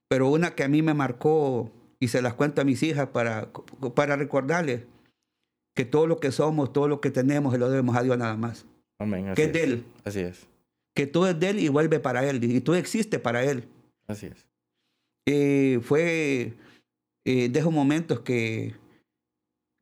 pero 0.10 0.30
una 0.30 0.56
que 0.56 0.64
a 0.64 0.68
mí 0.68 0.82
me 0.82 0.94
marcó 0.94 1.72
y 2.00 2.10
se 2.10 2.22
las 2.22 2.34
cuento 2.34 2.62
a 2.62 2.66
mis 2.66 2.84
hijas 2.84 3.10
para, 3.10 3.50
para 3.96 4.16
recordarles 4.16 4.84
que 5.76 5.86
todo 5.86 6.08
lo 6.08 6.20
que 6.20 6.32
somos, 6.32 6.74
todo 6.74 6.88
lo 6.88 7.02
que 7.02 7.12
tenemos, 7.12 7.54
se 7.54 7.60
lo 7.60 7.70
debemos 7.70 7.96
a 7.96 8.04
Dios 8.04 8.18
nada 8.18 8.36
más. 8.36 8.66
Amén. 9.00 9.34
que 9.36 9.44
es 9.44 9.54
de 9.54 9.64
Él. 9.64 9.86
Así 10.04 10.22
es. 10.22 10.48
Que 10.94 11.06
todo 11.06 11.30
es 11.30 11.40
de 11.40 11.50
Él 11.50 11.60
y 11.60 11.68
vuelve 11.68 12.00
para 12.00 12.28
Él. 12.28 12.44
Y 12.44 12.62
todo 12.62 12.76
existe 12.76 13.20
para 13.20 13.44
Él. 13.44 13.68
Así 14.08 14.28
es. 14.28 14.48
Eh, 15.28 15.80
fue 15.82 16.54
eh, 17.26 17.50
de 17.50 17.60
esos 17.60 17.74
momentos 17.74 18.22
que, 18.22 18.76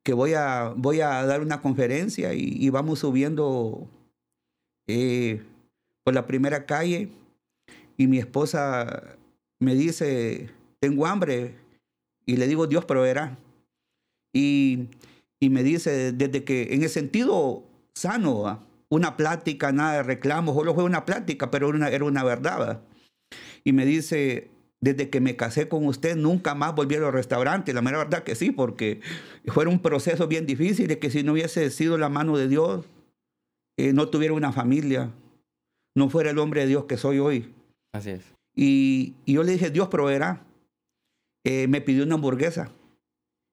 que 0.03 0.13
voy, 0.13 0.33
a, 0.33 0.73
voy 0.75 1.01
a 1.01 1.25
dar 1.25 1.41
una 1.41 1.61
conferencia 1.61 2.33
y, 2.33 2.69
vamos 2.69 2.99
subiendo 2.99 3.87
eh, 4.87 5.41
por 6.03 6.13
la 6.13 6.27
primera 6.27 6.65
calle 6.65 7.09
y 7.97 8.07
mi 8.07 8.19
esposa 8.19 9.17
me 9.59 9.75
dice, 9.75 10.49
tengo 10.79 11.05
hambre, 11.07 11.55
y 12.25 12.37
le 12.37 12.47
digo, 12.47 12.67
Dios 12.67 12.85
proveerá. 12.85 13.37
Y, 14.33 14.87
y 15.39 15.49
me 15.49 15.63
dice, 15.63 16.11
desde 16.11 16.43
que, 16.43 16.73
en 16.73 16.83
el 16.83 16.89
sentido 16.89 17.63
sano, 17.95 18.65
una 18.89 19.15
plática, 19.17 19.71
nada 19.71 19.93
de 19.97 20.03
reclamos, 20.03 20.55
solo 20.55 20.73
fue 20.73 20.83
una 20.83 21.05
plática, 21.05 21.51
pero 21.51 21.69
una, 21.69 21.89
era 21.89 22.05
una 22.05 22.23
verdad. 22.23 22.81
Y 23.63 23.73
me 23.73 23.85
dice, 23.85 24.49
desde 24.83 25.09
que 25.09 25.21
me 25.21 25.37
casé 25.37 25.69
con 25.69 25.85
usted, 25.85 26.17
nunca 26.17 26.55
más 26.55 26.75
volví 26.75 26.95
a 26.95 26.99
los 26.99 27.13
restaurantes. 27.13 27.73
La 27.73 27.81
mera 27.81 27.99
verdad 27.99 28.23
que 28.23 28.35
sí, 28.35 28.51
porque 28.51 28.99
fue 29.45 29.65
un 29.65 29.79
proceso 29.79 30.27
bien 30.27 30.45
difícil 30.45 30.89
de 30.89 30.99
que 30.99 31.09
si 31.09 31.23
no 31.23 31.31
hubiese 31.31 31.69
sido 31.69 31.97
la 31.97 32.09
mano 32.09 32.37
de 32.37 32.49
Dios, 32.49 32.85
eh, 33.79 33.93
no 33.93 34.09
tuviera 34.09 34.33
una 34.33 34.51
familia, 34.51 35.09
no 35.95 36.09
fuera 36.09 36.31
el 36.31 36.37
hombre 36.37 36.61
de 36.61 36.67
Dios 36.67 36.83
que 36.83 36.97
soy 36.97 37.19
hoy. 37.19 37.53
Así 37.93 38.09
es. 38.09 38.23
Y, 38.53 39.15
y 39.23 39.35
yo 39.35 39.43
le 39.43 39.53
dije, 39.53 39.69
Dios 39.69 39.87
proveerá. 39.87 40.43
Eh, 41.45 41.67
me 41.69 41.79
pidió 41.79 42.03
una 42.03 42.15
hamburguesa 42.15 42.71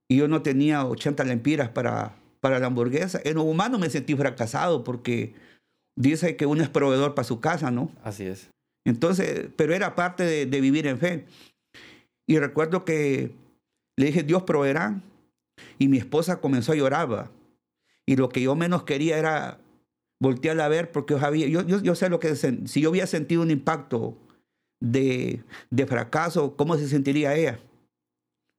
y 0.09 0.17
yo 0.17 0.27
no 0.27 0.43
tenía 0.43 0.85
80 0.85 1.23
lempiras 1.25 1.69
para, 1.69 2.17
para 2.41 2.59
la 2.59 2.67
hamburguesa. 2.67 3.21
En 3.25 3.37
lo 3.37 3.45
humano 3.45 3.79
me 3.79 3.89
sentí 3.89 4.17
fracasado 4.17 4.83
porque 4.83 5.35
dice 5.97 6.35
que 6.35 6.47
uno 6.47 6.63
es 6.63 6.69
proveedor 6.69 7.15
para 7.15 7.27
su 7.27 7.39
casa, 7.41 7.71
¿no? 7.71 7.91
Así 8.03 8.27
es. 8.27 8.51
Entonces, 8.85 9.49
pero 9.57 9.75
era 9.75 9.95
parte 9.95 10.25
de, 10.47 10.61
vivir 10.61 10.87
en 10.87 10.99
fe. 10.99 11.27
Y 12.27 12.39
recuerdo 12.39 12.85
que 12.85 13.33
le 13.97 14.07
dije, 14.07 14.23
Dios 14.23 14.43
proveerá. 14.43 15.01
Y 15.79 15.89
mi 15.89 15.99
esposa 15.99 16.41
comenzó 16.41 16.73
a 16.73 16.77
llorar. 16.77 17.31
Y 18.07 18.17
lo 18.17 18.29
que 18.29 18.41
yo 18.43 18.55
menos 18.57 18.85
quería 18.85 19.19
era 19.19 19.59
voltearla 20.21 20.67
a 20.67 20.69
ver 20.69 20.91
porque 20.91 21.15
yo, 21.15 21.21
sabía, 21.21 21.47
yo, 21.47 21.63
yo, 21.63 21.81
yo 21.83 21.95
sé 21.95 22.09
lo 22.09 22.21
que 22.21 22.35
si 22.35 22.81
yo 22.81 22.89
había 22.91 23.07
sentido 23.07 23.43
un 23.43 23.51
impacto 23.51 24.17
de, 24.81 25.43
de 25.71 25.87
fracaso, 25.87 26.57
¿cómo 26.57 26.77
se 26.77 26.89
sentiría 26.89 27.35
ella? 27.35 27.61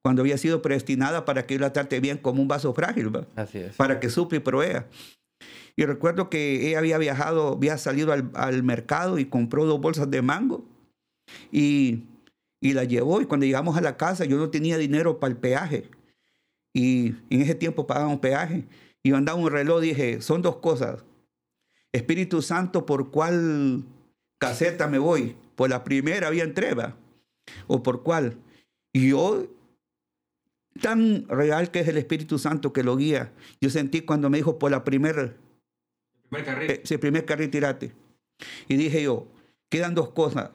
cuando 0.01 0.21
había 0.23 0.37
sido 0.37 0.61
predestinada 0.61 1.25
para 1.25 1.45
que 1.45 1.55
yo 1.55 1.59
la 1.59 1.73
trate 1.73 1.99
bien 1.99 2.17
como 2.17 2.41
un 2.41 2.47
vaso 2.47 2.73
frágil, 2.73 3.11
Así 3.35 3.59
es. 3.59 3.75
para 3.75 3.99
que 3.99 4.09
suple 4.09 4.37
y 4.37 4.41
provea. 4.41 4.87
Y 5.75 5.85
recuerdo 5.85 6.29
que 6.29 6.67
ella 6.67 6.79
había 6.79 6.97
viajado, 6.97 7.53
había 7.53 7.77
salido 7.77 8.11
al, 8.11 8.63
mercado 8.63 9.19
y 9.19 9.25
compró 9.25 9.65
dos 9.65 9.79
bolsas 9.79 10.09
de 10.11 10.21
mango 10.21 10.65
y, 11.51 12.03
y 12.59 12.73
la 12.73 12.83
llevó. 12.83 13.21
Y 13.21 13.25
cuando 13.25 13.45
llegamos 13.45 13.77
a 13.77 13.81
la 13.81 13.97
casa, 13.97 14.25
yo 14.25 14.37
no 14.37 14.49
tenía 14.49 14.77
dinero 14.77 15.19
para 15.19 15.31
el 15.31 15.37
peaje. 15.37 15.89
Y 16.73 17.15
en 17.29 17.41
ese 17.41 17.55
tiempo 17.55 17.87
pagaban 17.87 18.19
peaje. 18.19 18.65
Y 19.03 19.13
andaba 19.13 19.39
un 19.39 19.49
reloj, 19.49 19.81
dije, 19.81 20.21
son 20.21 20.41
dos 20.41 20.57
cosas. 20.57 21.03
Espíritu 21.91 22.41
Santo, 22.41 22.85
¿por 22.85 23.11
cuál 23.11 23.83
caseta 24.37 24.87
me 24.87 24.99
voy? 24.99 25.35
¿Por 25.55 25.69
la 25.69 25.83
primera 25.83 26.27
había 26.27 26.43
entrega? 26.43 26.95
¿O 27.67 27.83
por 27.83 28.03
cuál? 28.03 28.37
Y 28.93 29.09
yo 29.09 29.45
tan 30.79 31.27
real 31.27 31.71
que 31.71 31.81
es 31.81 31.87
el 31.87 31.97
Espíritu 31.97 32.39
Santo 32.39 32.71
que 32.71 32.83
lo 32.83 32.95
guía. 32.95 33.31
Yo 33.59 33.69
sentí 33.69 34.01
cuando 34.01 34.29
me 34.29 34.37
dijo 34.37 34.57
por 34.59 34.71
la 34.71 34.83
primera... 34.83 35.33
Primer 36.31 36.45
carril. 36.45 36.71
Eh, 36.71 36.97
primer 36.97 37.25
carril 37.25 37.49
tirate. 37.51 37.91
Y 38.69 38.77
dije 38.77 39.03
yo, 39.03 39.27
quedan 39.69 39.95
dos 39.95 40.11
cosas. 40.11 40.51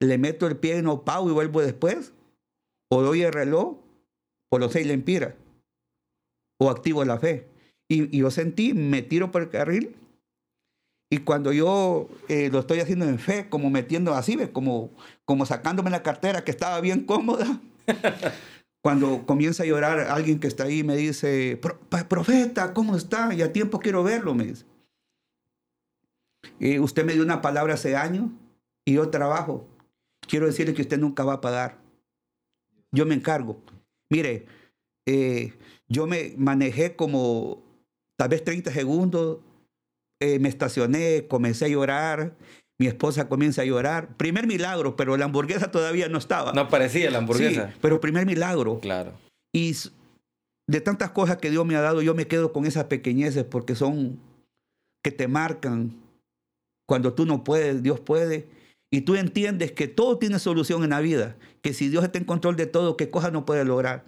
¿Le 0.00 0.16
meto 0.16 0.46
el 0.46 0.56
pie 0.56 0.76
en 0.76 0.86
pau 1.00 1.28
y 1.28 1.32
vuelvo 1.32 1.60
después? 1.60 2.12
¿O 2.88 3.02
doy 3.02 3.22
el 3.22 3.32
reloj? 3.32 3.78
¿O 4.50 4.58
los 4.58 4.72
seis 4.72 4.86
lempiras? 4.86 5.34
¿O 6.60 6.70
activo 6.70 7.04
la 7.04 7.18
fe? 7.18 7.48
Y, 7.88 8.16
yo 8.16 8.30
sentí, 8.30 8.74
me 8.74 9.02
tiro 9.02 9.32
por 9.32 9.42
el 9.42 9.50
carril. 9.50 9.96
Y 11.10 11.18
cuando 11.18 11.52
yo 11.52 12.08
eh, 12.28 12.48
lo 12.50 12.60
estoy 12.60 12.80
haciendo 12.80 13.06
en 13.08 13.18
fe, 13.18 13.48
como 13.48 13.70
metiendo 13.70 14.14
así, 14.14 14.36
como, 14.52 14.92
como 15.24 15.46
sacándome 15.46 15.90
la 15.90 16.02
cartera 16.02 16.44
que 16.44 16.50
estaba 16.50 16.80
bien 16.80 17.04
cómoda, 17.04 17.60
Cuando 18.86 19.26
comienza 19.26 19.64
a 19.64 19.66
llorar 19.66 19.98
alguien 19.98 20.38
que 20.38 20.46
está 20.46 20.62
ahí 20.62 20.84
me 20.84 20.94
dice, 20.94 21.60
profeta, 22.08 22.72
¿cómo 22.72 22.94
está? 22.94 23.34
Ya 23.34 23.52
tiempo 23.52 23.80
quiero 23.80 24.04
verlo, 24.04 24.32
me 24.32 24.44
dice. 24.44 24.64
Eh, 26.60 26.80
usted 26.80 27.04
me 27.04 27.14
dio 27.14 27.22
una 27.22 27.42
palabra 27.42 27.74
hace 27.74 27.96
años 27.96 28.30
y 28.84 28.94
yo 28.94 29.10
trabajo. 29.10 29.66
Quiero 30.26 30.46
decirle 30.46 30.74
que 30.74 30.82
usted 30.82 30.98
nunca 30.98 31.24
va 31.24 31.34
a 31.34 31.40
pagar. 31.40 31.78
Yo 32.92 33.06
me 33.06 33.14
encargo. 33.14 33.60
Mire, 34.10 34.46
eh, 35.06 35.52
yo 35.88 36.06
me 36.06 36.34
manejé 36.36 36.96
como 36.96 37.62
tal 38.18 38.28
vez 38.28 38.44
30 38.44 38.72
segundos, 38.72 39.38
eh, 40.20 40.38
me 40.38 40.48
estacioné, 40.48 41.26
comencé 41.28 41.66
a 41.66 41.68
llorar, 41.68 42.34
mi 42.78 42.86
esposa 42.86 43.28
comienza 43.28 43.62
a 43.62 43.64
llorar. 43.64 44.16
Primer 44.16 44.46
milagro, 44.46 44.96
pero 44.96 45.16
la 45.16 45.26
hamburguesa 45.26 45.70
todavía 45.70 46.08
no 46.08 46.18
estaba. 46.18 46.52
No 46.52 46.62
aparecía 46.62 47.10
la 47.10 47.18
hamburguesa. 47.18 47.68
Sí, 47.68 47.78
pero 47.80 48.00
primer 48.00 48.26
milagro. 48.26 48.80
Claro. 48.80 49.12
Y 49.54 49.74
de 50.68 50.80
tantas 50.80 51.10
cosas 51.10 51.38
que 51.38 51.50
Dios 51.50 51.64
me 51.64 51.76
ha 51.76 51.80
dado, 51.80 52.02
yo 52.02 52.14
me 52.14 52.26
quedo 52.26 52.52
con 52.52 52.66
esas 52.66 52.84
pequeñeces 52.84 53.44
porque 53.44 53.74
son 53.74 54.18
que 55.02 55.10
te 55.10 55.28
marcan. 55.28 55.94
Cuando 56.86 57.14
tú 57.14 57.26
no 57.26 57.44
puedes, 57.44 57.82
Dios 57.82 58.00
puede. 58.00 58.48
Y 58.90 59.02
tú 59.02 59.16
entiendes 59.16 59.72
que 59.72 59.88
todo 59.88 60.18
tiene 60.18 60.38
solución 60.38 60.84
en 60.84 60.90
la 60.90 61.00
vida. 61.00 61.36
Que 61.62 61.74
si 61.74 61.88
Dios 61.88 62.04
está 62.04 62.18
en 62.18 62.24
control 62.24 62.56
de 62.56 62.66
todo, 62.66 62.96
¿qué 62.96 63.10
cosas 63.10 63.32
no 63.32 63.44
puede 63.44 63.64
lograr? 63.64 64.04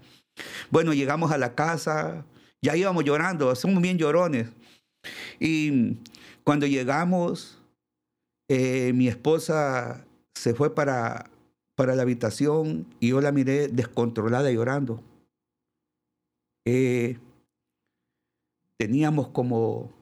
Bueno, 0.70 0.93
llegamos 0.95 1.33
a 1.33 1.39
la 1.39 1.55
casa, 1.55 2.24
ya 2.62 2.76
íbamos 2.76 3.05
llorando, 3.05 3.55
somos 3.57 3.83
bien 3.83 3.99
llorones. 3.99 4.49
Y 5.41 5.97
cuando 6.45 6.66
llegamos, 6.66 7.59
eh, 8.49 8.93
mi 8.95 9.09
esposa 9.09 10.07
se 10.35 10.55
fue 10.55 10.74
para, 10.74 11.31
para 11.76 11.95
la 11.95 12.03
habitación 12.03 12.87
y 13.01 13.09
yo 13.09 13.20
la 13.20 13.33
miré 13.33 13.68
descontrolada 13.68 14.51
llorando. 14.51 15.03
Eh, 16.66 17.18
teníamos 18.79 19.29
como 19.29 19.93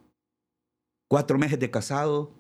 cuatro 1.09 1.39
meses 1.39 1.59
de 1.59 1.71
casado. 1.71 2.31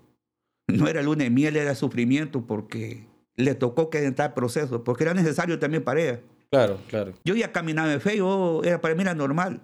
No 0.68 0.88
era 0.88 1.02
luna 1.02 1.24
de 1.24 1.30
miel, 1.30 1.56
era 1.56 1.74
sufrimiento 1.74 2.44
porque 2.44 3.06
le 3.36 3.54
tocó 3.54 3.90
que 3.90 4.04
entrar 4.04 4.34
proceso, 4.34 4.82
porque 4.82 5.04
era 5.04 5.14
necesario 5.14 5.58
también 5.58 5.84
para 5.84 6.00
ella. 6.00 6.20
Claro, 6.50 6.78
claro. 6.88 7.12
Yo 7.24 7.34
ya 7.34 7.52
caminaba 7.52 7.92
en 7.92 8.00
fe, 8.00 8.16
yo, 8.16 8.62
era, 8.64 8.80
para 8.80 8.94
mí 8.94 9.02
era 9.02 9.14
normal. 9.14 9.60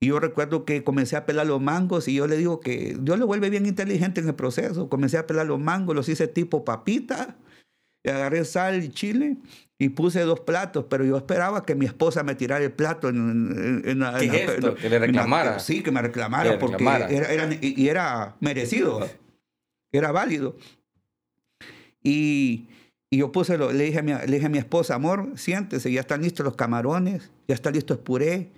Y 0.00 0.08
yo 0.08 0.18
recuerdo 0.18 0.64
que 0.64 0.82
comencé 0.82 1.16
a 1.16 1.26
pelar 1.26 1.46
los 1.46 1.60
mangos 1.60 2.08
y 2.08 2.14
yo 2.14 2.26
le 2.26 2.36
digo 2.36 2.60
que 2.60 2.96
Dios 3.00 3.18
lo 3.18 3.26
vuelve 3.26 3.50
bien 3.50 3.66
inteligente 3.66 4.20
en 4.20 4.28
el 4.28 4.34
proceso. 4.34 4.88
Comencé 4.88 5.18
a 5.18 5.26
pelar 5.26 5.46
los 5.46 5.60
mangos, 5.60 5.94
los 5.94 6.08
hice 6.08 6.26
tipo 6.26 6.64
papita, 6.64 7.36
y 8.04 8.10
agarré 8.10 8.44
sal 8.44 8.82
y 8.82 8.88
chile 8.88 9.36
y 9.78 9.90
puse 9.90 10.20
dos 10.20 10.40
platos, 10.40 10.86
pero 10.88 11.04
yo 11.04 11.16
esperaba 11.16 11.64
que 11.64 11.74
mi 11.74 11.86
esposa 11.86 12.22
me 12.22 12.34
tirara 12.34 12.64
el 12.64 12.72
plato 12.72 13.08
en, 13.08 13.82
en, 13.84 14.04
¿Qué 14.18 14.74
que 14.80 14.88
le 14.88 14.98
reclamara. 14.98 15.58
sí, 15.58 15.82
que 15.82 15.90
me 15.90 16.02
reclamara, 16.02 16.58
porque 16.58 16.84
Era, 16.84 17.48
y, 17.60 17.88
era 17.88 18.36
merecido, 18.40 19.08
era 19.92 20.12
válido. 20.12 20.56
Y, 22.02 22.68
y 23.10 23.18
yo 23.18 23.30
puse, 23.30 23.58
lo, 23.58 23.72
le, 23.72 23.84
dije 23.84 23.98
a 23.98 24.02
mi, 24.02 24.12
le 24.12 24.26
dije 24.26 24.46
a 24.46 24.50
mi 24.50 24.58
esposa, 24.58 24.94
amor, 24.94 25.32
siéntese, 25.36 25.92
ya 25.92 26.00
están 26.00 26.22
listos 26.22 26.44
los 26.44 26.56
camarones, 26.56 27.30
ya 27.46 27.54
está 27.54 27.70
listo 27.70 27.94
el 27.94 28.00
puré, 28.00 28.50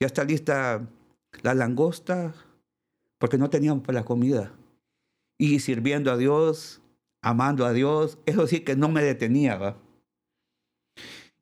ya 0.00 0.06
está 0.06 0.24
lista 0.24 0.86
la 1.42 1.54
langosta, 1.54 2.34
porque 3.18 3.38
no 3.38 3.50
teníamos 3.50 3.84
para 3.84 4.00
la 4.00 4.04
comida. 4.04 4.52
Y 5.38 5.60
sirviendo 5.60 6.10
a 6.10 6.16
Dios, 6.16 6.80
amando 7.22 7.66
a 7.66 7.72
Dios, 7.72 8.18
eso 8.26 8.46
sí 8.46 8.60
que 8.60 8.76
no 8.76 8.88
me 8.88 9.02
detenía. 9.02 9.56
¿va? 9.56 9.76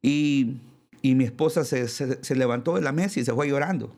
Y, 0.02 0.56
y, 1.02 1.14
mi 1.14 1.24
esposa 1.24 1.64
se, 1.64 1.88
se, 1.88 2.34
levantó 2.34 2.74
de 2.74 2.82
la 2.82 2.92
mesa 2.92 3.20
y 3.20 3.24
se 3.24 3.32
fue 3.32 3.48
llorando. 3.48 3.94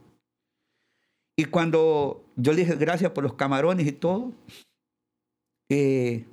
Y 1.37 1.45
cuando 1.45 2.25
yo 2.37 2.53
le 2.53 2.63
dije 2.63 2.77
gracias 2.77 3.13
por 3.13 3.23
los 3.23 3.35
camarones 3.35 3.87
y 3.87 3.93
todo, 3.93 4.33
eh, 5.69 6.25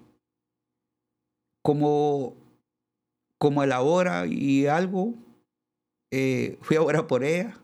como, 1.63 2.36
como 3.39 3.61
a 3.61 3.67
la 3.67 3.81
hora 3.81 4.25
y 4.27 4.67
algo, 4.67 5.13
eh, 6.11 6.57
fui 6.61 6.77
a 6.77 6.81
orar 6.81 7.07
por 7.07 7.23
ella 7.23 7.57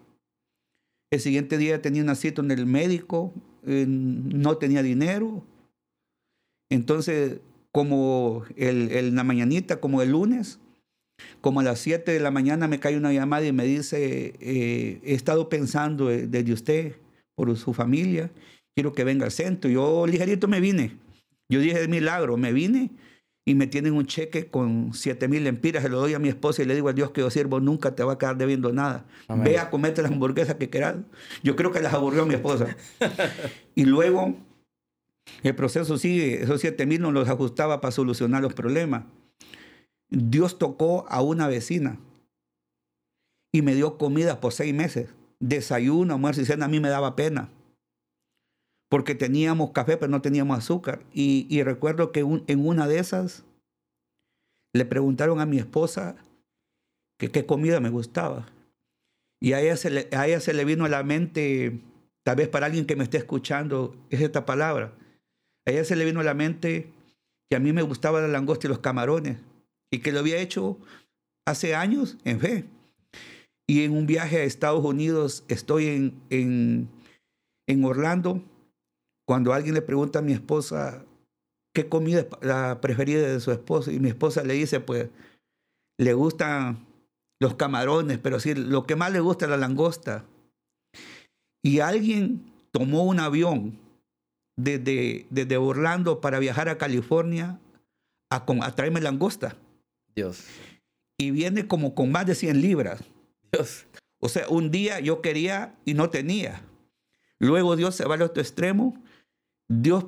El 1.12 1.20
siguiente 1.20 1.58
día 1.58 1.82
tenía 1.82 2.02
una 2.02 2.16
cita 2.16 2.42
en 2.42 2.52
el 2.52 2.66
médico, 2.66 3.34
eh, 3.66 3.86
no 3.88 4.58
tenía 4.58 4.82
dinero. 4.82 5.44
Entonces, 6.72 7.42
como 7.72 8.44
el, 8.56 9.16
la 9.16 9.24
mañanita, 9.24 9.80
como 9.80 10.02
el 10.02 10.12
lunes, 10.12 10.60
como 11.42 11.60
a 11.60 11.64
las 11.64 11.80
7 11.80 12.12
de 12.12 12.20
la 12.20 12.32
mañana 12.32 12.68
me 12.68 12.80
cae 12.80 12.98
una 12.98 13.14
llamada 13.14 13.46
y 13.46 13.52
me 13.52 13.66
dice, 13.66 14.34
eh, 14.40 15.00
he 15.04 15.14
estado 15.14 15.50
pensando 15.50 16.08
desde 16.08 16.54
usted, 16.54 16.96
por 17.36 17.56
su 17.56 17.74
familia, 17.74 18.32
quiero 18.76 18.94
que 18.94 19.04
venga 19.04 19.26
al 19.26 19.32
centro. 19.32 19.70
Yo 19.70 20.06
ligerito 20.06 20.48
me 20.48 20.60
vine. 20.60 20.98
Yo 21.50 21.60
dije 21.60 21.80
de 21.80 21.88
milagro, 21.88 22.38
me 22.38 22.54
vine 22.54 22.92
y 23.44 23.56
me 23.56 23.66
tienen 23.66 23.94
un 23.94 24.06
cheque 24.06 24.48
con 24.48 24.94
7 24.94 25.28
mil 25.28 25.48
empiras, 25.48 25.82
se 25.82 25.90
lo 25.90 26.00
doy 26.00 26.14
a 26.14 26.20
mi 26.20 26.30
esposa 26.30 26.62
y 26.62 26.66
le 26.66 26.76
digo 26.76 26.90
a 26.90 26.94
Dios 26.94 27.10
que 27.10 27.22
yo 27.22 27.32
sirvo, 27.32 27.60
nunca 27.60 27.96
te 27.96 28.04
va 28.04 28.14
a 28.14 28.18
quedar 28.20 28.38
debiendo 28.38 28.72
nada. 28.72 29.08
Ve 29.28 29.58
a 29.58 29.72
comerte 29.72 30.04
las 30.04 30.12
hamburguesas 30.12 30.56
que 30.56 30.70
quieras. 30.70 30.98
Yo 31.42 31.56
creo 31.56 31.72
que 31.72 31.82
las 31.82 31.96
aburrió 31.96 32.28
mi 32.28 32.36
esposa. 32.36 32.78
y 33.76 33.86
luego 33.86 34.36
el 35.42 35.56
proceso 35.56 35.98
sigue, 35.98 36.44
esos 36.44 36.62
7 36.62 36.86
mil 36.86 37.02
no 37.02 37.12
los 37.12 37.28
ajustaba 37.28 37.82
para 37.82 37.92
solucionar 37.92 38.44
los 38.44 38.54
problemas. 38.54 39.06
Dios 40.10 40.60
tocó 40.60 41.08
a 41.10 41.22
una 41.22 41.48
vecina 41.48 42.00
y 43.52 43.64
me 43.64 43.74
dio 43.74 43.98
comida 43.98 44.40
por 44.40 44.54
seis 44.54 44.74
meses. 44.76 45.10
Desayuno, 45.40 46.14
almuerzo 46.14 46.42
y 46.42 46.46
cena, 46.46 46.66
a 46.66 46.70
mí 46.70 46.80
me 46.80 46.90
daba 46.90 47.16
pena 47.16 47.50
porque 48.90 49.14
teníamos 49.14 49.72
café, 49.72 49.98
pero 49.98 50.12
no 50.12 50.22
teníamos 50.22 50.58
azúcar. 50.58 51.06
Y, 51.14 51.62
recuerdo 51.64 52.12
que 52.12 52.22
en 52.22 52.68
una 52.68 52.88
de 52.88 52.98
esas 52.98 53.46
le 54.74 54.86
preguntaron 54.86 55.40
a 55.40 55.46
mi 55.46 55.60
esposa 55.60 56.16
que 57.20 57.30
qué 57.30 57.46
comida 57.46 57.80
me 57.80 57.90
gustaba. 57.90 58.48
Y 59.42 59.54
a 59.54 59.62
ella, 59.62 59.78
se 59.78 59.90
le, 60.54 60.66
vino 60.66 60.86
a 60.86 60.90
la 60.90 61.04
mente, 61.04 61.80
tal 62.24 62.38
vez 62.38 62.50
para 62.50 62.66
alguien 62.66 62.86
que 62.86 62.96
me 62.96 63.04
esté 63.04 63.18
escuchando, 63.18 63.96
es 64.10 64.22
esta 64.22 64.46
palabra. 64.46 64.94
A 65.68 65.72
ella 65.72 65.86
se 65.86 65.96
le 65.96 66.06
vino 66.06 66.20
a 66.20 66.24
la 66.24 66.34
mente 66.34 66.92
que 67.50 67.56
a 67.56 67.60
mí 67.60 67.72
me 67.72 67.84
gustaba 67.84 68.22
la 68.22 68.28
langosta 68.28 68.68
y 68.68 68.70
los 68.70 68.80
camarones. 68.80 69.38
Y 69.92 70.00
que 70.00 70.12
lo 70.12 70.20
había 70.20 70.38
hecho 70.38 70.78
hace 71.46 71.76
años 71.76 72.18
en 72.26 72.40
fe. 72.40 72.66
Y 73.68 73.84
en 73.84 73.92
un 73.92 74.08
viaje 74.08 74.38
a 74.38 74.44
Estados 74.44 74.84
Unidos, 74.84 75.44
estoy 75.48 75.88
en, 75.88 76.20
en, 76.32 76.90
en 77.68 77.86
Orlando 77.86 78.44
cuando 79.30 79.54
alguien 79.54 79.76
le 79.76 79.84
pregunta 79.84 80.18
a 80.18 80.22
mi 80.24 80.34
esposa 80.34 81.06
qué 81.72 81.88
comida 81.88 82.22
es 82.22 82.28
la 82.42 82.82
preferida 82.82 83.28
de 83.28 83.40
su 83.40 83.52
esposo 83.52 83.92
y 83.92 84.00
mi 84.00 84.10
esposa 84.10 84.44
le 84.44 84.56
dice, 84.56 84.80
pues, 84.80 85.10
le 86.00 86.14
gustan 86.14 86.88
los 87.40 87.54
camarones, 87.54 88.18
pero 88.18 88.40
sí, 88.40 88.56
lo 88.56 88.88
que 88.88 88.96
más 88.96 89.12
le 89.12 89.20
gusta 89.20 89.46
es 89.46 89.52
la 89.52 89.58
langosta. 89.58 90.26
Y 91.64 91.80
alguien 91.80 92.52
tomó 92.72 93.04
un 93.04 93.20
avión 93.20 93.78
desde, 94.58 95.28
desde 95.30 95.58
Orlando 95.58 96.22
para 96.22 96.40
viajar 96.40 96.68
a 96.68 96.80
California 96.80 97.60
a, 98.32 98.46
a 98.64 98.76
traerme 98.76 99.00
langosta. 99.00 99.56
Dios. 100.16 100.44
Y 101.20 101.30
viene 101.30 101.68
como 101.68 101.94
con 101.94 102.12
más 102.12 102.26
de 102.26 102.34
100 102.34 102.62
libras. 102.62 103.04
Dios. 103.52 103.86
O 104.20 104.28
sea, 104.28 104.50
un 104.50 104.72
día 104.72 105.00
yo 105.00 105.22
quería 105.22 105.76
y 105.86 105.94
no 105.94 106.10
tenía. 106.10 106.64
Luego 107.38 107.76
Dios 107.76 107.94
se 107.94 108.06
va 108.06 108.16
al 108.16 108.24
otro 108.24 108.42
extremo 108.42 109.00
Dios 109.70 110.06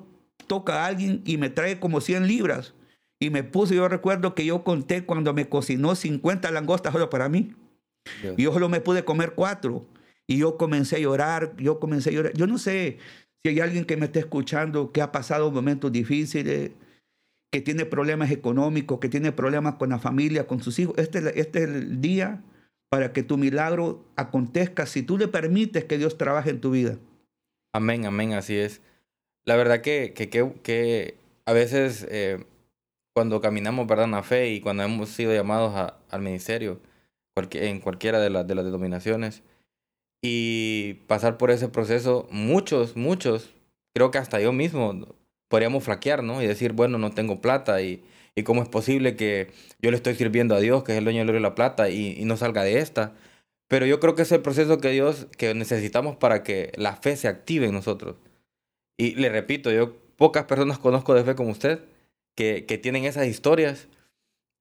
toca 0.48 0.84
a 0.84 0.88
alguien 0.88 1.22
y 1.26 1.38
me 1.38 1.50
trae 1.50 1.80
como 1.80 2.02
100 2.02 2.28
libras. 2.28 2.74
Y 3.20 3.30
me 3.30 3.44
puse, 3.44 3.76
yo 3.76 3.88
recuerdo 3.88 4.34
que 4.34 4.46
yo 4.46 4.64
conté 4.64 5.06
cuando 5.06 5.34
me 5.34 5.48
cocinó 5.48 5.96
50 5.96 6.50
langostas 6.52 6.92
solo 6.92 7.10
para 7.10 7.30
mí. 7.30 7.54
Y 8.36 8.44
yo 8.44 8.52
solo 8.52 8.68
me 8.68 8.82
pude 8.82 9.06
comer 9.06 9.34
cuatro. 9.36 9.86
Y 10.28 10.38
yo 10.38 10.58
comencé 10.58 10.96
a 10.96 11.00
llorar, 11.00 11.56
yo 11.58 11.80
comencé 11.80 12.10
a 12.10 12.14
llorar. 12.14 12.34
Yo 12.34 12.48
no 12.48 12.58
sé 12.58 12.98
si 13.44 13.50
hay 13.50 13.60
alguien 13.60 13.86
que 13.86 13.96
me 13.96 14.06
esté 14.06 14.20
escuchando 14.20 14.92
que 14.92 15.02
ha 15.02 15.12
pasado 15.12 15.52
momentos 15.52 15.92
difíciles, 15.92 16.72
que 17.52 17.62
tiene 17.62 17.86
problemas 17.86 18.32
económicos, 18.32 19.00
que 19.00 19.10
tiene 19.10 19.32
problemas 19.32 19.76
con 19.76 19.90
la 19.90 20.00
familia, 20.00 20.48
con 20.48 20.64
sus 20.64 20.80
hijos. 20.80 20.96
Este, 20.98 21.40
este 21.40 21.64
es 21.64 21.70
el 21.70 22.02
día 22.02 22.42
para 22.90 23.14
que 23.14 23.24
tu 23.24 23.38
milagro 23.38 24.04
acontezca 24.16 24.86
si 24.86 25.04
tú 25.04 25.18
le 25.18 25.28
permites 25.28 25.86
que 25.86 25.98
Dios 25.98 26.18
trabaje 26.18 26.50
en 26.50 26.60
tu 26.62 26.72
vida. 26.72 26.98
Amén, 27.74 28.06
amén, 28.06 28.34
así 28.34 28.56
es. 28.56 28.82
La 29.46 29.56
verdad 29.56 29.82
que, 29.82 30.14
que, 30.14 30.30
que, 30.30 31.18
a 31.46 31.54
veces 31.54 32.06
eh, 32.10 32.46
cuando 33.14 33.42
caminamos 33.42 33.88
¿verdad? 33.88 34.06
en 34.06 34.12
la 34.12 34.24
fe 34.24 34.50
y 34.52 34.62
cuando 34.62 34.84
hemos 34.84 35.10
sido 35.10 35.34
llamados 35.34 35.76
a, 35.76 35.98
al 36.10 36.22
ministerio, 36.22 36.80
en 37.36 37.80
cualquiera 37.80 38.20
de, 38.20 38.30
las 38.30 38.48
de 38.48 38.56
las 38.56 38.66
denominaciones, 38.66 39.44
y 40.22 40.96
pasar 41.08 41.38
por 41.38 41.52
ese 41.52 41.68
proceso, 41.68 42.28
muchos, 42.32 42.96
muchos, 42.96 43.50
creo 43.94 44.12
que 44.12 44.20
hasta 44.20 44.40
yo 44.40 44.54
mismo 44.54 45.08
podríamos 45.48 45.84
flaquear, 45.84 46.24
¿no? 46.24 46.42
Y 46.42 46.48
decir, 46.48 46.74
bueno, 46.74 46.98
no 47.00 47.12
tengo 47.12 47.42
plata 47.42 47.82
y, 47.82 48.04
y 48.36 48.44
cómo 48.44 48.62
es 48.62 48.70
posible 48.70 49.16
que 49.16 49.52
yo 49.82 49.90
le 49.92 49.98
estoy 49.98 50.16
sirviendo 50.16 50.56
a 50.56 50.60
Dios, 50.60 50.84
que 50.84 50.94
es 50.94 51.00
el 51.00 51.04
dueño 51.04 51.26
de 51.26 51.40
la 51.40 51.56
plata, 51.56 51.90
y, 51.90 52.16
y 52.20 52.26
no 52.26 52.38
salga 52.38 52.64
de 52.64 52.80
esta. 52.80 53.14
Pero 53.68 53.86
yo 53.86 54.00
creo 54.00 54.16
que 54.16 54.24
es 54.24 54.32
el 54.32 54.42
proceso 54.42 54.80
que 54.80 54.90
Dios, 54.90 55.28
que 55.38 55.54
necesitamos 55.56 56.16
para 56.18 56.44
que 56.44 56.72
la 56.76 56.96
fe 56.98 57.16
se 57.18 57.28
active 57.28 57.68
en 57.68 57.74
nosotros. 57.74 58.18
Y 58.98 59.16
le 59.16 59.30
repito, 59.30 59.72
yo 59.72 59.96
pocas 60.16 60.46
personas 60.46 60.80
conozco 60.80 61.14
de 61.14 61.24
fe 61.24 61.36
como 61.36 61.52
usted 61.52 61.84
que, 62.36 62.66
que 62.66 62.78
tienen 62.78 63.06
esas 63.06 63.28
historias 63.28 63.88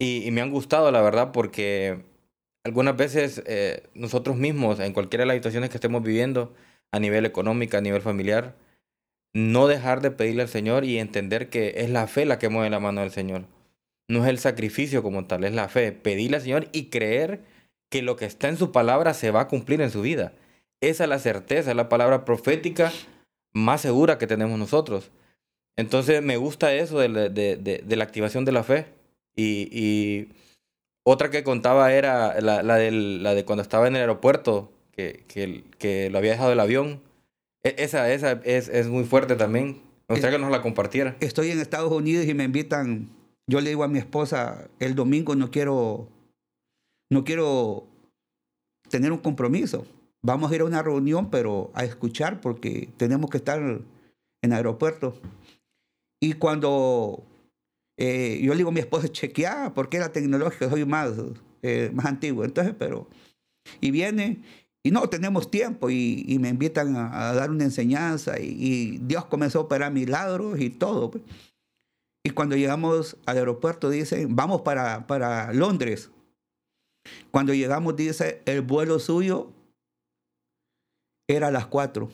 y, 0.01 0.31
me 0.31 0.41
han 0.41 0.51
gustado, 0.51 0.91
la 0.91 1.03
verdad, 1.03 1.31
porque 1.31 2.03
algunas 2.65 2.97
veces 2.97 3.43
eh, 3.47 3.83
nosotros 3.95 4.35
mismos, 4.37 4.81
en 4.81 4.95
cualquiera 4.95 5.23
de 5.23 5.27
las 5.27 5.37
situaciones 5.37 5.69
que 5.69 5.77
estemos 5.77 6.03
viviendo, 6.03 6.55
a 6.91 6.99
nivel 6.99 7.27
económico, 7.27 7.77
a 7.77 7.83
nivel 7.83 8.01
familiar, 8.01 8.57
no 9.35 9.67
dejar 9.67 10.01
de 10.01 10.11
pedirle 10.11 10.43
al 10.43 10.49
Señor 10.49 10.87
y 10.87 10.99
entender 10.99 11.51
que 11.51 11.75
es 11.77 11.91
la 11.91 12.07
fe 12.07 12.25
la 12.25 12.39
que 12.39 12.49
mueve 12.49 12.71
la 12.71 12.81
mano 12.81 13.03
del 13.03 13.11
Señor. 13.11 13.45
No 14.09 14.25
es 14.25 14.31
el 14.31 14.39
sacrificio 14.39 15.03
como 15.03 15.27
tal, 15.27 15.45
es 15.45 15.53
la 15.53 15.69
fe. 15.69 15.93
Pedirle 15.93 16.39
al 16.39 16.43
Señor 16.43 16.69
y 16.73 16.87
creer 16.87 17.43
que 17.91 18.01
lo 18.01 18.17
que 18.17 18.25
está 18.25 18.49
en 18.49 18.57
su 18.57 18.73
palabra 18.73 19.13
se 19.13 19.31
va 19.31 19.43
a 19.43 19.49
cumplir 19.49 19.83
en 19.83 19.91
su 19.91 20.01
vida. 20.01 20.33
Esa 20.81 21.05
es 21.05 21.11
la 21.11 21.19
certeza, 21.19 21.71
es 21.71 21.77
la 21.77 21.91
palabra 21.91 22.25
profética 22.25 22.91
más 23.53 23.81
segura 23.81 24.19
que 24.19 24.27
tenemos 24.27 24.59
nosotros. 24.59 25.11
Entonces 25.77 26.23
me 26.23 26.37
gusta 26.37 26.75
eso 26.75 26.99
de, 26.99 27.31
de, 27.31 27.57
de, 27.57 27.97
la 27.97 28.05
activación 28.05 28.45
de 28.45 28.53
la 28.53 28.63
fe. 28.63 28.87
Y, 29.35 29.69
y 29.73 30.29
otra 31.05 31.31
que 31.31 31.43
contaba 31.43 31.93
era 31.93 32.41
la, 32.41 32.63
la, 32.63 32.77
del, 32.77 33.23
la, 33.23 33.35
de 33.35 33.45
cuando 33.45 33.63
estaba 33.63 33.89
en 33.89 33.97
el 33.97 34.03
aeropuerto, 34.03 34.73
que, 34.93 35.25
que, 35.29 35.65
que 35.79 36.11
lo 36.11 36.19
había 36.19 36.33
dejado 36.33 36.53
el 36.53 36.61
avión. 36.61 37.01
E, 37.63 37.77
esa, 37.79 38.13
esa 38.13 38.33
es, 38.45 38.69
es, 38.69 38.89
muy 38.89 39.05
fuerte 39.05 39.37
también. 39.37 39.83
Me 40.09 40.17
gustaría 40.17 40.37
que 40.37 40.43
nos 40.43 40.51
la 40.51 40.63
compartiera. 40.63 41.17
Estoy 41.21 41.51
en 41.51 41.61
Estados 41.61 41.93
Unidos 41.93 42.27
y 42.27 42.35
me 42.35 42.45
invitan. 42.45 43.09
Yo 43.47 43.61
le 43.61 43.71
digo 43.71 43.85
a 43.85 43.89
mi 43.89 43.99
esposa, 43.99 44.69
el 44.79 44.95
domingo 44.95 45.35
no 45.35 45.51
quiero, 45.51 46.09
no 47.11 47.25
quiero 47.25 47.87
tener 48.91 49.13
un 49.13 49.19
compromiso 49.19 49.87
vamos 50.23 50.51
a 50.51 50.55
ir 50.55 50.61
a 50.61 50.65
una 50.65 50.83
reunión, 50.83 51.31
pero 51.31 51.71
a 51.75 51.85
escuchar 51.85 52.41
porque 52.41 52.91
tenemos 52.97 53.31
que 53.31 53.39
estar 53.39 53.61
en 53.61 53.85
el 54.43 54.53
aeropuerto. 54.53 55.15
Y 56.23 56.35
cuando 56.35 57.25
eh, 58.03 58.41
yo 58.43 58.53
le 58.53 58.59
digo 58.59 58.71
a 58.71 58.73
mi 58.73 58.81
esposa, 58.81 59.09
chequea, 59.09 59.73
porque 59.75 59.99
la 59.99 60.11
tecnológica, 60.11 60.71
soy 60.71 60.87
más, 60.87 61.13
eh, 61.61 61.91
más 61.93 62.07
antiguo. 62.07 62.45
Entonces, 62.45 62.75
pero, 62.79 63.07
y 63.83 63.91
viene, 63.91 64.43
y 64.83 64.91
no 64.91 65.07
tenemos 65.11 65.51
tiempo, 65.51 65.91
y, 65.91 66.25
y 66.27 66.39
me 66.39 66.49
invitan 66.49 66.97
a, 66.97 67.35
dar 67.35 67.51
una 67.51 67.65
enseñanza, 67.65 68.41
y, 68.41 68.99
Dios 69.03 69.27
comenzó 69.27 69.59
a 69.59 69.63
operar 69.63 69.93
milagros 69.93 70.59
y 70.61 70.71
todo. 70.71 71.11
Pues. 71.11 71.25
Y 72.25 72.31
cuando 72.31 72.57
llegamos 72.57 73.19
al 73.27 73.37
aeropuerto, 73.37 73.91
dicen, 73.91 74.35
vamos 74.35 74.63
para, 74.63 75.07
para 75.07 75.53
Londres. 75.53 76.11
Cuando 77.31 77.53
llegamos, 77.53 77.97
dice, 77.97 78.41
el 78.47 78.63
vuelo 78.63 78.99
suyo 78.99 79.53
era 81.35 81.49
a 81.49 81.51
las 81.51 81.67
4. 81.67 82.11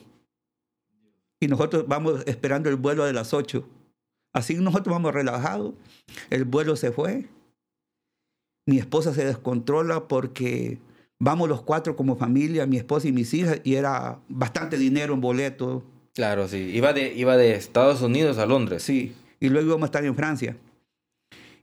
Y 1.39 1.47
nosotros 1.47 1.85
vamos 1.87 2.23
esperando 2.25 2.69
el 2.69 2.75
vuelo 2.75 3.05
de 3.05 3.13
las 3.13 3.33
8. 3.33 3.67
Así 4.33 4.55
nosotros 4.55 4.93
vamos 4.93 5.13
relajados. 5.13 5.73
El 6.29 6.45
vuelo 6.45 6.75
se 6.75 6.91
fue. 6.91 7.27
Mi 8.65 8.77
esposa 8.77 9.13
se 9.13 9.25
descontrola 9.25 10.07
porque 10.07 10.79
vamos 11.19 11.49
los 11.49 11.61
cuatro 11.61 11.95
como 11.95 12.17
familia, 12.17 12.65
mi 12.65 12.77
esposa 12.77 13.07
y 13.07 13.11
mis 13.11 13.33
hijas, 13.33 13.61
y 13.63 13.75
era 13.75 14.19
bastante 14.27 14.77
dinero 14.77 15.13
en 15.13 15.21
boleto. 15.21 15.83
Claro, 16.13 16.47
sí. 16.47 16.57
Iba 16.57 16.93
de, 16.93 17.13
iba 17.13 17.37
de 17.37 17.55
Estados 17.55 18.01
Unidos 18.01 18.37
a 18.37 18.45
Londres. 18.45 18.83
Sí. 18.83 19.15
Y 19.39 19.49
luego 19.49 19.67
íbamos 19.67 19.83
a 19.83 19.87
estar 19.87 20.05
en 20.05 20.15
Francia. 20.15 20.57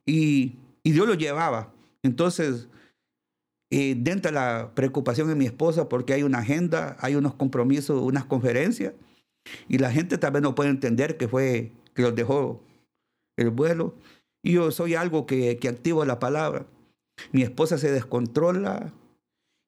Y, 0.07 0.55
y 0.83 0.93
Dios 0.93 1.07
lo 1.07 1.15
llevaba. 1.15 1.73
Entonces, 2.03 2.69
y 3.75 3.95
dentro 3.95 4.31
de 4.31 4.37
la 4.37 4.71
preocupación 4.73 5.27
de 5.27 5.35
mi 5.35 5.47
esposa, 5.47 5.89
porque 5.89 6.13
hay 6.13 6.23
una 6.23 6.39
agenda, 6.39 6.97
hay 7.01 7.17
unos 7.17 7.35
compromisos, 7.35 8.01
unas 8.01 8.25
conferencias, 8.25 8.95
y 9.69 9.79
la 9.79 9.91
gente 9.91 10.17
tal 10.17 10.31
vez 10.31 10.43
no 10.43 10.55
puede 10.55 10.71
entender 10.71 11.17
que 11.17 11.27
fue 11.27 11.73
que 11.93 12.03
los 12.03 12.15
dejó 12.15 12.63
el 13.37 13.51
vuelo. 13.51 13.97
Y 14.45 14.53
yo 14.53 14.71
soy 14.71 14.95
algo 14.95 15.27
que, 15.27 15.59
que 15.59 15.67
activo 15.67 16.05
la 16.05 16.21
palabra. 16.21 16.67
Mi 17.33 17.43
esposa 17.43 17.77
se 17.77 17.91
descontrola 17.91 18.93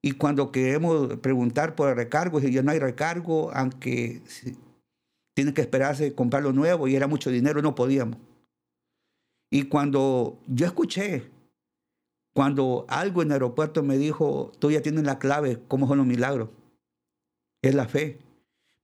Y 0.01 0.13
cuando 0.13 0.53
queremos 0.53 1.17
preguntar 1.17 1.75
por 1.75 1.89
el 1.89 1.97
recargo, 1.97 2.39
si 2.39 2.49
ya 2.49 2.63
no 2.63 2.71
hay 2.71 2.79
recargo, 2.79 3.51
aunque 3.53 4.21
tiene 5.35 5.53
que 5.53 5.59
esperarse 5.59 6.15
comprarlo 6.15 6.53
nuevo 6.53 6.87
y 6.87 6.95
era 6.95 7.07
mucho 7.07 7.29
dinero, 7.29 7.61
no 7.61 7.75
podíamos. 7.75 8.17
Y 9.51 9.63
cuando 9.63 10.39
yo 10.47 10.65
escuché, 10.65 11.29
cuando 12.37 12.85
algo 12.87 13.23
en 13.23 13.29
el 13.29 13.33
aeropuerto 13.33 13.81
me 13.81 13.97
dijo, 13.97 14.51
tú 14.59 14.69
ya 14.69 14.83
tienes 14.83 15.05
la 15.05 15.17
clave, 15.17 15.57
¿cómo 15.67 15.87
son 15.87 15.97
los 15.97 16.05
milagros? 16.05 16.49
Es 17.63 17.73
la 17.73 17.87
fe. 17.87 18.19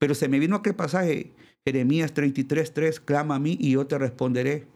Pero 0.00 0.16
se 0.16 0.28
me 0.28 0.40
vino 0.40 0.56
aquel 0.56 0.74
pasaje, 0.74 1.30
Jeremías 1.64 2.12
33, 2.14 2.74
3, 2.74 2.98
clama 2.98 3.36
a 3.36 3.38
mí 3.38 3.56
y 3.60 3.70
yo 3.70 3.86
te 3.86 3.96
responderé. 3.96 4.66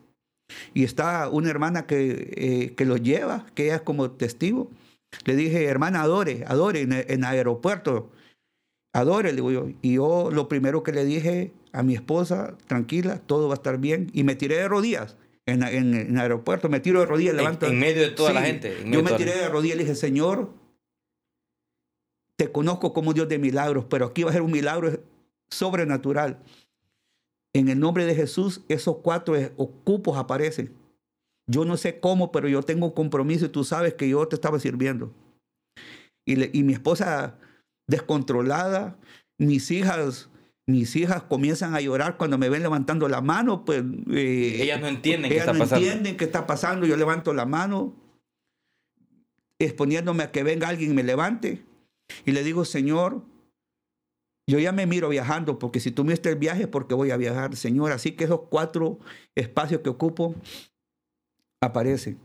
Y 0.75 0.85
está 0.85 1.29
una 1.29 1.51
hermana 1.51 1.89
que, 1.89 2.33
eh, 2.37 2.75
que 2.77 2.85
lo 2.85 2.97
lleva, 2.97 3.47
que 3.57 3.65
ella 3.65 3.75
es 3.75 3.83
como 3.83 4.13
testigo. 4.13 4.71
Le 5.25 5.35
dije, 5.35 5.65
hermana, 5.65 6.03
adore, 6.03 6.45
adore 6.47 6.83
en, 6.83 6.93
el 6.93 7.25
aeropuerto. 7.25 8.13
Adore, 8.93 9.31
le 9.31 9.35
digo 9.35 9.51
yo. 9.51 9.71
Y 9.83 9.95
yo 9.95 10.31
lo 10.31 10.47
primero 10.47 10.85
que 10.85 10.93
le 10.93 11.05
dije 11.05 11.51
a 11.73 11.83
mi 11.83 11.97
esposa, 11.97 12.57
tranquila, 12.69 13.19
todo 13.27 13.49
va 13.49 13.55
a 13.55 13.57
estar 13.57 13.79
bien. 13.79 14.09
Y 14.13 14.23
me 14.23 14.37
tiré 14.37 14.55
de 14.55 14.69
rodillas 14.69 15.17
en, 15.49 15.95
el 15.95 16.19
aeropuerto, 16.19 16.69
me 16.69 16.81
tiro 16.81 17.01
de 17.01 17.07
rodillas, 17.07 17.35
levanto. 17.35 17.67
En, 17.67 17.79
medio 17.79 18.03
de 18.03 18.11
toda 18.11 18.33
la 18.33 18.43
gente. 18.43 18.77
Yo 18.85 19.03
me 19.03 19.13
tiré 19.13 19.35
de 19.35 19.49
rodillas 19.49 19.77
y 19.77 19.79
le 19.79 19.85
dije, 19.85 19.97
Señor, 19.97 20.51
te 22.37 22.53
conozco 22.53 22.93
como 22.93 23.15
Dios 23.15 23.29
de 23.29 23.39
milagros, 23.39 23.87
pero 23.89 24.07
aquí 24.07 24.23
va 24.23 24.31
a 24.31 24.35
ser 24.35 24.43
un 24.43 24.53
milagro 24.53 25.03
sobrenatural. 25.51 26.43
En 27.55 27.69
el 27.69 27.81
nombre 27.81 28.05
de 28.05 28.15
Jesús, 28.15 28.63
esos 28.69 28.99
cuatro 28.99 29.35
ocupos 29.57 30.19
aparecen. 30.19 30.75
Yo 31.47 31.65
no 31.65 31.79
sé 31.79 31.99
cómo, 31.99 32.31
pero 32.31 32.47
yo 32.49 32.63
tengo 32.63 32.87
un 32.87 32.93
compromiso 32.93 33.47
y 33.47 33.49
tú 33.49 33.65
sabes 33.65 33.95
que 33.95 34.09
yo 34.09 34.29
te 34.29 34.37
estaba 34.37 34.61
sirviendo. 34.61 35.11
Y, 36.27 36.59
y 36.59 36.63
mi 36.63 36.75
esposa 36.75 37.39
descontrolada, 37.87 38.99
mis 39.39 39.71
hijas, 39.71 40.29
mis 40.69 40.95
hijas 40.97 41.23
comienzan 41.23 41.75
a 41.75 41.81
llorar 41.81 42.19
cuando 42.19 42.37
me 42.37 42.51
ven 42.51 42.63
levantando 42.63 43.09
la 43.09 43.23
mano, 43.23 43.65
pues... 43.65 43.83
Eh, 44.11 44.59
ellas 44.61 44.79
no 44.79 44.87
entienden 44.87 45.31
qué 45.31 45.39
está 45.39 45.55
no 45.55 45.61
pasando. 45.61 45.87
entienden 45.87 46.17
qué 46.19 46.25
está 46.27 46.47
pasando, 46.47 46.87
yo 46.87 46.95
levanto 46.99 47.33
la 47.33 47.47
mano, 47.47 47.97
exponiéndome 49.59 50.25
a 50.25 50.31
que 50.31 50.43
venga 50.43 50.69
alguien 50.69 50.91
y 50.91 50.95
me 50.95 51.03
levante. 51.03 51.65
Y 52.27 52.33
le 52.33 52.45
digo, 52.45 52.67
Señor, 52.67 53.23
yo 54.47 54.59
ya 54.59 54.73
me 54.73 54.85
miro 54.85 55.09
viajando, 55.09 55.59
porque 55.59 55.81
si 55.81 55.91
tú 55.91 56.05
me 56.05 56.13
el 56.13 56.37
viaje 56.37 56.65
es 56.65 56.69
porque 56.69 56.95
voy 56.95 57.13
a 57.13 57.17
viajar, 57.17 57.57
Señor. 57.57 57.93
Así 57.93 58.13
que 58.13 58.25
esos 58.25 58.41
cuatro 58.51 58.99
espacios 59.35 59.81
que 59.81 59.89
ocupo 59.89 60.35
aparecen. 61.63 62.19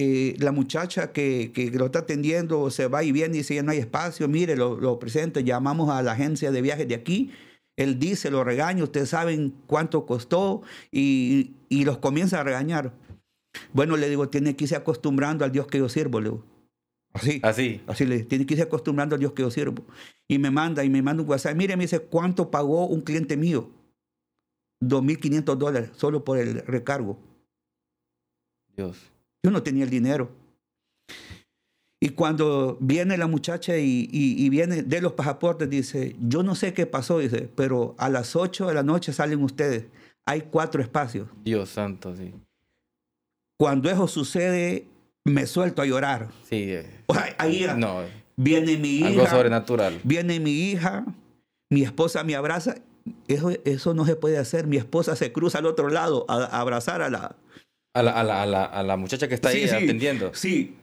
Eh, 0.00 0.36
la 0.38 0.52
muchacha 0.52 1.10
que, 1.10 1.50
que, 1.52 1.72
lo 1.72 1.86
está 1.86 1.98
atendiendo 1.98 2.70
se 2.70 2.86
va 2.86 3.02
y 3.02 3.10
viene 3.10 3.34
y 3.34 3.38
dice, 3.38 3.56
ya 3.56 3.64
no 3.64 3.72
hay 3.72 3.78
espacio, 3.78 4.28
mire, 4.28 4.54
lo, 4.54 4.78
lo 4.78 5.00
presente, 5.00 5.42
llamamos 5.42 5.90
a 5.90 6.00
la 6.04 6.12
agencia 6.12 6.52
de 6.52 6.62
viajes 6.62 6.86
de 6.86 6.94
aquí, 6.94 7.32
él 7.74 7.98
dice, 7.98 8.30
lo 8.30 8.44
regaña, 8.44 8.84
ustedes 8.84 9.08
saben 9.08 9.52
cuánto 9.66 10.06
costó 10.06 10.62
y, 10.92 11.56
y, 11.68 11.84
los 11.84 11.98
comienza 11.98 12.38
a 12.38 12.44
regañar. 12.44 12.92
Bueno, 13.72 13.96
le 13.96 14.08
digo, 14.08 14.28
tiene 14.28 14.54
que 14.54 14.66
irse 14.66 14.76
acostumbrando 14.76 15.44
al 15.44 15.50
Dios 15.50 15.66
que 15.66 15.78
yo 15.78 15.88
sirvo, 15.88 16.20
le 16.20 16.28
digo. 16.28 16.44
Así. 17.12 17.40
Así. 17.42 17.80
Así 17.88 18.06
le 18.06 18.22
tiene 18.22 18.46
que 18.46 18.54
irse 18.54 18.62
acostumbrando 18.62 19.16
al 19.16 19.20
Dios 19.20 19.32
que 19.32 19.42
yo 19.42 19.50
sirvo. 19.50 19.84
Y 20.28 20.38
me 20.38 20.52
manda, 20.52 20.84
y 20.84 20.90
me 20.90 21.02
manda 21.02 21.24
un 21.24 21.28
WhatsApp. 21.28 21.56
Mire, 21.56 21.76
me 21.76 21.82
dice, 21.82 21.98
¿cuánto 21.98 22.52
pagó 22.52 22.86
un 22.86 23.00
cliente 23.00 23.36
mío? 23.36 23.68
2.500 24.80 25.56
dólares 25.56 25.90
solo 25.96 26.22
por 26.22 26.38
el 26.38 26.64
recargo. 26.66 27.18
Dios. 28.76 29.10
Yo 29.44 29.50
no 29.50 29.62
tenía 29.62 29.84
el 29.84 29.90
dinero. 29.90 30.30
Y 32.00 32.10
cuando 32.10 32.76
viene 32.80 33.16
la 33.18 33.26
muchacha 33.26 33.76
y, 33.76 34.08
y, 34.12 34.48
viene 34.50 34.82
de 34.84 35.00
los 35.00 35.14
pasaportes, 35.14 35.68
dice, 35.68 36.14
yo 36.20 36.44
no 36.44 36.54
sé 36.54 36.72
qué 36.72 36.86
pasó, 36.86 37.18
dice, 37.18 37.50
pero 37.56 37.96
a 37.98 38.08
las 38.08 38.36
8 38.36 38.68
de 38.68 38.74
la 38.74 38.84
noche 38.84 39.12
salen 39.12 39.42
ustedes. 39.42 39.86
Hay 40.24 40.42
cuatro 40.42 40.80
espacios. 40.80 41.28
Dios 41.42 41.70
santo, 41.70 42.14
sí. 42.14 42.32
Cuando 43.58 43.90
eso 43.90 44.06
sucede, 44.06 44.86
me 45.24 45.46
suelto 45.46 45.82
a 45.82 45.86
llorar. 45.86 46.28
Sí. 46.48 46.70
Eh, 46.72 46.86
ahí 47.38 47.66
no, 47.76 48.02
viene 48.36 48.76
mi 48.76 48.98
hija. 48.98 49.08
Algo 49.08 49.26
sobrenatural. 49.26 50.00
Viene 50.04 50.38
mi 50.38 50.52
hija, 50.52 51.04
mi 51.70 51.82
esposa 51.82 52.22
me 52.22 52.36
abraza. 52.36 52.76
Eso, 53.26 53.50
eso 53.64 53.94
no 53.94 54.04
se 54.04 54.14
puede 54.14 54.38
hacer. 54.38 54.66
Mi 54.66 54.76
esposa 54.76 55.16
se 55.16 55.32
cruza 55.32 55.58
al 55.58 55.66
otro 55.66 55.88
lado 55.88 56.26
a, 56.28 56.44
abrazar 56.60 57.02
a 57.02 57.10
la, 57.10 57.34
a 57.98 58.02
la, 58.02 58.12
a 58.12 58.24
la, 58.24 58.42
a 58.42 58.46
la, 58.46 58.64
a 58.64 58.82
la 58.82 58.96
muchacha 58.96 59.28
que 59.28 59.34
está 59.34 59.48
ahí 59.48 59.64
atendiendo. 59.64 60.32
Sí. 60.34 60.76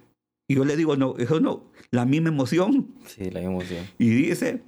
Y 0.47 0.55
yo 0.55 0.65
le 0.65 0.75
digo, 0.75 0.95
no, 0.95 1.15
eso 1.17 1.39
no, 1.39 1.63
la 1.91 2.05
misma 2.05 2.29
emoción. 2.29 2.87
Sí, 3.07 3.31
la 3.31 3.41
emoción. 3.41 3.85
Y 3.97 4.09
dice, 4.09 4.61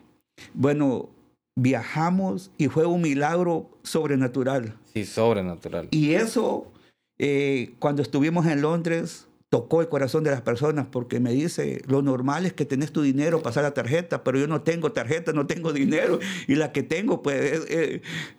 bueno, 0.54 1.10
viajamos 1.56 2.52
y 2.58 2.68
fue 2.68 2.86
un 2.86 3.02
milagro 3.02 3.70
sobrenatural. 3.84 4.76
Sí, 4.94 5.06
sobrenatural. 5.06 5.88
Y 5.92 6.14
eso, 6.14 6.72
eh, 7.20 7.76
cuando 7.80 8.02
estuvimos 8.02 8.48
en 8.48 8.62
Londres, 8.62 9.28
tocó 9.50 9.82
el 9.82 9.88
corazón 9.88 10.24
de 10.24 10.32
las 10.32 10.42
personas 10.42 10.88
porque 10.88 11.20
me 11.20 11.32
dice, 11.32 11.82
lo 11.88 12.02
normal 12.02 12.46
es 12.46 12.54
que 12.54 12.66
tenés 12.66 12.92
tu 12.92 13.02
dinero, 13.02 13.42
pasar 13.42 13.64
la 13.64 13.74
tarjeta, 13.74 14.24
pero 14.24 14.40
yo 14.40 14.48
no 14.48 14.62
tengo 14.62 14.92
tarjeta, 14.92 15.32
no 15.32 15.48
tengo 15.48 15.74
dinero 15.74 16.20
y 16.48 16.56
la 16.56 16.72
que 16.72 16.84
tengo 16.84 17.22
pues 17.22 17.68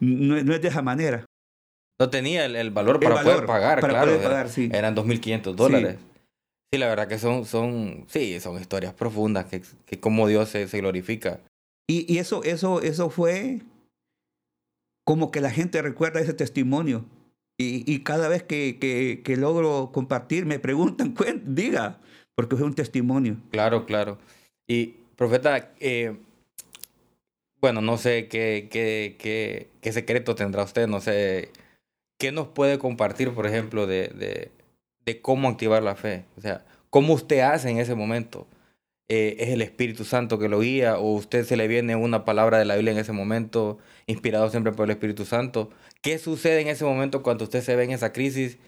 no, 0.00 0.36
es 0.36 0.62
de 0.62 0.68
esa 0.68 0.82
manera. 0.82 1.24
No 1.98 2.10
tenía 2.10 2.44
el, 2.46 2.70
valor 2.70 3.00
para 3.00 3.22
poder 3.22 3.46
pagar, 3.46 3.80
para 3.80 3.92
claro. 3.94 4.12
Poder 4.12 4.22
pagar, 4.22 4.48
sí. 4.48 4.70
Eran 4.72 4.94
2.500 4.94 5.54
dólares. 5.54 5.96
Sí. 6.72 6.78
la 6.78 6.88
verdad 6.88 7.08
que 7.08 7.18
son, 7.18 7.44
son, 7.44 8.04
sí, 8.08 8.38
son 8.40 8.60
historias 8.60 8.94
profundas 8.94 9.46
que, 9.46 9.62
que 9.84 9.98
como 9.98 10.28
Dios 10.28 10.48
se, 10.48 10.68
se 10.68 10.78
glorifica. 10.78 11.40
Y, 11.88 12.12
y, 12.12 12.18
eso, 12.18 12.44
eso, 12.44 12.82
eso 12.82 13.10
fue 13.10 13.60
como 15.04 15.30
que 15.30 15.40
la 15.40 15.50
gente 15.50 15.80
recuerda 15.80 16.20
ese 16.20 16.34
testimonio 16.34 17.04
y, 17.60 18.00
cada 18.04 18.28
vez 18.28 18.44
que, 18.44 18.78
que, 19.24 19.36
logro 19.36 19.90
compartir, 19.92 20.46
me 20.46 20.60
preguntan, 20.60 21.12
diga, 21.44 21.98
porque 22.36 22.54
es 22.54 22.60
un 22.60 22.74
testimonio. 22.74 23.36
Claro, 23.50 23.84
claro. 23.84 24.18
Y, 24.68 24.94
profeta, 25.16 25.72
eh, 25.80 26.16
bueno, 27.60 27.80
no 27.80 27.96
sé 27.96 28.28
qué, 28.28 28.68
qué, 28.70 29.16
qué, 29.18 29.70
qué, 29.80 29.92
secreto 29.92 30.36
tendrá 30.36 30.62
usted, 30.62 30.86
no 30.86 31.00
sé, 31.00 31.50
¿qué 32.18 32.32
nos 32.32 32.48
puede 32.48 32.78
compartir, 32.78 33.32
por 33.32 33.46
ejemplo, 33.46 33.86
de, 33.86 34.50
de, 35.04 35.20
cómo 35.22 35.48
activar 35.48 35.82
la 35.82 35.94
fe? 35.94 36.26
O 36.36 36.40
sea, 36.42 36.64
¿cómo 36.90 37.14
usted 37.14 37.40
hace 37.40 37.70
en 37.70 37.78
ese 37.78 37.94
momento? 37.94 38.46
Eh, 39.08 39.36
¿Es 39.38 39.48
el 39.48 39.62
Espíritu 39.62 40.04
Santo 40.04 40.38
que 40.38 40.50
lo 40.50 40.60
guía 40.60 40.98
o 40.98 41.14
usted 41.14 41.44
se 41.46 41.56
le 41.56 41.66
viene 41.66 41.96
una 41.96 42.26
palabra 42.26 42.58
de 42.58 42.66
la 42.66 42.74
Biblia 42.74 42.92
en 42.92 42.98
ese 42.98 43.12
momento, 43.12 43.78
inspirado 44.06 44.50
siempre 44.50 44.72
por 44.72 44.84
el 44.84 44.90
Espíritu 44.90 45.24
Santo? 45.24 45.70
¿Qué 46.02 46.18
sucede 46.18 46.60
en 46.60 46.68
ese 46.68 46.84
momento 46.84 47.22
cuando 47.22 47.44
usted 47.44 47.62
se 47.62 47.74
ve 47.74 47.84
en 47.84 47.92
esa 47.92 48.12
crisis 48.12 48.58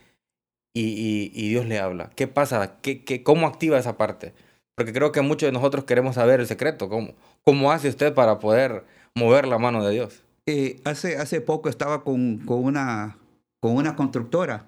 y, 0.73 1.31
y, 1.35 1.49
Dios 1.51 1.67
le 1.67 1.79
habla? 1.79 2.11
¿Qué 2.17 2.27
pasa? 2.27 2.79
¿Qué, 2.81 3.05
qué, 3.05 3.23
cómo 3.23 3.47
activa 3.47 3.79
esa 3.79 3.99
parte? 3.99 4.33
Porque 4.75 4.95
creo 4.95 5.13
que 5.13 5.21
muchos 5.21 5.49
de 5.49 5.53
nosotros 5.53 5.85
queremos 5.85 6.15
saber 6.15 6.41
el 6.41 6.47
secreto. 6.47 6.89
¿Cómo, 6.89 7.15
cómo 7.45 7.71
hace 7.71 7.91
usted 7.91 8.15
para 8.15 8.39
poder 8.39 8.85
mover 9.15 9.47
la 9.47 9.59
mano 9.59 9.85
de 9.85 9.93
Dios? 9.93 10.23
Eh, 10.47 10.81
hace, 10.85 11.19
hace 11.19 11.43
poco 11.43 11.69
estaba 11.69 12.03
con, 12.03 12.39
con, 12.39 12.65
una, 12.65 13.19
con 13.61 13.77
una 13.77 13.97
constructora. 13.97 14.67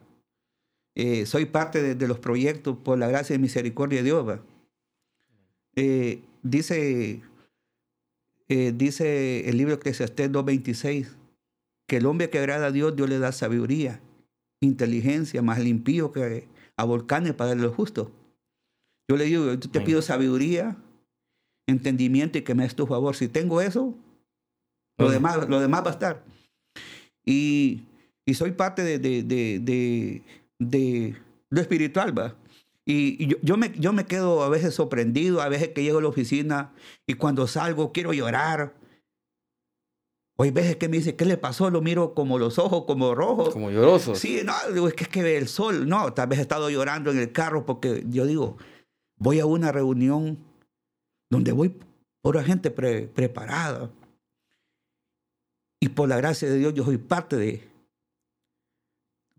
Eh, 0.94 1.26
soy 1.26 1.46
parte 1.46 1.82
de, 1.82 1.94
de, 1.94 2.08
los 2.08 2.18
proyectos 2.18 2.76
por 2.76 2.98
la 2.98 3.08
gracia 3.08 3.34
y 3.34 3.38
misericordia 3.38 4.00
de 4.00 4.04
Dios. 4.04 4.40
Eh, 5.74 6.22
dice, 6.42 7.22
dice 8.48 9.48
el 9.48 9.56
libro 9.56 9.74
Eclesiastés 9.74 10.30
2.26 10.30 11.16
que 11.88 11.96
el 11.96 12.06
hombre 12.06 12.30
que 12.30 12.38
agrada 12.38 12.66
a 12.66 12.70
Dios, 12.70 12.94
Dios 12.94 13.08
le 13.08 13.18
da 13.18 13.32
sabiduría, 13.32 14.00
inteligencia, 14.60 15.42
más 15.42 15.58
limpio 15.58 16.12
que 16.12 16.46
a 16.76 16.84
volcanes 16.84 17.34
para 17.34 17.50
darle 17.50 17.64
lo 17.64 17.72
justo. 17.72 18.10
Yo 19.08 19.16
le 19.16 19.24
digo, 19.24 19.52
yo 19.54 19.58
te 19.58 19.80
pido 19.80 20.00
sabiduría, 20.02 20.76
entendimiento 21.66 22.38
y 22.38 22.42
que 22.42 22.54
me 22.54 22.62
des 22.62 22.74
tu 22.74 22.86
favor. 22.86 23.14
Si 23.14 23.28
tengo 23.28 23.60
eso, 23.60 23.94
lo, 24.98 25.10
demás, 25.10 25.48
lo 25.48 25.60
demás 25.60 25.84
va 25.84 25.88
a 25.88 25.92
estar. 25.92 26.24
Y, 27.24 27.82
y 28.26 28.34
soy 28.34 28.52
parte 28.52 28.82
de, 28.82 28.98
de, 28.98 29.22
de, 29.22 30.22
de, 30.58 31.16
lo 31.50 31.60
espiritual, 31.60 32.16
¿va? 32.16 32.36
Y, 32.84 33.26
yo, 33.26 33.36
yo, 33.42 33.56
me, 33.56 33.72
yo 33.78 33.92
me 33.92 34.06
quedo 34.06 34.42
a 34.42 34.48
veces 34.48 34.74
sorprendido, 34.74 35.40
a 35.40 35.48
veces 35.48 35.68
que 35.68 35.82
llego 35.82 35.98
a 35.98 36.02
la 36.02 36.08
oficina 36.08 36.72
y 37.06 37.14
cuando 37.14 37.46
salgo 37.46 37.92
quiero 37.92 38.12
llorar 38.12 38.74
Hoy 40.36 40.50
veces 40.50 40.76
que 40.76 40.88
me 40.88 40.96
dice, 40.96 41.14
¿qué 41.14 41.24
le 41.24 41.36
pasó? 41.36 41.70
Lo 41.70 41.82
miro 41.82 42.14
como 42.14 42.38
los 42.38 42.58
ojos, 42.58 42.84
como 42.84 43.14
rojos. 43.14 43.50
Como 43.50 43.70
llorosos. 43.70 44.18
Sí, 44.18 44.40
no, 44.44 44.54
digo, 44.72 44.88
es 44.88 44.94
que 44.94 45.04
es 45.04 45.08
que 45.08 45.36
el 45.36 45.46
sol. 45.46 45.88
No, 45.88 46.14
tal 46.14 46.28
vez 46.28 46.38
he 46.38 46.42
estado 46.42 46.70
llorando 46.70 47.10
en 47.10 47.18
el 47.18 47.32
carro 47.32 47.66
porque 47.66 48.02
yo 48.08 48.26
digo, 48.26 48.56
voy 49.18 49.40
a 49.40 49.46
una 49.46 49.70
reunión 49.72 50.38
donde 51.30 51.52
voy 51.52 51.78
por 52.22 52.36
la 52.36 52.44
gente 52.44 52.70
preparada. 52.70 53.90
Y 55.80 55.90
por 55.90 56.08
la 56.08 56.16
gracia 56.16 56.48
de 56.48 56.58
Dios 56.58 56.74
yo 56.74 56.84
soy 56.84 56.98
parte 56.98 57.36
de... 57.36 57.71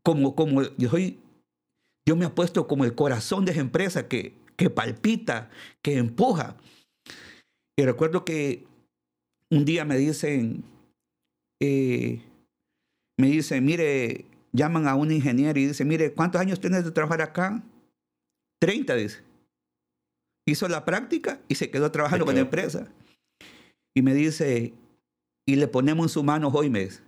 Como, 0.03 0.35
como 0.35 0.61
yo 0.77 0.89
soy... 0.89 1.19
Yo 2.05 2.17
me 2.17 2.25
he 2.25 2.29
puesto 2.29 2.67
como 2.67 2.83
el 2.83 2.95
corazón 2.95 3.45
de 3.45 3.53
esa 3.53 3.61
empresa 3.61 4.09
que 4.09 4.43
que 4.55 4.69
palpita, 4.69 5.49
que 5.81 5.97
empuja. 5.97 6.57
Y 7.77 7.83
recuerdo 7.83 8.23
que 8.25 8.65
un 9.51 9.65
día 9.65 9.85
me 9.85 9.97
dicen, 9.97 10.63
eh, 11.61 12.21
me 13.17 13.27
dicen, 13.27 13.65
mire, 13.65 14.25
llaman 14.51 14.87
a 14.87 14.95
un 14.95 15.11
ingeniero 15.11 15.59
y 15.59 15.67
dice, 15.67 15.85
mire, 15.85 16.13
¿cuántos 16.13 16.41
años 16.41 16.59
tienes 16.59 16.85
de 16.85 16.91
trabajar 16.91 17.21
acá? 17.21 17.63
30, 18.59 18.95
dice. 18.95 19.23
Hizo 20.45 20.67
la 20.67 20.85
práctica 20.85 21.39
y 21.47 21.55
se 21.55 21.71
quedó 21.71 21.91
trabajando 21.91 22.25
con 22.25 22.35
la 22.35 22.41
empresa. 22.41 22.87
Y 23.95 24.01
me 24.01 24.13
dice, 24.13 24.73
y 25.47 25.55
le 25.55 25.67
ponemos 25.67 26.05
en 26.05 26.09
su 26.09 26.23
mano 26.23 26.49
hoy 26.49 26.69
mes. 26.69 27.01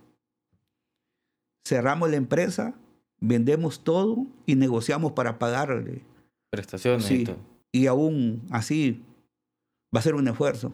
Cerramos 1.66 2.10
la 2.10 2.16
empresa, 2.16 2.74
vendemos 3.20 3.82
todo 3.82 4.26
y 4.46 4.54
negociamos 4.54 5.12
para 5.12 5.38
pagarle. 5.38 6.02
Prestaciones 6.50 7.04
Sí, 7.04 7.22
y 7.22 7.24
todo. 7.24 7.38
y 7.72 7.86
aún 7.86 8.42
así 8.50 9.02
va 9.94 10.00
a 10.00 10.02
ser 10.02 10.14
un 10.14 10.28
esfuerzo. 10.28 10.72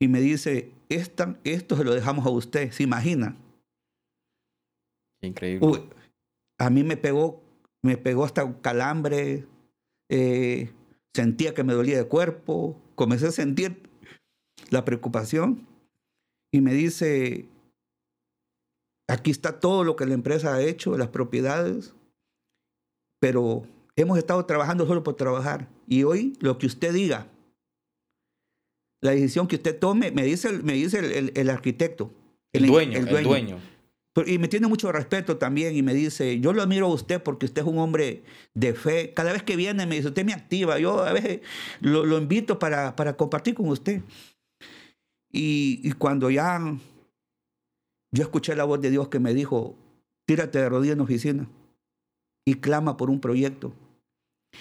Y 0.00 0.08
me 0.08 0.20
dice, 0.20 0.72
Esta, 0.88 1.38
esto 1.44 1.76
se 1.76 1.84
lo 1.84 1.94
dejamos 1.94 2.26
a 2.26 2.30
usted, 2.30 2.70
¿se 2.72 2.82
imagina? 2.82 3.36
Increíble. 5.22 5.66
Uy, 5.66 5.80
a 6.58 6.70
mí 6.70 6.82
me 6.84 6.96
pegó, 6.96 7.40
me 7.82 7.96
pegó 7.96 8.24
hasta 8.24 8.44
un 8.44 8.54
calambre, 8.54 9.46
eh, 10.10 10.70
sentía 11.14 11.54
que 11.54 11.64
me 11.64 11.72
dolía 11.74 11.98
el 12.00 12.08
cuerpo, 12.08 12.78
comencé 12.94 13.28
a 13.28 13.32
sentir 13.32 13.88
la 14.70 14.84
preocupación 14.84 15.66
y 16.52 16.60
me 16.60 16.74
dice, 16.74 17.46
aquí 19.08 19.30
está 19.30 19.60
todo 19.60 19.84
lo 19.84 19.96
que 19.96 20.06
la 20.06 20.14
empresa 20.14 20.54
ha 20.54 20.62
hecho, 20.62 20.96
las 20.96 21.08
propiedades, 21.08 21.94
pero 23.20 23.62
hemos 23.96 24.18
estado 24.18 24.44
trabajando 24.46 24.86
solo 24.86 25.02
por 25.02 25.14
trabajar 25.16 25.68
y 25.86 26.04
hoy 26.04 26.36
lo 26.40 26.58
que 26.58 26.66
usted 26.66 26.92
diga, 26.92 27.26
la 29.02 29.10
decisión 29.12 29.48
que 29.48 29.56
usted 29.56 29.78
tome, 29.78 30.10
me 30.12 30.24
dice, 30.24 30.48
el- 30.48 30.62
me 30.62 30.74
dice 30.74 30.98
el, 31.00 31.12
el- 31.12 31.32
el 31.34 31.50
arquitecto. 31.50 32.12
el, 32.54 32.62
dueño, 32.66 32.98
el 32.98 33.06
dueño. 33.24 33.60
Y 34.26 34.36
me 34.38 34.46
tiene 34.48 34.66
mucho 34.66 34.92
respeto 34.92 35.38
también 35.38 35.74
y 35.74 35.80
me 35.82 35.94
dice, 35.94 36.38
yo 36.38 36.52
lo 36.52 36.60
admiro 36.62 36.86
a 36.86 36.90
usted 36.92 37.22
porque 37.22 37.46
usted 37.46 37.62
es 37.62 37.68
un 37.68 37.78
hombre 37.78 38.22
de 38.52 38.74
fe. 38.74 39.14
Cada 39.14 39.32
vez 39.32 39.42
que 39.42 39.56
viene 39.56 39.86
me 39.86 39.96
dice, 39.96 40.08
usted 40.08 40.24
me 40.26 40.34
activa. 40.34 40.78
Yo 40.78 41.02
a 41.02 41.12
veces 41.14 41.40
lo, 41.80 42.04
lo 42.04 42.18
invito 42.18 42.58
para, 42.58 42.94
para 42.94 43.16
compartir 43.16 43.54
con 43.54 43.68
usted. 43.68 44.02
Y, 45.32 45.80
y 45.82 45.92
cuando 45.92 46.30
ya 46.30 46.60
yo 48.14 48.22
escuché 48.22 48.54
la 48.54 48.64
voz 48.64 48.80
de 48.80 48.90
Dios 48.90 49.08
que 49.08 49.18
me 49.20 49.34
dijo, 49.34 49.74
tírate 50.26 50.58
de 50.58 50.68
rodillas 50.68 50.92
en 50.92 50.98
la 50.98 51.04
oficina 51.04 51.48
y 52.46 52.54
clama 52.54 52.96
por 52.96 53.10
un 53.10 53.20
proyecto. 53.20 53.72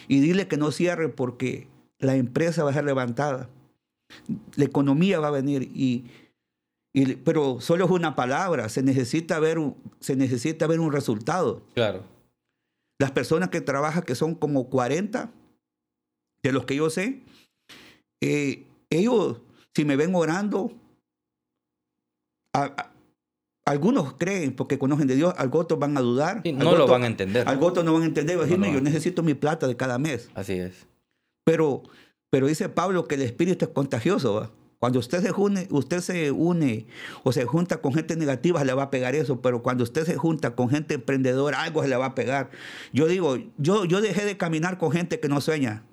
Y 0.08 0.20
dile 0.22 0.47
que 0.47 0.58
no 0.58 0.72
cierre 0.72 1.10
porque 1.10 1.68
la 1.99 2.16
empresa 2.16 2.64
va 2.64 2.70
a 2.72 2.74
ser 2.74 2.86
levantada. 2.86 3.49
La 4.56 4.66
economía 4.66 5.20
va 5.20 5.28
a 5.28 5.32
venir 5.32 5.64
y, 5.74 6.06
y- 6.93 7.16
pero 7.18 7.60
solo 7.62 7.86
es 7.86 7.91
una 7.91 8.16
palabra, 8.16 8.70
se 8.70 8.84
necesita 8.84 9.39
ver 9.39 9.60
un, 9.60 9.76
se 9.99 10.16
necesita 10.16 10.66
ver 10.68 10.80
un 10.80 10.91
resultado. 10.91 11.62
Claro. 11.74 12.04
Las 12.99 13.12
personas 13.12 13.49
que 13.49 13.62
trabajan, 13.62 14.04
que 14.04 14.16
son 14.16 14.36
como 14.36 14.70
40, 14.70 15.32
de 16.43 16.52
los 16.52 16.66
que 16.66 16.76
yo 16.76 16.89
sé, 16.89 17.22
eh, 18.22 18.66
ellos, 18.89 19.41
si 19.76 19.86
me 19.86 19.95
ven 19.95 20.14
orando, 20.16 20.72
a- 22.54 22.64
a- 22.66 22.90
algunos 23.66 24.14
creen, 24.14 24.55
porque 24.55 24.80
conocen 24.80 25.07
de 25.07 25.16
Dios, 25.16 25.34
algunos 25.38 25.66
otros 25.66 25.80
van 25.80 25.95
a 25.97 26.01
dudar. 26.01 26.41
Sí, 26.43 26.51
no 26.53 26.76
lo 26.76 26.88
van 26.88 27.03
a 27.03 27.07
entender. 27.07 27.47
Algunos 27.47 27.84
no 27.86 27.93
van 27.93 28.03
a 28.03 28.05
entender, 28.05 28.36
van 28.38 28.43
a 28.43 28.47
decirme, 28.47 28.68
No, 28.68 28.74
no. 28.74 28.80
yo 28.80 28.84
necesito 28.84 29.24
mi 29.24 29.34
plata 29.34 29.68
de 29.68 29.76
cada 29.78 29.97
mes. 29.99 30.30
Así 30.34 30.53
es. 30.53 30.88
Pero, 31.45 31.84
pero 32.30 32.47
dice 32.47 32.70
Pablo 32.70 33.07
que 33.07 33.16
el 33.16 33.22
espíritu 33.22 33.66
es 33.66 33.72
contagioso. 33.72 34.34
¿va? 34.34 34.51
Cuando 34.80 34.97
usted 34.97 35.22
se, 35.22 35.32
une, 35.32 35.68
usted 35.70 35.99
se 35.99 36.32
une 36.32 36.88
o 37.24 37.32
se 37.32 37.45
junta 37.45 37.82
con 37.82 37.93
gente 37.93 38.16
negativa, 38.16 38.64
le 38.64 38.74
va 38.74 38.84
a 38.84 38.89
pegar 38.89 39.14
eso. 39.14 39.41
Pero 39.41 39.62
cuando 39.62 39.84
usted 39.84 40.05
se 40.05 40.16
junta 40.16 40.55
con 40.55 40.70
gente 40.70 40.95
emprendedora, 40.95 41.62
algo 41.62 41.84
se 41.84 41.88
le 41.88 41.95
va 41.97 42.07
a 42.07 42.16
pegar. 42.16 42.49
Yo 42.91 43.05
digo, 43.07 43.38
yo, 43.57 43.86
yo 43.86 44.01
dejé 44.01 44.26
de 44.26 44.38
caminar 44.38 44.80
con 44.80 44.91
gente 44.91 45.20
que 45.20 45.30
no 45.30 45.39
sueña. 45.39 45.84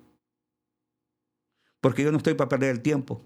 Porque 1.81 2.03
yo 2.03 2.11
no 2.11 2.17
estoy 2.17 2.33
para 2.33 2.49
perder 2.49 2.71
el 2.71 2.81
tiempo. 2.81 3.21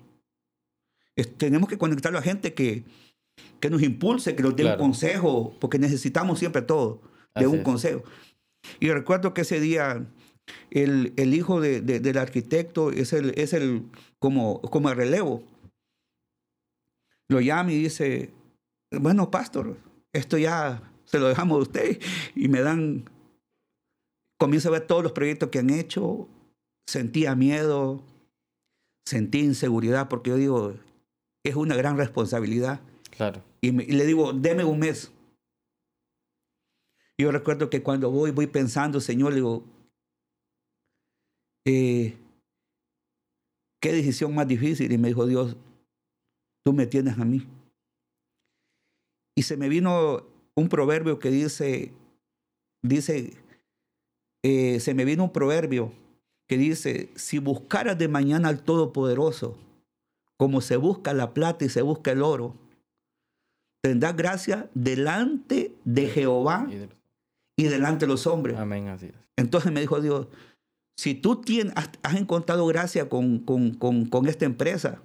Es- 1.16 1.34
tenemos 1.38 1.70
que 1.70 1.78
conectarlo 1.78 2.20
a 2.20 2.22
gente 2.22 2.54
que, 2.54 2.84
que 3.60 3.70
nos 3.70 3.82
impulse, 3.82 4.36
que 4.36 4.44
nos 4.44 4.56
dé 4.56 4.64
Claro. 4.64 4.82
un 4.84 4.90
consejo, 4.90 5.56
porque 5.60 5.80
necesitamos 5.80 6.40
siempre 6.40 6.62
todo, 6.62 7.02
de 7.36 7.46
Así 7.46 7.46
un 7.46 7.58
es. 7.60 7.64
consejo. 7.64 8.04
Y 8.80 8.90
recuerdo 8.92 9.34
que 9.34 9.42
ese 9.42 9.60
día 9.60 10.06
el, 10.72 11.14
el 11.18 11.34
hijo 11.34 11.62
de- 11.62 11.82
de- 11.82 12.00
del 12.00 12.18
arquitecto 12.18 12.92
es 12.92 13.14
el, 13.14 13.32
es 13.40 13.54
el 13.54 13.84
como, 14.20 14.62
como 14.62 14.90
el 14.90 14.96
relevo. 14.96 15.44
Lo 17.30 17.40
llama 17.42 17.72
y 17.72 17.80
dice, 17.84 18.32
bueno, 18.92 19.32
pastor, 19.32 19.78
esto 20.14 20.38
ya 20.38 20.92
se 21.06 21.20
lo 21.20 21.28
dejamos 21.30 21.58
a 21.58 21.62
usted. 21.62 22.00
Y 22.36 22.48
me 22.50 22.62
dan, 22.62 23.10
comienzo 24.40 24.70
a 24.70 24.74
ver 24.74 24.88
todos 24.88 25.04
los 25.04 25.14
proyectos 25.14 25.50
que 25.50 25.60
han 25.60 25.70
hecho, 25.70 26.28
sentía 26.88 27.36
miedo, 27.36 28.04
sentí 29.08 29.40
inseguridad, 29.40 30.10
porque 30.10 30.32
yo 30.32 30.36
digo, 30.38 30.74
es 31.46 31.56
una 31.56 31.76
gran 31.76 31.98
responsabilidad. 31.98 32.82
Claro. 33.16 33.44
Y, 33.62 33.72
me- 33.72 33.86
le 33.86 34.06
digo, 34.06 34.34
deme 34.34 34.64
un 34.64 34.80
mes. 34.80 35.12
Yo 37.18 37.32
recuerdo 37.32 37.70
que 37.70 37.84
cuando 37.84 38.10
voy, 38.10 38.32
voy 38.32 38.48
pensando, 38.48 39.00
Señor, 39.00 39.32
le 39.32 39.36
digo, 39.36 39.64
eh, 41.66 42.18
¿qué 43.80 43.92
decisión 43.94 44.34
más 44.34 44.48
difícil? 44.48 44.92
Y 44.92 44.98
me 44.98 45.10
dijo 45.10 45.28
Dios, 45.28 45.56
tú 46.66 46.74
me 46.74 46.88
tienes 46.88 47.20
a 47.20 47.26
mí. 47.26 47.46
Y 49.36 49.44
se 49.44 49.58
me 49.58 49.70
vino 49.70 50.24
un 50.56 50.70
proverbio 50.70 51.20
que 51.20 51.30
dice, 51.30 51.94
dice, 52.82 53.34
eh, 54.44 54.80
se 54.80 54.94
me 54.96 55.06
vino 55.06 55.26
un 55.26 55.34
proverbio 55.34 55.94
que 56.48 56.58
dice, 56.58 57.12
si 57.16 57.38
buscaras 57.38 57.98
de 57.98 58.08
mañana 58.08 58.50
al 58.50 58.64
Todopoderoso, 58.64 59.56
como 60.38 60.62
se 60.62 60.78
busca 60.78 61.14
la 61.14 61.34
plata 61.34 61.64
y 61.66 61.70
se 61.70 61.84
busca 61.84 62.12
el 62.12 62.24
oro, 62.24 62.56
tendrás 63.84 64.16
gracia 64.16 64.70
delante 64.74 65.74
de 65.84 66.08
Jehová 66.08 66.66
Y 66.70 66.76
de- 66.76 66.90
y 67.58 67.64
delante 67.66 68.06
de 68.06 68.12
los 68.12 68.26
hombres. 68.26 68.58
Amén, 68.58 68.88
así 68.88 69.08
es. 69.08 69.14
Entonces 69.38 69.72
me 69.72 69.82
dijo 69.82 70.00
Dios, 70.02 70.28
si 70.98 71.14
tú 71.16 71.42
tienes, 71.42 71.74
has, 71.76 71.90
has 72.02 72.16
encontrado 72.16 72.66
gracia 72.68 73.10
con, 73.10 73.40
con, 73.40 73.72
con, 73.76 74.06
con 74.06 74.28
esta 74.28 74.46
empresa, 74.46 75.02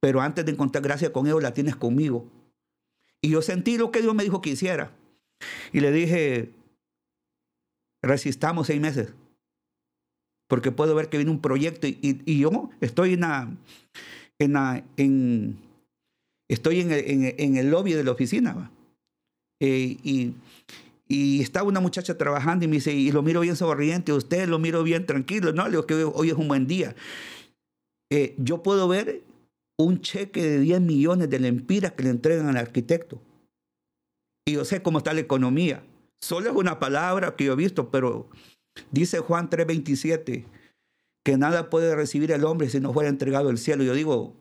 pero 0.00 0.20
antes 0.20 0.44
de 0.44 0.52
encontrar 0.52 0.82
gracia 0.82 1.12
con 1.12 1.26
ellos, 1.26 1.42
la 1.42 1.52
tienes 1.54 1.76
conmigo. 1.76 2.28
Y 3.22 3.30
yo 3.30 3.42
sentí 3.42 3.76
lo 3.78 3.90
que 3.90 4.00
Dios 4.02 4.14
me 4.14 4.22
dijo 4.22 4.40
que 4.42 4.50
hiciera. 4.50 4.90
Y 5.72 5.80
le 5.80 5.90
dije, 5.92 6.52
resistamos 8.02 8.66
seis 8.66 8.80
meses, 8.80 9.12
porque 10.48 10.72
puedo 10.72 10.94
ver 10.94 11.08
que 11.08 11.16
viene 11.16 11.30
un 11.30 11.40
proyecto 11.40 11.86
y, 11.86 11.98
y- 12.02 12.22
y 12.30 12.38
yo 12.40 12.70
estoy 12.80 13.14
en, 13.14 13.20
la- 13.20 13.50
en, 14.38 14.52
la- 14.52 14.84
en- 14.96 15.58
estoy 16.48 16.80
en 16.80 17.56
el, 17.56 17.70
lobby 17.70 17.92
de 17.92 18.04
la 18.04 18.12
oficina. 18.12 18.70
Eh, 19.60 19.96
y, 20.02 20.34
y 21.06 21.42
estaba 21.42 21.68
una 21.68 21.80
muchacha 21.80 22.16
trabajando 22.16 22.64
y 22.64 22.68
me 22.68 22.76
dice, 22.76 22.92
y 22.92 23.12
lo 23.12 23.22
miro 23.22 23.40
bien 23.40 23.56
sonriente, 23.56 24.12
usted 24.12 24.48
lo 24.48 24.58
miro 24.58 24.82
bien 24.82 25.06
tranquilo. 25.06 25.52
No, 25.52 25.64
le 25.64 25.70
digo 25.70 25.86
que 25.86 25.94
hoy, 25.94 26.30
es 26.30 26.34
un 26.34 26.48
buen 26.48 26.66
día. 26.66 26.94
Eh, 28.10 28.34
yo 28.38 28.62
puedo 28.62 28.88
ver 28.88 29.22
un 29.78 30.00
cheque 30.00 30.42
de 30.42 30.58
10 30.60 30.80
millones 30.80 31.28
de 31.28 31.38
lempiras 31.40 31.92
que 31.92 32.04
le 32.04 32.10
entregan 32.10 32.48
al 32.48 32.56
arquitecto. 32.56 33.20
Y 34.46 34.52
yo 34.52 34.64
sé 34.64 34.82
cómo 34.82 34.98
está 34.98 35.12
la 35.12 35.20
economía. 35.20 35.82
Solo 36.22 36.50
es 36.50 36.56
una 36.56 36.78
palabra 36.78 37.36
que 37.36 37.44
yo 37.44 37.52
he 37.52 37.56
visto, 37.56 37.90
pero 37.90 38.28
dice 38.90 39.18
Juan 39.18 39.50
3:27 39.50 40.46
que 41.24 41.36
nada 41.38 41.70
puede 41.70 41.94
recibir 41.96 42.32
el 42.32 42.44
hombre 42.44 42.68
si 42.68 42.80
no 42.80 42.92
fuera 42.92 43.08
entregado 43.08 43.50
el 43.50 43.58
cielo. 43.58 43.82
Yo 43.82 43.94
digo, 43.94 44.14
"Oh, 44.14 44.34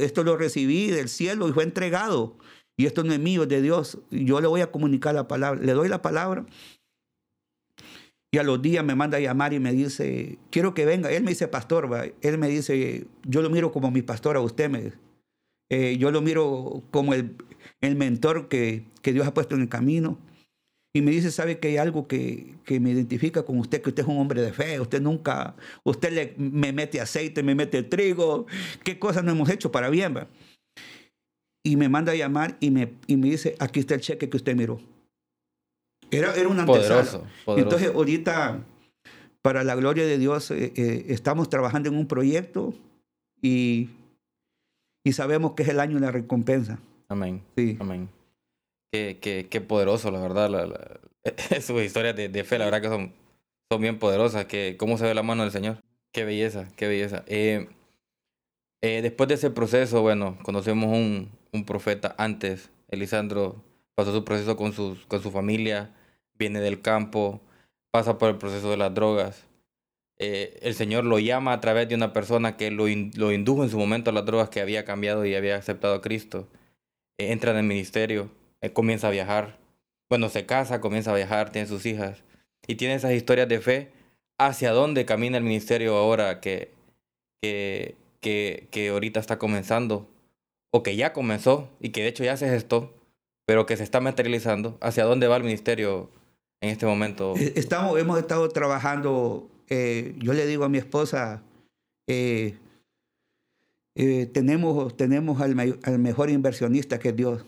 esto 0.00 0.24
lo 0.24 0.36
recibí 0.36 0.90
del 0.90 1.08
cielo 1.08 1.48
y 1.48 1.52
fue 1.52 1.64
entregado. 1.64 2.36
Y 2.76 2.86
esto 2.86 3.04
no 3.04 3.12
es 3.12 3.18
mío, 3.18 3.42
es 3.42 3.48
de 3.48 3.60
Dios. 3.60 3.98
Yo 4.10 4.40
le 4.40 4.46
voy 4.46 4.62
a 4.62 4.70
comunicar 4.70 5.14
la 5.14 5.28
palabra. 5.28 5.60
Le 5.60 5.72
doy 5.72 5.88
la 5.88 6.02
palabra. 6.02 6.46
Y 8.32 8.38
a 8.38 8.42
los 8.42 8.62
días 8.62 8.84
me 8.84 8.94
manda 8.94 9.18
a 9.18 9.20
llamar 9.20 9.52
y 9.52 9.58
me 9.58 9.72
dice, 9.72 10.38
quiero 10.50 10.72
que 10.72 10.86
venga. 10.86 11.10
Él 11.10 11.24
me 11.24 11.30
dice 11.30 11.48
pastor, 11.48 11.92
¿va? 11.92 12.04
él 12.20 12.38
me 12.38 12.48
dice, 12.48 13.06
yo 13.24 13.42
lo 13.42 13.50
miro 13.50 13.72
como 13.72 13.90
mi 13.90 14.02
pastor 14.02 14.36
a 14.36 14.40
usted. 14.40 14.70
Me, 14.70 14.92
eh, 15.68 15.96
yo 15.98 16.10
lo 16.10 16.22
miro 16.22 16.82
como 16.90 17.12
el, 17.12 17.36
el 17.80 17.96
mentor 17.96 18.48
que, 18.48 18.84
que 19.02 19.12
Dios 19.12 19.26
ha 19.26 19.34
puesto 19.34 19.56
en 19.56 19.62
el 19.62 19.68
camino. 19.68 20.18
Y 20.92 21.02
me 21.02 21.12
dice, 21.12 21.30
¿sabe 21.30 21.58
que 21.60 21.68
hay 21.68 21.76
algo 21.76 22.08
que, 22.08 22.54
que 22.64 22.80
me 22.80 22.90
identifica 22.90 23.44
con 23.44 23.58
usted? 23.58 23.80
Que 23.80 23.90
usted 23.90 24.02
es 24.02 24.08
un 24.08 24.18
hombre 24.18 24.42
de 24.42 24.52
fe. 24.52 24.80
Usted 24.80 25.00
nunca, 25.00 25.54
usted 25.84 26.12
le, 26.12 26.34
me 26.36 26.72
mete 26.72 27.00
aceite, 27.00 27.42
me 27.44 27.54
mete 27.54 27.82
trigo. 27.84 28.46
¿Qué 28.82 28.98
cosas 28.98 29.22
no 29.22 29.30
hemos 29.30 29.48
hecho 29.50 29.70
para 29.70 29.88
bien? 29.88 30.16
va?" 30.16 30.26
Y 31.64 31.76
me 31.76 31.88
manda 31.88 32.12
a 32.12 32.16
llamar 32.16 32.56
y 32.58 32.70
me, 32.70 32.94
y 33.06 33.16
me 33.16 33.30
dice, 33.30 33.54
aquí 33.60 33.80
está 33.80 33.94
el 33.94 34.00
cheque 34.00 34.28
que 34.28 34.36
usted 34.36 34.56
miró. 34.56 34.80
Era, 36.10 36.34
era 36.34 36.48
una 36.48 36.66
poderoso. 36.66 37.24
Entonces 37.46 37.92
ahorita 37.94 38.64
para 39.42 39.62
la 39.64 39.74
gloria 39.74 40.04
de 40.04 40.18
Dios, 40.18 40.50
eh, 40.50 40.72
eh, 40.74 41.06
estamos 41.08 41.48
trabajando 41.48 41.88
en 41.88 41.96
un 41.96 42.06
proyecto 42.06 42.74
y, 43.40 43.90
y 45.04 45.12
sabemos 45.12 45.52
que 45.52 45.62
es 45.62 45.68
el 45.68 45.80
año 45.80 45.94
de 45.94 46.00
la 46.00 46.10
recompensa. 46.10 46.78
Amén. 47.08 47.42
Sí. 47.56 47.76
Amén. 47.80 48.08
Qué, 48.92 49.18
qué, 49.20 49.48
qué 49.48 49.60
poderoso, 49.60 50.10
la 50.10 50.20
verdad. 50.20 50.50
La, 50.50 50.66
la- 50.66 51.00
sus 51.60 51.82
historias 51.82 52.16
de, 52.16 52.28
de 52.28 52.44
fe, 52.44 52.58
la 52.58 52.64
verdad 52.64 52.80
que 52.82 52.88
son, 52.88 53.12
son 53.70 53.80
bien 53.80 53.98
poderosas. 53.98 54.46
Que, 54.46 54.76
¿Cómo 54.78 54.98
se 54.98 55.04
ve 55.04 55.14
la 55.14 55.22
mano 55.22 55.42
del 55.42 55.52
Señor? 55.52 55.78
Qué 56.12 56.24
belleza, 56.24 56.68
qué 56.76 56.88
belleza. 56.88 57.24
Eh, 57.26 57.68
eh, 58.82 59.02
después 59.02 59.28
de 59.28 59.34
ese 59.34 59.50
proceso, 59.50 60.02
bueno, 60.02 60.38
conocemos 60.42 60.86
un, 60.88 61.30
un 61.52 61.64
profeta 61.64 62.14
antes. 62.18 62.70
Elisandro 62.88 63.62
pasó 63.94 64.12
su 64.12 64.24
proceso 64.24 64.56
con, 64.56 64.72
sus, 64.72 65.06
con 65.06 65.22
su 65.22 65.30
familia, 65.30 65.94
viene 66.34 66.60
del 66.60 66.80
campo, 66.80 67.40
pasa 67.92 68.18
por 68.18 68.30
el 68.30 68.38
proceso 68.38 68.70
de 68.70 68.76
las 68.76 68.94
drogas. 68.94 69.46
Eh, 70.18 70.58
el 70.62 70.74
Señor 70.74 71.04
lo 71.04 71.18
llama 71.18 71.52
a 71.52 71.60
través 71.60 71.88
de 71.88 71.94
una 71.94 72.12
persona 72.12 72.56
que 72.56 72.70
lo, 72.70 72.88
in- 72.88 73.12
lo 73.16 73.32
indujo 73.32 73.64
en 73.64 73.70
su 73.70 73.78
momento 73.78 74.10
a 74.10 74.12
las 74.14 74.26
drogas, 74.26 74.50
que 74.50 74.60
había 74.60 74.84
cambiado 74.84 75.24
y 75.26 75.34
había 75.34 75.56
aceptado 75.56 75.94
a 75.94 76.00
Cristo. 76.02 76.48
Eh, 77.18 77.32
entra 77.32 77.52
en 77.52 77.58
el 77.58 77.64
ministerio, 77.64 78.30
eh, 78.60 78.72
comienza 78.72 79.08
a 79.08 79.10
viajar. 79.10 79.58
Bueno, 80.08 80.28
se 80.28 80.46
casa, 80.46 80.80
comienza 80.80 81.12
a 81.12 81.16
viajar, 81.16 81.52
tiene 81.52 81.68
sus 81.68 81.86
hijas. 81.86 82.22
Y 82.66 82.74
tiene 82.74 82.94
esas 82.94 83.12
historias 83.12 83.48
de 83.48 83.60
fe. 83.60 83.90
¿Hacia 84.38 84.72
dónde 84.72 85.04
camina 85.04 85.36
el 85.36 85.44
ministerio 85.44 85.96
ahora 85.96 86.40
que, 86.40 86.72
que, 87.42 87.96
que, 88.20 88.68
que 88.70 88.88
ahorita 88.88 89.20
está 89.20 89.38
comenzando? 89.38 90.08
O 90.72 90.82
que 90.82 90.96
ya 90.96 91.12
comenzó 91.12 91.68
y 91.80 91.90
que 91.90 92.02
de 92.02 92.08
hecho 92.08 92.24
ya 92.24 92.36
se 92.36 92.48
gestó, 92.48 92.94
pero 93.44 93.66
que 93.66 93.76
se 93.76 93.82
está 93.82 94.00
materializando. 94.00 94.78
¿Hacia 94.80 95.04
dónde 95.04 95.26
va 95.26 95.36
el 95.36 95.42
ministerio 95.42 96.10
en 96.60 96.70
este 96.70 96.86
momento? 96.86 97.34
Eh, 97.36 97.52
Estamos, 97.56 97.98
hemos 97.98 98.18
estado 98.18 98.48
trabajando, 98.48 99.50
eh, 99.68 100.14
yo 100.18 100.32
le 100.32 100.46
digo 100.46 100.64
a 100.64 100.68
mi 100.68 100.78
esposa, 100.78 101.42
eh, 102.08 102.56
tenemos, 104.32 104.96
tenemos 104.96 105.40
al, 105.40 105.78
al 105.82 105.98
mejor 105.98 106.30
inversionista 106.30 106.98
que 106.98 107.08
es 107.10 107.16
Dios. 107.16 107.44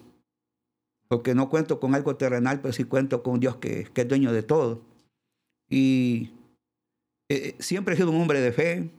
Porque 1.12 1.34
no 1.34 1.50
cuento 1.50 1.78
con 1.78 1.94
algo 1.94 2.16
terrenal, 2.16 2.62
pero 2.62 2.72
sí 2.72 2.84
cuento 2.84 3.22
con 3.22 3.38
Dios 3.38 3.56
que, 3.56 3.84
que 3.92 4.00
es 4.00 4.08
dueño 4.08 4.32
de 4.32 4.42
todo. 4.42 4.80
Y 5.68 6.30
eh, 7.28 7.54
siempre 7.58 7.92
he 7.92 7.96
sido 7.98 8.10
un 8.10 8.22
hombre 8.22 8.40
de 8.40 8.50
fe, 8.50 8.90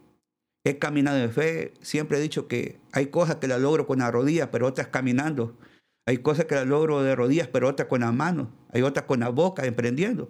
he 0.63 0.77
caminado 0.77 1.17
de 1.17 1.29
fe, 1.29 1.73
siempre 1.81 2.19
he 2.19 2.21
dicho 2.21 2.47
que 2.47 2.79
hay 2.91 3.07
cosas 3.07 3.37
que 3.37 3.47
las 3.47 3.59
logro 3.59 3.87
con 3.87 3.97
la 3.97 4.11
rodilla, 4.11 4.51
pero 4.51 4.67
otras 4.67 4.89
caminando. 4.89 5.57
Hay 6.05 6.19
cosas 6.19 6.45
que 6.45 6.53
las 6.53 6.67
logro 6.67 7.01
de 7.01 7.15
rodillas, 7.15 7.47
pero 7.47 7.67
otras 7.67 7.87
con 7.87 8.01
las 8.01 8.13
manos. 8.13 8.49
Hay 8.71 8.83
otras 8.83 9.07
con 9.07 9.21
la 9.21 9.29
boca, 9.29 9.65
emprendiendo. 9.65 10.29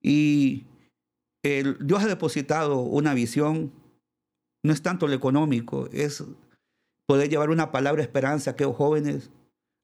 Y 0.00 0.66
Dios 1.42 2.04
ha 2.04 2.06
depositado 2.06 2.78
una 2.78 3.12
visión, 3.12 3.72
no 4.64 4.72
es 4.72 4.82
tanto 4.82 5.08
lo 5.08 5.14
económico, 5.14 5.88
es 5.92 6.22
poder 7.08 7.28
llevar 7.28 7.50
una 7.50 7.72
palabra 7.72 8.02
de 8.02 8.06
esperanza 8.06 8.50
a 8.50 8.52
aquellos 8.52 8.76
jóvenes, 8.76 9.32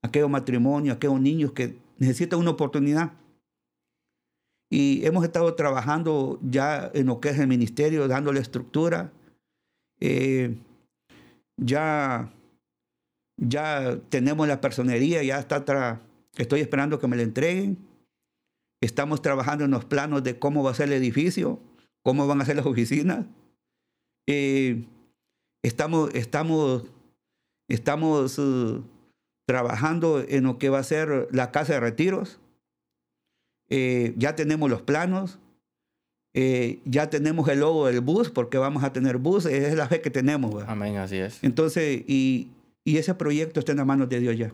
aquellos 0.02 0.28
matrimonios, 0.28 0.96
aquellos 0.96 1.20
niños 1.20 1.52
que 1.52 1.78
necesitan 1.98 2.38
una 2.38 2.50
oportunidad. 2.50 3.12
Y 4.70 5.04
hemos 5.04 5.24
estado 5.24 5.54
trabajando 5.54 6.38
ya 6.42 6.90
en 6.94 7.06
lo 7.06 7.20
que 7.20 7.28
es 7.28 7.38
el 7.38 7.46
ministerio, 7.46 8.08
dándole 8.08 8.40
estructura. 8.40 9.12
Eh, 10.00 10.56
ya, 11.58 12.32
ya 13.36 13.98
tenemos 14.08 14.48
la 14.48 14.60
personería, 14.60 15.22
ya 15.22 15.38
está 15.38 15.64
tra- 15.64 16.00
estoy 16.36 16.60
esperando 16.60 16.98
que 16.98 17.06
me 17.06 17.16
la 17.16 17.22
entreguen. 17.22 17.76
Estamos 18.82 19.22
trabajando 19.22 19.64
en 19.64 19.70
los 19.70 19.84
planos 19.84 20.24
de 20.24 20.38
cómo 20.38 20.64
va 20.64 20.70
a 20.70 20.74
ser 20.74 20.88
el 20.88 20.94
edificio, 20.94 21.60
cómo 22.02 22.26
van 22.26 22.40
a 22.40 22.44
ser 22.46 22.56
las 22.56 22.66
oficinas. 22.66 23.26
Eh, 24.26 24.84
estamos, 25.62 26.12
estamos, 26.14 26.84
estamos 27.68 28.38
eh, 28.38 28.80
trabajando 29.46 30.24
en 30.26 30.44
lo 30.44 30.58
que 30.58 30.68
va 30.68 30.78
a 30.78 30.84
ser 30.84 31.28
la 31.30 31.50
casa 31.50 31.74
de 31.74 31.80
retiros. 31.80 32.38
Eh, 33.68 34.14
ya 34.16 34.34
tenemos 34.34 34.70
los 34.70 34.82
planos. 34.82 35.38
Eh, 36.34 36.80
ya 36.84 37.10
tenemos 37.10 37.46
el 37.48 37.60
logo 37.60 37.86
del 37.86 38.00
bus 38.00 38.30
porque 38.30 38.58
vamos 38.58 38.84
a 38.84 38.92
tener 38.92 39.18
bus. 39.18 39.46
Esa 39.46 39.68
es 39.68 39.74
la 39.74 39.88
fe 39.88 40.00
que 40.00 40.10
tenemos. 40.10 40.54
¿verdad? 40.54 40.70
Amén, 40.70 40.96
así 40.96 41.16
es. 41.16 41.42
Entonces, 41.42 42.02
y, 42.06 42.50
y 42.84 42.98
ese 42.98 43.14
proyecto 43.14 43.60
está 43.60 43.72
en 43.72 43.78
las 43.78 43.86
manos 43.86 44.08
de 44.08 44.20
Dios 44.20 44.36
ya. 44.36 44.52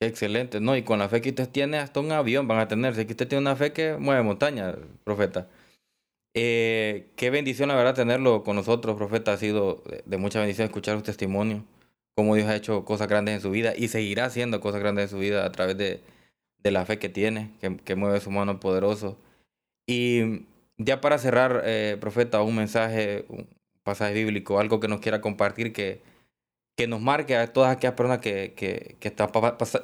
Excelente, 0.00 0.60
¿no? 0.60 0.76
Y 0.76 0.82
con 0.82 0.98
la 0.98 1.08
fe 1.08 1.20
que 1.20 1.30
usted 1.30 1.48
tiene, 1.48 1.78
hasta 1.78 2.00
un 2.00 2.12
avión 2.12 2.48
van 2.48 2.58
a 2.58 2.68
tener. 2.68 2.94
Si 2.94 3.06
que 3.06 3.12
usted 3.12 3.28
tiene 3.28 3.42
una 3.42 3.56
fe 3.56 3.72
que 3.72 3.96
mueve 3.96 4.22
montaña, 4.22 4.74
profeta. 5.04 5.48
Eh, 6.34 7.06
qué 7.14 7.30
bendición, 7.30 7.68
la 7.68 7.76
verdad, 7.76 7.94
tenerlo 7.94 8.42
con 8.42 8.56
nosotros, 8.56 8.96
profeta. 8.96 9.32
Ha 9.32 9.36
sido 9.36 9.82
de, 9.88 10.02
de 10.04 10.16
mucha 10.16 10.40
bendición 10.40 10.66
escuchar 10.66 10.96
su 10.96 11.02
testimonio. 11.02 11.64
Cómo 12.16 12.34
Dios 12.36 12.48
ha 12.48 12.56
hecho 12.56 12.84
cosas 12.84 13.08
grandes 13.08 13.34
en 13.34 13.40
su 13.40 13.50
vida 13.50 13.74
y 13.76 13.88
seguirá 13.88 14.26
haciendo 14.26 14.60
cosas 14.60 14.80
grandes 14.80 15.04
en 15.04 15.10
su 15.10 15.18
vida 15.18 15.44
a 15.44 15.52
través 15.52 15.76
de, 15.76 16.00
de 16.62 16.70
la 16.70 16.86
fe 16.86 16.98
que 16.98 17.08
tiene, 17.08 17.50
que, 17.60 17.76
que 17.76 17.96
mueve 17.96 18.20
su 18.20 18.30
mano 18.30 18.60
poderoso. 18.60 19.18
Y 19.86 20.46
ya 20.78 21.00
para 21.00 21.18
cerrar, 21.18 21.62
eh, 21.64 21.96
profeta, 22.00 22.42
un 22.42 22.56
mensaje, 22.56 23.24
un 23.28 23.46
pasaje 23.82 24.14
bíblico, 24.14 24.58
algo 24.58 24.80
que 24.80 24.88
nos 24.88 25.00
quiera 25.00 25.20
compartir 25.20 25.72
que, 25.72 26.00
que 26.76 26.86
nos 26.86 27.00
marque 27.00 27.36
a 27.36 27.52
todas 27.52 27.76
aquellas 27.76 27.94
personas 27.94 28.18
que, 28.18 28.54
que, 28.56 28.96
que, 28.98 29.08
está 29.08 29.30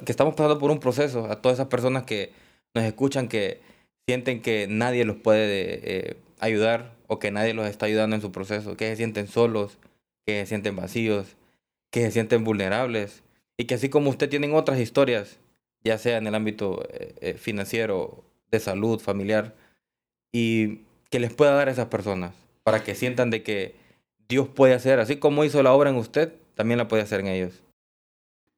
que 0.05 0.11
estamos 0.11 0.35
pasando 0.35 0.59
por 0.59 0.71
un 0.71 0.79
proceso, 0.79 1.25
a 1.31 1.41
todas 1.41 1.57
esas 1.57 1.67
personas 1.67 2.03
que 2.03 2.31
nos 2.73 2.83
escuchan, 2.83 3.27
que 3.27 3.61
sienten 4.07 4.41
que 4.41 4.67
nadie 4.67 5.05
los 5.05 5.17
puede 5.17 5.79
eh, 5.83 6.17
ayudar 6.39 6.93
o 7.07 7.19
que 7.19 7.31
nadie 7.31 7.53
los 7.53 7.67
está 7.67 7.85
ayudando 7.85 8.15
en 8.15 8.21
su 8.21 8.31
proceso, 8.31 8.75
que 8.75 8.89
se 8.89 8.97
sienten 8.97 9.27
solos, 9.27 9.77
que 10.25 10.41
se 10.41 10.47
sienten 10.47 10.75
vacíos, 10.75 11.37
que 11.91 12.01
se 12.01 12.11
sienten 12.11 12.43
vulnerables 12.43 13.23
y 13.57 13.65
que 13.65 13.75
así 13.75 13.89
como 13.89 14.09
usted 14.09 14.29
tienen 14.29 14.55
otras 14.55 14.79
historias, 14.79 15.37
ya 15.83 15.97
sea 15.97 16.17
en 16.17 16.25
el 16.25 16.35
ámbito 16.35 16.83
eh, 16.89 17.15
eh, 17.21 17.33
financiero, 17.35 18.23
de 18.49 18.59
salud, 18.59 18.99
familiar, 18.99 19.55
y 20.33 20.79
que 21.09 21.19
les 21.19 21.33
pueda 21.33 21.53
dar 21.53 21.67
a 21.67 21.71
esas 21.71 21.87
personas 21.87 22.33
para 22.63 22.83
que 22.83 22.95
sientan 22.95 23.29
de 23.29 23.43
que 23.43 23.75
Dios 24.27 24.47
puede 24.47 24.73
hacer, 24.73 24.99
así 24.99 25.17
como 25.17 25.43
hizo 25.43 25.61
la 25.61 25.73
obra 25.73 25.89
en 25.89 25.97
usted, 25.97 26.33
también 26.55 26.77
la 26.77 26.87
puede 26.87 27.03
hacer 27.03 27.19
en 27.19 27.27
ellos. 27.27 27.61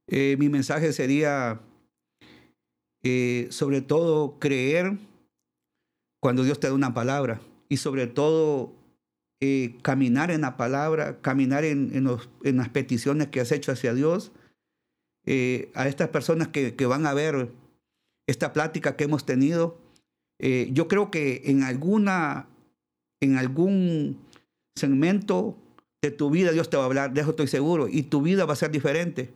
Eh, 0.07 0.35
mi 0.37 0.49
mensaje 0.49 0.93
sería, 0.93 1.59
sobre 3.49 3.81
todo, 3.81 4.39
creer 4.39 4.93
cuando 6.19 6.43
Dios 6.43 6.59
te 6.59 6.67
da 6.67 6.73
una 6.73 6.93
palabra 6.93 7.41
y 7.69 7.77
sobre 7.77 8.07
todo 8.07 8.73
eh, 9.45 9.75
caminar 9.81 10.31
en 10.31 10.39
la 10.39 10.55
palabra, 10.55 11.19
caminar 11.19 11.65
en, 11.65 11.91
las 12.43 12.69
peticiones 12.69 13.27
que 13.27 13.41
has 13.41 13.51
hecho 13.51 13.73
hacia 13.73 13.93
Dios. 13.93 14.31
Eh, 15.25 15.69
a 15.73 15.89
estas 15.89 16.07
personas 16.07 16.47
que, 16.47 16.85
van 16.85 17.05
a 17.05 17.13
ver 17.13 17.49
esta 18.25 18.53
plática 18.53 18.95
que 18.95 19.03
hemos 19.03 19.25
tenido, 19.25 19.77
eh, 20.39 20.69
yo 20.71 20.87
creo 20.87 21.11
que 21.11 21.41
en 21.43 21.63
alguna, 21.63 22.47
en 23.21 23.35
algún 23.35 24.17
segmento 24.77 25.57
de 26.01 26.11
tu 26.11 26.29
vida 26.29 26.53
Dios 26.53 26.69
te 26.69 26.77
va 26.77 26.83
a 26.83 26.85
hablar, 26.85 27.13
de 27.13 27.19
eso 27.19 27.31
estoy 27.31 27.47
seguro, 27.47 27.89
y 27.89 28.03
tu 28.03 28.21
vida 28.21 28.45
va 28.45 28.53
a 28.53 28.55
ser 28.55 28.71
diferente. 28.71 29.33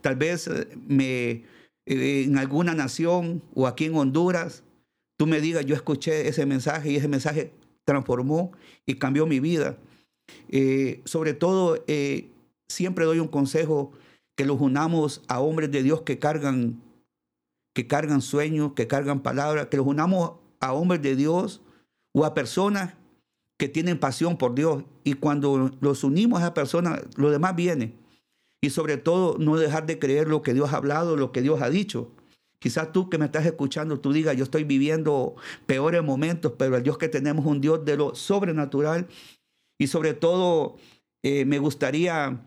Tal 0.00 0.16
vez 0.16 0.50
me, 0.88 1.44
en 1.84 2.36
alguna 2.36 2.74
nación 2.74 3.44
o 3.54 3.68
aquí 3.68 3.84
en 3.84 3.94
Honduras, 3.94 4.64
tú 5.16 5.28
me 5.28 5.40
digas, 5.40 5.64
yo 5.66 5.76
escuché 5.76 6.26
ese 6.26 6.46
mensaje 6.46 6.90
y 6.90 6.96
ese 6.96 7.06
mensaje 7.06 7.52
transformó 7.86 8.52
y 8.84 8.96
cambió 8.96 9.26
mi 9.26 9.40
vida. 9.40 9.78
Eh, 10.48 11.00
sobre 11.06 11.32
todo, 11.32 11.82
eh, 11.86 12.30
siempre 12.68 13.06
doy 13.06 13.20
un 13.20 13.28
consejo 13.28 13.92
que 14.36 14.44
los 14.44 14.60
unamos 14.60 15.22
a 15.28 15.40
hombres 15.40 15.70
de 15.70 15.82
Dios 15.82 16.02
que 16.02 16.18
cargan, 16.18 16.82
que 17.74 17.86
cargan 17.86 18.20
sueños, 18.20 18.72
que 18.74 18.86
cargan 18.86 19.22
palabras, 19.22 19.68
que 19.68 19.78
los 19.78 19.86
unamos 19.86 20.32
a 20.60 20.74
hombres 20.74 21.00
de 21.00 21.16
Dios 21.16 21.62
o 22.12 22.24
a 22.24 22.34
personas 22.34 22.94
que 23.56 23.68
tienen 23.68 23.98
pasión 23.98 24.36
por 24.36 24.54
Dios. 24.54 24.84
Y 25.04 25.14
cuando 25.14 25.70
los 25.80 26.04
unimos 26.04 26.40
a 26.40 26.42
esa 26.42 26.54
persona, 26.54 27.00
lo 27.16 27.30
demás 27.30 27.56
viene. 27.56 27.94
Y 28.60 28.70
sobre 28.70 28.96
todo, 28.96 29.38
no 29.38 29.56
dejar 29.56 29.86
de 29.86 29.98
creer 29.98 30.28
lo 30.28 30.42
que 30.42 30.52
Dios 30.52 30.72
ha 30.72 30.76
hablado, 30.76 31.16
lo 31.16 31.30
que 31.32 31.40
Dios 31.40 31.62
ha 31.62 31.70
dicho. 31.70 32.10
Quizás 32.58 32.90
tú 32.92 33.08
que 33.10 33.18
me 33.18 33.26
estás 33.26 33.44
escuchando, 33.46 34.00
tú 34.00 34.12
digas, 34.12 34.36
yo 34.36 34.44
estoy 34.44 34.64
viviendo 34.64 35.36
peores 35.66 36.02
momentos, 36.02 36.52
pero 36.58 36.76
el 36.76 36.82
Dios 36.82 36.96
que 36.98 37.08
tenemos 37.08 37.44
es 37.44 37.50
un 37.50 37.60
Dios 37.60 37.84
de 37.84 37.96
lo 37.96 38.14
sobrenatural. 38.14 39.06
Y 39.78 39.88
sobre 39.88 40.14
todo, 40.14 40.76
eh, 41.22 41.44
me 41.44 41.58
gustaría, 41.58 42.40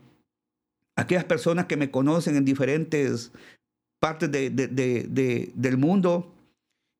aquellas 0.96 1.24
personas 1.24 1.66
que 1.66 1.76
me 1.76 1.90
conocen 1.90 2.36
en 2.36 2.44
diferentes 2.44 3.30
partes 4.00 4.30
de- 4.32 4.50
de- 4.50 4.68
de- 4.68 5.04
de- 5.08 5.52
del 5.54 5.76
mundo, 5.76 6.34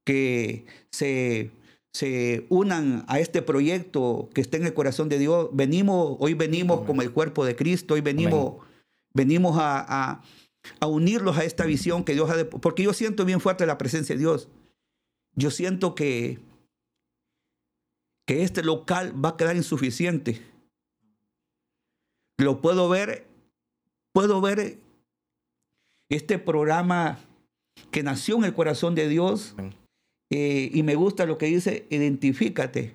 que 0.06 0.64
se, 0.90 1.50
se 1.92 2.46
unan 2.48 3.04
a 3.08 3.18
este 3.18 3.42
proyecto 3.42 4.30
que 4.32 4.40
está 4.40 4.56
en 4.56 4.66
el 4.66 4.74
corazón 4.74 5.08
de 5.08 5.18
Dios. 5.18 5.48
Venimos, 5.52 6.16
hoy 6.20 6.34
venimos 6.34 6.76
Amén. 6.78 6.86
como 6.86 7.02
el 7.02 7.10
cuerpo 7.12 7.44
de 7.44 7.56
Cristo, 7.56 7.94
hoy 7.94 8.00
venimos, 8.00 8.54
venimos 9.12 9.58
a, 9.58 9.84
a- 10.12 10.22
a 10.80 10.86
unirlos 10.86 11.36
a 11.38 11.44
esta 11.44 11.64
visión 11.64 12.04
que 12.04 12.14
Dios 12.14 12.30
ha... 12.30 12.36
de- 12.36 12.44
porque 12.44 12.82
yo 12.82 12.92
siento 12.92 13.24
bien 13.24 13.40
fuerte 13.40 13.66
la 13.66 13.78
presencia 13.78 14.14
de 14.14 14.20
Dios. 14.20 14.48
Yo 15.34 15.50
siento 15.50 15.94
que, 15.94 16.38
que 18.26 18.42
este 18.42 18.62
local 18.62 19.12
va 19.22 19.30
a 19.30 19.36
quedar 19.36 19.56
insuficiente. 19.56 20.42
Lo 22.38 22.60
puedo 22.60 22.88
ver, 22.88 23.26
puedo 24.12 24.40
ver 24.40 24.78
este 26.08 26.38
programa 26.38 27.18
que 27.90 28.02
nació 28.02 28.36
en 28.38 28.44
el 28.44 28.54
corazón 28.54 28.94
de 28.94 29.08
Dios 29.08 29.54
eh, 30.30 30.70
y 30.72 30.82
me 30.82 30.94
gusta 30.94 31.26
lo 31.26 31.38
que 31.38 31.46
dice, 31.46 31.86
identifícate, 31.90 32.94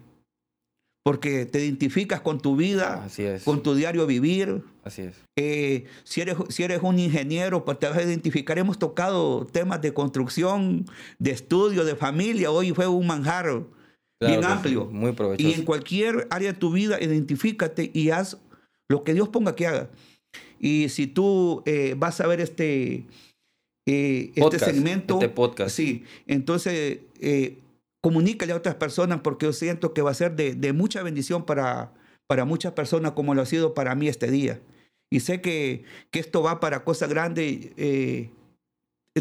porque 1.06 1.46
te 1.46 1.64
identificas 1.64 2.20
con 2.20 2.40
tu 2.40 2.56
vida, 2.56 3.08
con 3.44 3.62
tu 3.62 3.76
diario 3.76 4.08
vivir. 4.08 4.64
Así 4.84 5.04
es. 5.04 5.16
Eh, 5.38 5.86
si, 6.04 6.22
eres, 6.22 6.36
si 6.50 6.64
eres 6.64 6.80
un 6.82 6.98
ingeniero, 6.98 7.64
pues 7.64 7.78
te 7.78 7.88
vas 7.88 7.98
a 8.00 8.02
identificar. 8.02 8.58
Hemos 8.58 8.80
tocado 8.80 9.46
temas 9.46 9.84
de 9.84 9.94
construcción, 9.94 10.86
de 11.20 11.30
estudio, 11.30 11.86
de 11.86 11.96
familia. 11.96 12.50
Hoy 12.50 12.72
fue 12.72 12.88
un 12.88 13.06
manjar 13.06 13.66
bien 14.20 14.44
amplio. 14.44 14.86
muy 14.86 15.12
provechoso. 15.12 15.48
Y 15.48 15.54
en 15.54 15.64
cualquier 15.64 16.28
área 16.32 16.54
de 16.54 16.58
tu 16.58 16.72
vida, 16.72 17.00
identifícate 17.00 17.92
y 17.94 18.10
haz 18.10 18.40
lo 18.90 19.04
que 19.04 19.14
Dios 19.14 19.30
ponga 19.30 19.56
que 19.56 19.68
haga. 19.68 19.92
Y 20.60 20.90
si 20.90 21.06
tú 21.06 21.62
eh, 21.68 21.94
vas 21.96 22.20
a 22.20 22.26
ver 22.26 22.42
este, 22.42 23.06
eh, 23.88 24.32
este 24.34 24.58
segmento, 24.58 25.14
este 25.22 25.30
podcast. 25.30 25.76
sí, 25.76 26.04
entonces 26.26 27.02
comunícale 28.06 28.54
a 28.54 28.58
otras 28.58 28.76
personas 28.76 29.22
porque 29.22 29.48
yo 29.48 29.52
siento 29.52 29.96
que 29.96 30.04
va 30.04 30.12
a 30.12 30.14
ser 30.14 30.36
de, 30.36 30.74
mucha 30.74 31.02
bendición 31.02 31.44
para, 31.44 31.92
muchas 32.46 32.74
personas 32.74 33.14
como 33.14 33.34
lo 33.34 33.42
ha 33.42 33.48
sido 33.48 33.74
para 33.74 33.96
mí 33.96 34.08
este 34.08 34.30
día. 34.30 34.62
Y 35.10 35.22
sé 35.22 35.42
que, 35.42 35.86
esto 36.12 36.44
va 36.44 36.60
para 36.60 36.84
cosas 36.84 37.10
grandes. 37.10 37.70
Eh, 37.78 38.30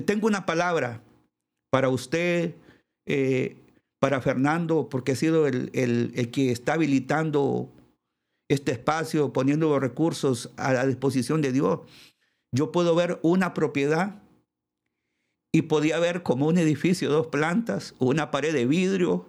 tengo 0.05 0.27
una 0.27 0.45
palabra 0.45 1.01
para 1.71 1.89
usted, 1.89 2.57
eh, 3.07 3.57
para 4.01 4.21
Fernando, 4.21 4.91
porque 4.91 5.13
ha 5.13 5.17
sido 5.17 5.47
el, 5.47 5.71
que 6.31 6.53
está 6.53 6.75
habilitando 6.75 7.73
este 8.51 8.73
espacio, 8.73 9.33
poniendo 9.33 9.71
los 9.71 9.81
recursos 9.81 10.51
a 10.59 10.75
la 10.75 10.87
disposición 10.87 11.41
de 11.41 11.53
Dios. 11.53 11.81
Yo 12.53 12.71
puedo 12.71 12.95
ver 12.95 13.19
una 13.23 13.55
propiedad 13.55 14.24
y 15.55 15.63
podía 15.63 16.01
ver 16.01 16.25
como 16.25 16.49
un 16.49 16.59
edificio, 16.59 17.09
dos 17.11 17.29
plantas, 17.29 17.95
una 18.01 18.33
pared 18.33 18.53
de 18.53 18.67
vidrio, 18.67 19.25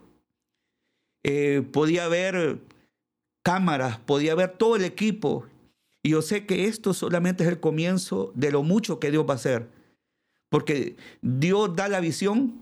eh, 1.24 1.62
podía 1.72 2.08
ver 2.08 2.62
cámaras, 3.44 4.00
podía 4.00 4.34
ver 4.34 4.58
todo 4.58 4.76
el 4.76 4.86
equipo. 4.86 5.46
Y 6.02 6.10
yo 6.10 6.24
sé 6.24 6.48
que 6.48 6.66
esto 6.66 6.96
solamente 6.96 7.44
es 7.44 7.50
el 7.50 7.60
comienzo 7.60 8.32
de 8.34 8.50
lo 8.50 8.64
mucho 8.64 9.00
que 9.00 9.12
Dios 9.12 9.24
va 9.30 9.34
a 9.34 9.36
hacer. 9.36 9.68
Porque 10.50 10.96
Dios 11.22 11.76
da 11.76 11.90
la 11.90 12.00
visión 12.00 12.60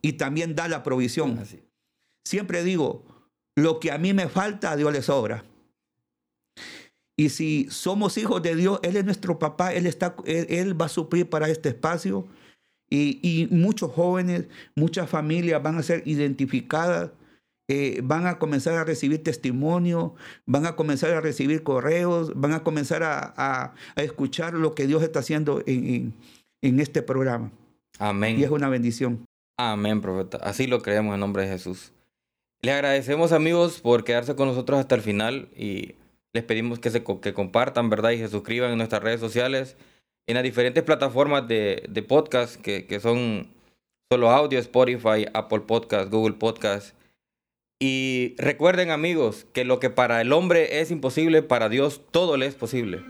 y 0.00 0.14
también 0.14 0.54
da 0.54 0.66
la 0.66 0.82
provisión. 0.82 1.38
Siempre 2.26 2.64
digo, 2.64 3.02
lo 3.54 3.78
que 3.78 3.92
a 3.92 3.98
mí 3.98 4.14
me 4.14 4.30
falta, 4.30 4.70
a 4.70 4.76
Dios 4.76 4.90
le 4.90 5.02
sobra. 5.02 5.44
Y 7.18 7.28
si 7.28 7.66
somos 7.68 8.16
hijos 8.16 8.40
de 8.40 8.56
Dios, 8.56 8.80
Él 8.82 8.96
es 8.96 9.04
nuestro 9.04 9.38
papá, 9.38 9.74
Él, 9.74 9.84
está, 9.84 10.16
él 10.24 10.80
va 10.80 10.86
a 10.86 10.88
suplir 10.88 11.28
para 11.28 11.50
este 11.50 11.68
espacio. 11.68 12.26
Y, 12.94 13.48
muchos 13.50 13.90
jóvenes, 13.90 14.44
muchas 14.76 15.08
familias 15.08 15.62
van 15.62 15.78
a 15.78 15.82
ser 15.82 16.02
identificadas, 16.04 17.10
eh, 17.70 18.00
van 18.04 18.26
a 18.26 18.38
comenzar 18.38 18.74
a 18.74 18.84
recibir 18.84 19.22
testimonio, 19.22 20.14
van 20.44 20.66
a 20.66 20.76
comenzar 20.76 21.12
a 21.12 21.22
recibir 21.22 21.62
correos, 21.62 22.32
van 22.34 22.52
a 22.52 22.62
comenzar 22.62 23.02
a, 23.02 23.74
escuchar 23.96 24.52
lo 24.52 24.74
que 24.74 24.86
Dios 24.86 25.02
está 25.02 25.20
haciendo 25.20 25.62
en, 25.64 26.12
este 26.60 27.00
programa. 27.00 27.50
Amén. 27.98 28.38
Y 28.38 28.44
es 28.44 28.50
una 28.50 28.68
bendición. 28.68 29.24
Amén, 29.58 30.02
profeta. 30.02 30.36
Así 30.42 30.66
lo 30.66 30.82
creemos 30.82 31.14
en 31.14 31.20
nombre 31.20 31.44
de 31.44 31.48
Jesús. 31.48 31.92
Le 32.60 32.72
agradecemos 32.72 33.32
amigos 33.32 33.80
por 33.80 34.04
quedarse 34.04 34.36
con 34.36 34.48
nosotros 34.48 34.78
hasta 34.78 34.96
el 34.96 35.00
final 35.00 35.48
y 35.56 35.94
les 36.34 36.44
pedimos 36.44 36.78
que, 36.78 36.90
se, 36.90 37.02
que 37.02 37.32
compartan, 37.32 37.88
¿verdad? 37.88 38.10
Y 38.10 38.18
se 38.18 38.28
suscriban 38.28 38.70
en 38.70 38.76
nuestras 38.76 39.02
redes 39.02 39.20
sociales 39.20 39.76
en 40.26 40.34
las 40.34 40.42
diferentes 40.42 40.82
plataformas 40.82 41.48
de, 41.48 41.84
de 41.88 42.02
podcast 42.02 42.60
que, 42.60 42.86
que, 42.86 43.00
son 43.00 43.48
solo 44.10 44.30
audio, 44.30 44.58
Spotify, 44.58 45.26
Apple 45.34 45.60
Podcast, 45.60 46.10
Google 46.10 46.34
Podcast. 46.34 46.94
Y 47.80 48.34
recuerden 48.38 48.90
amigos 48.90 49.46
que 49.52 49.64
lo 49.64 49.80
que 49.80 49.90
para 49.90 50.20
el 50.20 50.32
hombre 50.32 50.80
es 50.80 50.90
imposible, 50.90 51.42
para 51.42 51.68
Dios 51.68 52.00
todo 52.12 52.36
le 52.36 52.46
es 52.46 52.54
posible. 52.54 53.02